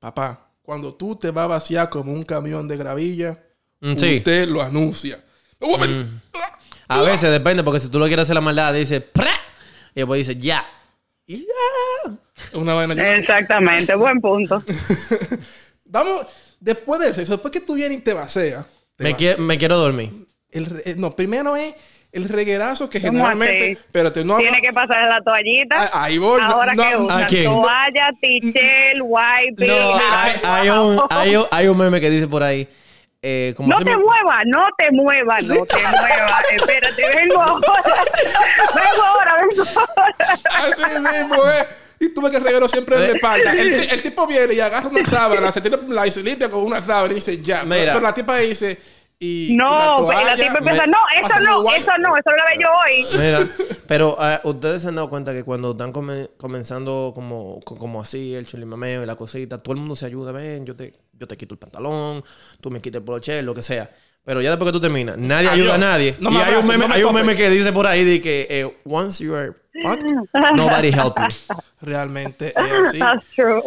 Papá, 0.00 0.48
cuando 0.62 0.94
tú 0.94 1.14
te 1.16 1.30
vas 1.30 1.44
a 1.44 1.48
vaciar 1.48 1.90
como 1.90 2.12
un 2.12 2.24
camión 2.24 2.66
de 2.68 2.76
gravilla, 2.76 3.38
Mm, 3.80 3.96
sí. 3.96 4.16
usted 4.18 4.48
lo 4.48 4.62
anuncia. 4.62 5.22
Voy 5.60 6.08
a. 6.88 6.96
A 6.98 7.02
veces 7.02 7.30
depende, 7.30 7.62
porque 7.62 7.80
si 7.80 7.88
tú 7.88 7.98
lo 7.98 8.06
quieres 8.06 8.22
hacer 8.24 8.34
la 8.34 8.40
maldad, 8.40 8.72
dice 8.72 9.00
¡Pra! 9.00 9.32
Y 9.94 10.00
después 10.00 10.26
dice 10.26 10.40
ya. 10.40 10.64
Y 11.26 11.38
ya. 11.46 12.12
Una 12.54 12.74
vaina. 12.74 13.14
Exactamente, 13.16 13.94
buen 13.94 14.20
punto. 14.20 14.62
Vamos, 15.84 16.26
después 16.60 17.00
del 17.00 17.14
sexo, 17.14 17.32
después 17.32 17.52
que 17.52 17.60
tú 17.60 17.74
vienes 17.74 17.98
y 17.98 18.00
te 18.00 18.14
vaceas. 18.14 18.66
te 18.96 19.04
Me, 19.04 19.12
va- 19.12 19.18
qui- 19.18 19.36
me 19.38 19.58
quiero 19.58 19.78
dormir. 19.78 20.10
el 20.50 20.82
eh, 20.84 20.94
no, 20.96 21.10
primero 21.14 21.56
es 21.56 21.74
el 22.12 22.28
reguerazo 22.28 22.90
que 22.90 23.00
¿Cómo 23.00 23.12
generalmente. 23.12 23.72
Espérate, 23.72 24.24
no 24.24 24.36
Tiene 24.38 24.60
que 24.60 24.72
pasar 24.72 25.06
la 25.08 25.20
toallita. 25.22 25.76
Ah, 25.92 26.04
ahí 26.04 26.18
voy, 26.18 26.40
no- 26.40 26.46
Ahora 26.46 26.74
no- 26.74 26.82
que 26.82 26.88
¿a 26.92 26.98
usan 26.98 27.26
quién? 27.28 27.44
toalla, 27.44 28.10
tichel, 28.20 29.02
wipe. 29.02 29.66
No, 29.66 29.94
hay, 29.96 30.32
hay 30.42 30.68
un, 30.70 31.00
hay, 31.10 31.36
un, 31.36 31.46
hay 31.50 31.68
un 31.68 31.78
meme 31.78 32.00
que 32.00 32.10
dice 32.10 32.26
por 32.28 32.42
ahí. 32.42 32.68
Eh, 33.22 33.54
como 33.56 33.68
No 33.68 33.78
te 33.78 33.84
me- 33.84 33.96
muevas, 33.96 34.42
no 34.46 34.66
te 34.76 34.90
muevas, 34.90 35.44
no 35.44 35.64
te 35.64 35.76
muevas. 36.00 36.44
Espérate, 36.52 37.02
vengo 37.14 37.40
ahora. 37.40 37.82
Vengo 38.74 39.02
ahora, 39.04 39.36
vengo 39.48 39.64
ahora. 39.78 40.38
Así 40.58 40.98
mismo, 41.18 41.48
eh. 41.50 41.66
Y 42.00 42.08
tú 42.12 42.20
ves 42.20 42.32
que 42.32 42.38
el 42.38 42.44
reguero 42.44 42.68
siempre 42.68 42.96
es 42.96 43.02
de 43.02 43.12
espalda. 43.12 43.52
El, 43.52 43.74
el 43.74 44.02
tipo 44.02 44.26
viene 44.26 44.54
y 44.54 44.60
agarra 44.60 44.88
una 44.88 45.06
sábana, 45.06 45.52
se 45.52 45.60
tira 45.60 45.78
la 45.86 46.04
y 46.06 46.10
se 46.10 46.20
limpia 46.22 46.50
con 46.50 46.64
una 46.64 46.82
sábana 46.82 47.12
y 47.12 47.16
dice 47.16 47.40
ya. 47.40 47.62
Mira. 47.62 47.92
Pero 47.92 48.00
la 48.00 48.12
tipa 48.12 48.36
dice. 48.38 48.76
Y, 49.24 49.54
No, 49.56 50.10
y 50.10 50.24
la, 50.24 50.34
tipa 50.34 50.58
empieza, 50.58 50.84
no, 50.84 50.98
eso 51.22 51.40
no, 51.44 51.72
eso 51.72 51.92
no, 52.00 52.16
eso 52.16 52.30
lo 52.30 52.32
grabé 52.36 52.60
yo 52.60 52.68
hoy. 52.84 53.06
Mira, 53.20 53.46
pero 53.86 54.16
eh, 54.20 54.40
ustedes 54.42 54.82
se 54.82 54.88
han 54.88 54.96
dado 54.96 55.08
cuenta 55.08 55.32
que 55.32 55.44
cuando 55.44 55.70
están 55.70 55.92
come- 55.92 56.28
comenzando 56.36 57.12
como, 57.14 57.60
co- 57.64 57.78
como 57.78 58.00
así, 58.02 58.34
el 58.34 58.48
chulimameo 58.48 59.04
y 59.04 59.06
la 59.06 59.14
cosita, 59.14 59.58
todo 59.58 59.74
el 59.74 59.78
mundo 59.78 59.94
se 59.94 60.06
ayuda, 60.06 60.32
ven, 60.32 60.66
yo 60.66 60.74
te, 60.74 60.92
yo 61.12 61.28
te 61.28 61.36
quito 61.36 61.54
el 61.54 61.60
pantalón, 61.60 62.24
tú 62.60 62.68
me 62.72 62.80
quitas 62.80 62.98
el 62.98 63.04
broche, 63.04 63.42
lo 63.42 63.54
que 63.54 63.62
sea. 63.62 63.88
Pero 64.24 64.40
ya 64.40 64.50
después 64.50 64.68
que 64.70 64.72
tú 64.72 64.80
terminas, 64.80 65.16
nadie 65.16 65.46
Adiós. 65.48 65.52
ayuda 65.60 65.74
a 65.76 65.78
nadie. 65.78 66.16
No 66.18 66.30
y 66.30 66.34
me 66.34 66.38
hay 66.42 66.48
un 66.54 66.54
abraces, 66.56 66.68
meme, 66.70 66.82
no 66.82 66.88
me 66.88 66.94
hay 66.96 67.02
un 67.04 67.08
topes. 67.10 67.24
meme 67.26 67.36
que 67.36 67.50
dice 67.50 67.72
por 67.72 67.86
ahí 67.86 68.04
de 68.04 68.20
que 68.20 68.46
eh, 68.50 68.76
once 68.84 69.22
you 69.22 69.36
are 69.36 69.52
fucked, 69.82 70.02
nobody 70.56 70.88
help 70.88 71.16
you. 71.20 71.56
Realmente 71.80 72.48
es 72.48 72.72
así. 72.88 72.98
That's 72.98 73.24
true. 73.36 73.62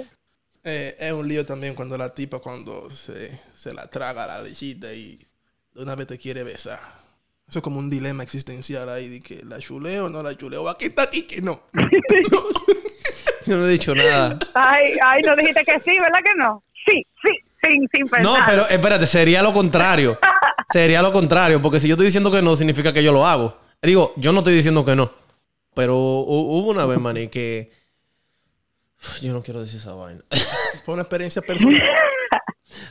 Eh, 0.66 0.98
es 1.00 1.14
un 1.14 1.26
lío 1.26 1.46
también 1.46 1.76
cuando 1.76 1.98
la 1.98 2.14
tipa, 2.14 2.40
cuando 2.40 2.90
se, 2.90 3.40
se 3.56 3.74
la 3.74 3.88
traga 3.88 4.28
la 4.28 4.42
lechita 4.42 4.92
y 4.94 5.18
de 5.76 5.84
una 5.84 5.94
vez 5.96 6.08
te 6.08 6.18
quiere 6.18 6.44
besar. 6.44 6.80
Eso 7.48 7.60
es 7.60 7.64
como 7.64 7.78
un 7.78 7.90
dilema 7.92 8.24
existencial 8.24 8.90
ahí 8.90 9.08
de 9.10 9.20
que 9.20 9.44
la 9.44 9.60
chuleo 9.60 10.06
o 10.06 10.10
no 10.10 10.24
la 10.24 10.36
chuleo. 10.36 10.68
Aquí 10.68 10.86
está 10.86 11.04
aquí 11.04 11.24
que 11.24 11.42
no. 11.42 11.62
Yo 13.46 13.58
no 13.58 13.68
he 13.68 13.72
dicho 13.72 13.94
nada. 13.94 14.40
Ay, 14.56 14.94
ay, 15.04 15.22
no 15.22 15.36
dijiste 15.36 15.64
que 15.64 15.80
sí, 15.80 15.96
¿verdad 16.00 16.20
que 16.24 16.34
no? 16.36 16.64
Sí, 16.86 17.06
sí, 17.24 17.30
sin, 17.64 17.88
sin 17.94 18.08
pensar. 18.08 18.24
No, 18.24 18.38
pero 18.46 18.68
espérate, 18.68 19.06
sería 19.06 19.44
lo 19.44 19.54
contrario. 19.54 20.18
Sería 20.74 21.04
lo 21.04 21.14
contrario, 21.14 21.62
porque 21.62 21.80
si 21.80 21.88
yo 21.88 21.94
estoy 21.94 22.08
diciendo 22.08 22.32
que 22.32 22.42
no, 22.42 22.56
significa 22.56 22.92
que 22.92 23.04
yo 23.04 23.12
lo 23.14 23.26
hago. 23.28 23.56
Digo, 23.84 24.14
yo 24.18 24.32
no 24.32 24.40
estoy 24.40 24.56
diciendo 24.56 24.84
que 24.84 24.96
no. 24.96 25.12
Pero 25.76 25.94
hu- 25.96 26.60
hubo 26.60 26.72
una 26.72 26.88
vez, 26.88 27.00
maní, 27.00 27.28
que... 27.28 27.72
Yo 29.22 29.32
no 29.32 29.44
quiero 29.44 29.62
decir 29.62 29.80
esa 29.80 29.94
vaina. 29.94 30.22
Fue 30.84 30.96
una 30.96 31.04
experiencia 31.04 31.42
personal. 31.44 31.80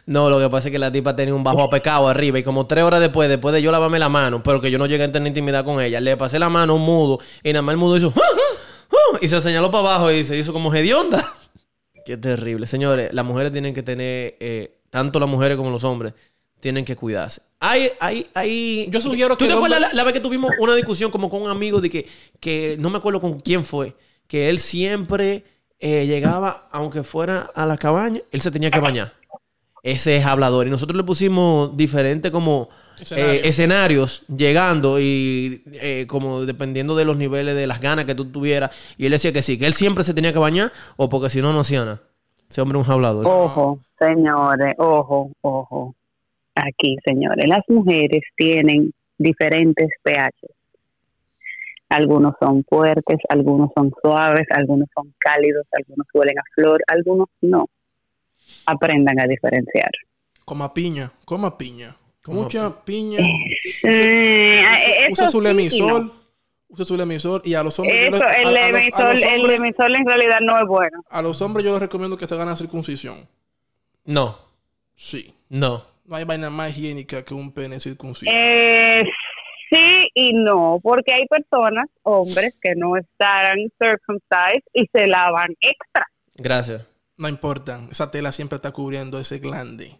No, 0.07 0.31
lo 0.31 0.39
que 0.39 0.49
pasa 0.49 0.69
es 0.69 0.73
que 0.73 0.79
la 0.79 0.91
tipa 0.91 1.17
tenía 1.17 1.35
un 1.35 1.45
bajo 1.45 1.63
a 1.63 1.71
pecado 1.71 2.09
arriba 2.09 2.39
y 2.39 2.43
como 2.43 2.67
tres 2.67 2.85
horas 2.85 3.01
después, 3.01 3.29
después 3.29 3.55
de 3.55 3.63
yo 3.63 3.73
lavarme 3.73 3.99
la 3.99 4.09
mano, 4.09 4.43
pero 4.43 4.61
que 4.61 4.71
yo 4.71 4.79
no 4.79 4.87
llegué 4.87 5.05
a 5.05 5.13
tener 5.13 5.29
intimidad 5.29 5.65
con 5.65 5.81
ella, 5.81 6.01
le 6.01 6.17
pasé 6.17 6.39
la 6.39 6.49
mano 6.49 6.73
a 6.73 6.77
un 6.77 6.83
mudo 6.83 7.19
y 7.43 7.53
nada 7.53 7.63
más 7.63 7.73
el 7.75 7.79
mudo 7.79 7.97
hizo 7.97 8.13
"Ah, 8.17 8.21
ah, 8.23 8.93
ah", 8.93 9.19
y 9.21 9.29
se 9.29 9.41
señaló 9.43 9.71
para 9.71 9.89
abajo 9.89 10.11
y 10.11 10.25
se 10.25 10.37
hizo 10.39 10.53
como 10.53 10.73
hedionda. 10.75 11.25
Qué 12.05 12.17
terrible. 12.17 12.67
Señores, 12.67 13.13
las 13.13 13.25
mujeres 13.25 13.53
tienen 13.53 13.75
que 13.75 13.83
tener, 13.83 14.37
eh, 14.41 14.79
tanto 14.91 15.19
las 15.19 15.29
mujeres 15.29 15.57
como 15.57 15.71
los 15.71 15.85
hombres, 15.85 16.13
tienen 16.61 16.85
que 16.85 16.97
cuidarse. 16.97 17.43
Hay, 17.61 17.91
hay, 18.01 18.27
hay... 18.35 18.89
Yo 18.91 19.01
sugiero 19.01 19.37
¿Tú 19.37 19.45
que 19.45 19.47
te 19.47 19.53
el 19.53 19.57
acuerdas 19.59 19.93
la 19.93 20.05
vez 20.05 20.13
que 20.13 20.21
tuvimos 20.21 20.51
una 20.59 20.75
discusión 20.75 21.11
como 21.11 21.29
con 21.29 21.43
un 21.43 21.51
amigo 21.51 21.81
de 21.81 21.91
que, 21.91 22.07
que 22.41 22.77
no 22.79 22.91
me 22.91 22.99
acuerdo 22.99 23.21
con 23.21 23.41
quién 23.41 23.65
fue, 23.65 23.95
que 24.27 24.49
él 24.51 24.59
siempre 24.59 25.45
eh, 25.79 26.07
llegaba, 26.07 26.69
aunque 26.73 27.03
fuera 27.03 27.51
a 27.55 27.67
la 27.67 27.77
cabaña, 27.77 28.21
él 28.31 28.41
se 28.41 28.51
tenía 28.51 28.71
que 28.71 28.81
bañar. 28.81 29.13
Ese 29.85 30.17
es 30.17 30.25
hablador. 30.25 30.67
Y 30.67 30.71
nosotros 30.71 30.97
le 30.97 31.05
pusimos 31.05 31.77
diferentes 31.77 32.33
como 32.33 32.71
Escenarios. 32.99 33.37
eh, 33.37 33.49
escenarios 33.49 34.25
llegando 34.35 34.99
y 34.99 35.63
eh, 35.73 36.07
como 36.09 36.47
dependiendo 36.47 36.97
de 36.97 37.05
los 37.05 37.19
niveles 37.19 37.55
de 37.55 37.67
las 37.67 37.83
ganas 37.83 38.07
que 38.07 38.15
tú 38.15 38.25
tuvieras. 38.25 38.71
Y 38.97 39.05
él 39.05 39.13
decía 39.13 39.33
que 39.33 39.43
sí, 39.43 39.59
que 39.59 39.67
él 39.67 39.75
siempre 39.75 40.03
se 40.03 40.15
tenía 40.15 40.33
que 40.33 40.39
bañar 40.39 40.73
o 40.97 41.11
porque 41.11 41.29
si 41.29 41.43
no, 41.43 41.53
no 41.53 41.61
hacía 41.61 41.85
nada. 41.85 42.01
Ese 42.49 42.63
hombre 42.63 42.81
es 42.81 42.87
un 42.87 42.93
hablador. 42.95 43.27
Ojo, 43.27 43.81
señores, 43.99 44.75
ojo, 44.79 45.31
ojo. 45.43 45.95
Aquí, 46.55 46.97
señores, 47.05 47.45
las 47.47 47.63
mujeres 47.69 48.23
tienen 48.37 48.91
diferentes 49.19 49.89
pH. 50.03 50.47
Algunos 51.91 52.35
son 52.41 52.65
fuertes, 52.67 53.19
algunos 53.29 53.71
son 53.77 53.93
suaves, 54.01 54.47
algunos 54.51 54.89
son 54.95 55.13
cálidos, 55.19 55.67
algunos 55.73 56.07
huelen 56.15 56.39
a 56.39 56.43
flor, 56.55 56.83
algunos 56.87 57.29
no. 57.43 57.69
Aprendan 58.67 59.21
a 59.21 59.27
diferenciar. 59.27 59.91
Coma 60.45 60.73
piña, 60.75 61.11
coma 61.25 61.57
piña. 61.59 61.97
Coma 62.23 62.43
Mucha 62.43 62.85
piña. 62.85 63.19
Eh, 63.83 64.61
eh, 64.63 65.09
Usa 65.11 65.29
su 65.29 65.41
lemisol. 65.41 66.07
no. 66.07 66.13
Usa 66.69 66.85
su 66.85 66.97
lemisol. 66.97 67.43
Y 67.45 67.55
a 67.55 67.63
los 67.63 67.79
hombres. 67.79 68.11
yo 68.11 68.17
Eso, 68.17 68.25
les- 68.25 68.35
a- 68.37 68.41
el 68.41 68.47
a 68.47 68.51
los- 68.51 68.59
a 68.59 69.13
los 69.13 69.23
emisor, 69.23 69.27
el 69.51 69.51
emisor 69.51 69.97
en 69.97 70.07
realidad 70.07 70.39
no 70.41 70.59
es 70.59 70.67
bueno. 70.67 71.03
A 71.11 71.23
los 71.23 71.41
hombres 71.43 71.65
yo 71.65 71.73
les 71.73 71.81
recomiendo 71.81 72.17
que 72.17 72.27
se 72.27 72.35
hagan 72.35 72.49
la 72.49 72.57
circuncisión. 72.57 73.29
No, 74.05 74.39
Sí. 74.97 75.35
no. 75.49 75.85
No 76.07 76.17
hay 76.17 76.25
vaina 76.25 76.51
más 76.51 76.71
higiénica 76.77 77.25
que 77.25 77.33
un 77.35 77.53
pene 77.53 77.81
circuncido. 77.81 78.31
Eh, 78.35 79.03
sí 79.71 80.09
y 80.15 80.33
no, 80.35 80.79
porque 80.83 81.15
hay 81.15 81.27
personas, 81.27 81.87
hombres, 82.03 82.55
que 82.61 82.75
no 82.77 82.97
están 82.97 83.57
circumcised 83.81 84.63
y 84.75 84.87
se 84.93 85.07
lavan 85.07 85.55
extra. 85.61 86.07
Gracias. 86.37 86.83
No 87.17 87.29
importa. 87.29 87.81
Esa 87.91 88.11
tela 88.11 88.33
siempre 88.33 88.57
está 88.57 88.71
cubriendo 88.73 89.19
ese 89.21 89.39
glande. 89.39 89.97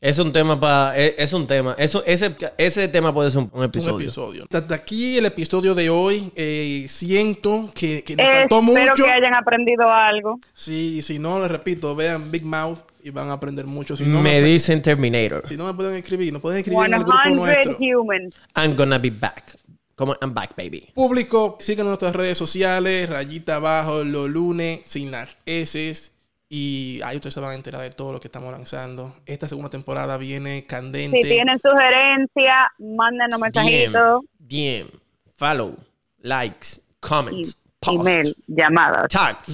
Es 0.00 0.18
un 0.18 0.32
tema 0.32 0.58
para... 0.58 0.96
Es, 0.96 1.14
es 1.16 1.32
un 1.32 1.46
tema. 1.46 1.76
Eso, 1.78 2.02
ese, 2.04 2.34
ese 2.58 2.88
tema 2.88 3.14
puede 3.14 3.30
ser 3.30 3.40
un, 3.42 3.50
un 3.52 3.62
episodio. 3.62 3.94
Un 3.96 4.02
episodio. 4.02 4.46
Desde 4.50 4.74
aquí 4.74 5.16
el 5.18 5.26
episodio 5.26 5.74
de 5.76 5.90
hoy. 5.90 6.32
eh, 6.34 6.86
siento 6.88 7.70
que, 7.74 8.02
que 8.02 8.16
nos 8.16 8.26
Eh, 8.26 8.30
faltó 8.40 8.60
espero 8.60 8.90
mucho. 8.90 9.04
que 9.04 9.10
hayan 9.10 9.34
aprendido 9.34 9.88
algo. 9.92 10.40
Sí, 10.54 11.02
si 11.02 11.18
no, 11.20 11.40
les 11.40 11.50
repito, 11.50 11.94
vean 11.94 12.32
Big 12.32 12.44
Mouth 12.44 12.80
y 13.04 13.10
van 13.10 13.28
a 13.30 13.34
aprender 13.34 13.64
mucho. 13.64 13.96
Si 13.96 14.02
no, 14.04 14.20
me 14.20 14.40
me, 14.40 14.42
dicen 14.42 14.82
Terminator. 14.82 15.46
si 15.46 15.56
no 15.56 15.66
me 15.66 15.74
pueden 15.74 15.94
escribir, 15.96 16.32
no 16.32 16.40
pueden 16.40 16.60
escribir 16.60 16.84
en 16.86 16.94
el 16.94 17.00
grupo 17.00 17.18
100 17.24 17.36
nuestro. 17.36 17.76
humans. 17.78 18.34
I'm 18.56 18.74
gonna 18.76 18.98
be 18.98 19.10
back. 19.10 19.56
Como 19.94 20.16
I'm 20.20 20.34
back, 20.34 20.56
baby. 20.56 20.88
Público, 20.94 21.58
sigan 21.60 21.86
nuestras 21.86 22.14
redes 22.16 22.38
sociales, 22.38 23.08
rayita 23.08 23.56
abajo, 23.56 24.02
los 24.02 24.28
lunes, 24.28 24.80
sin 24.84 25.10
las 25.12 25.36
S. 25.46 26.10
Y 26.54 27.00
ahí 27.02 27.16
ustedes 27.16 27.32
se 27.32 27.40
van 27.40 27.52
a 27.52 27.54
enterar 27.54 27.80
de 27.80 27.92
todo 27.92 28.12
lo 28.12 28.20
que 28.20 28.28
estamos 28.28 28.52
lanzando. 28.52 29.16
Esta 29.24 29.48
segunda 29.48 29.70
temporada 29.70 30.18
viene 30.18 30.66
candente. 30.66 31.22
Si 31.22 31.26
tienen 31.26 31.58
sugerencias, 31.58 32.66
mándenos 32.78 33.40
mensajitos, 33.40 34.20
DM, 34.38 34.90
follow, 35.34 35.74
likes, 36.18 36.82
comments, 37.00 37.56
posts, 37.80 38.00
email, 38.00 38.36
llamadas. 38.48 39.08
tags. 39.08 39.48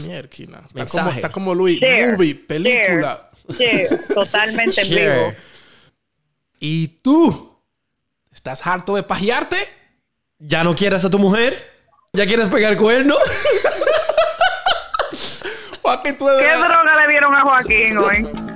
Está 0.75 0.85
como, 0.91 1.11
está 1.13 1.31
como 1.31 1.55
Luis. 1.55 1.79
Share. 1.79 2.15
Movie, 2.15 2.35
película. 2.35 3.31
Sí, 3.57 3.87
totalmente 4.13 4.81
en 4.81 4.91
vivo. 4.91 5.35
¿Y 6.59 6.89
tú? 6.89 7.61
¿Estás 8.35 8.67
harto 8.67 8.97
de 8.97 9.05
pajearte? 9.05 9.57
¿Ya 10.41 10.65
no 10.65 10.75
quieres 10.75 11.05
a 11.05 11.11
tu 11.11 11.21
mujer? 11.21 11.55
¿Ya 12.13 12.27
quieres 12.27 12.49
pegar 12.49 12.77
cuerno? 12.77 13.15
Joaquín, 15.89 16.19
tú 16.19 16.27
de 16.27 16.45
¿Qué 16.45 16.53
droga 16.57 17.07
le 17.07 17.09
dieron 17.09 17.35
a 17.35 17.41
Joaquín 17.41 17.97
hoy? 17.97 18.48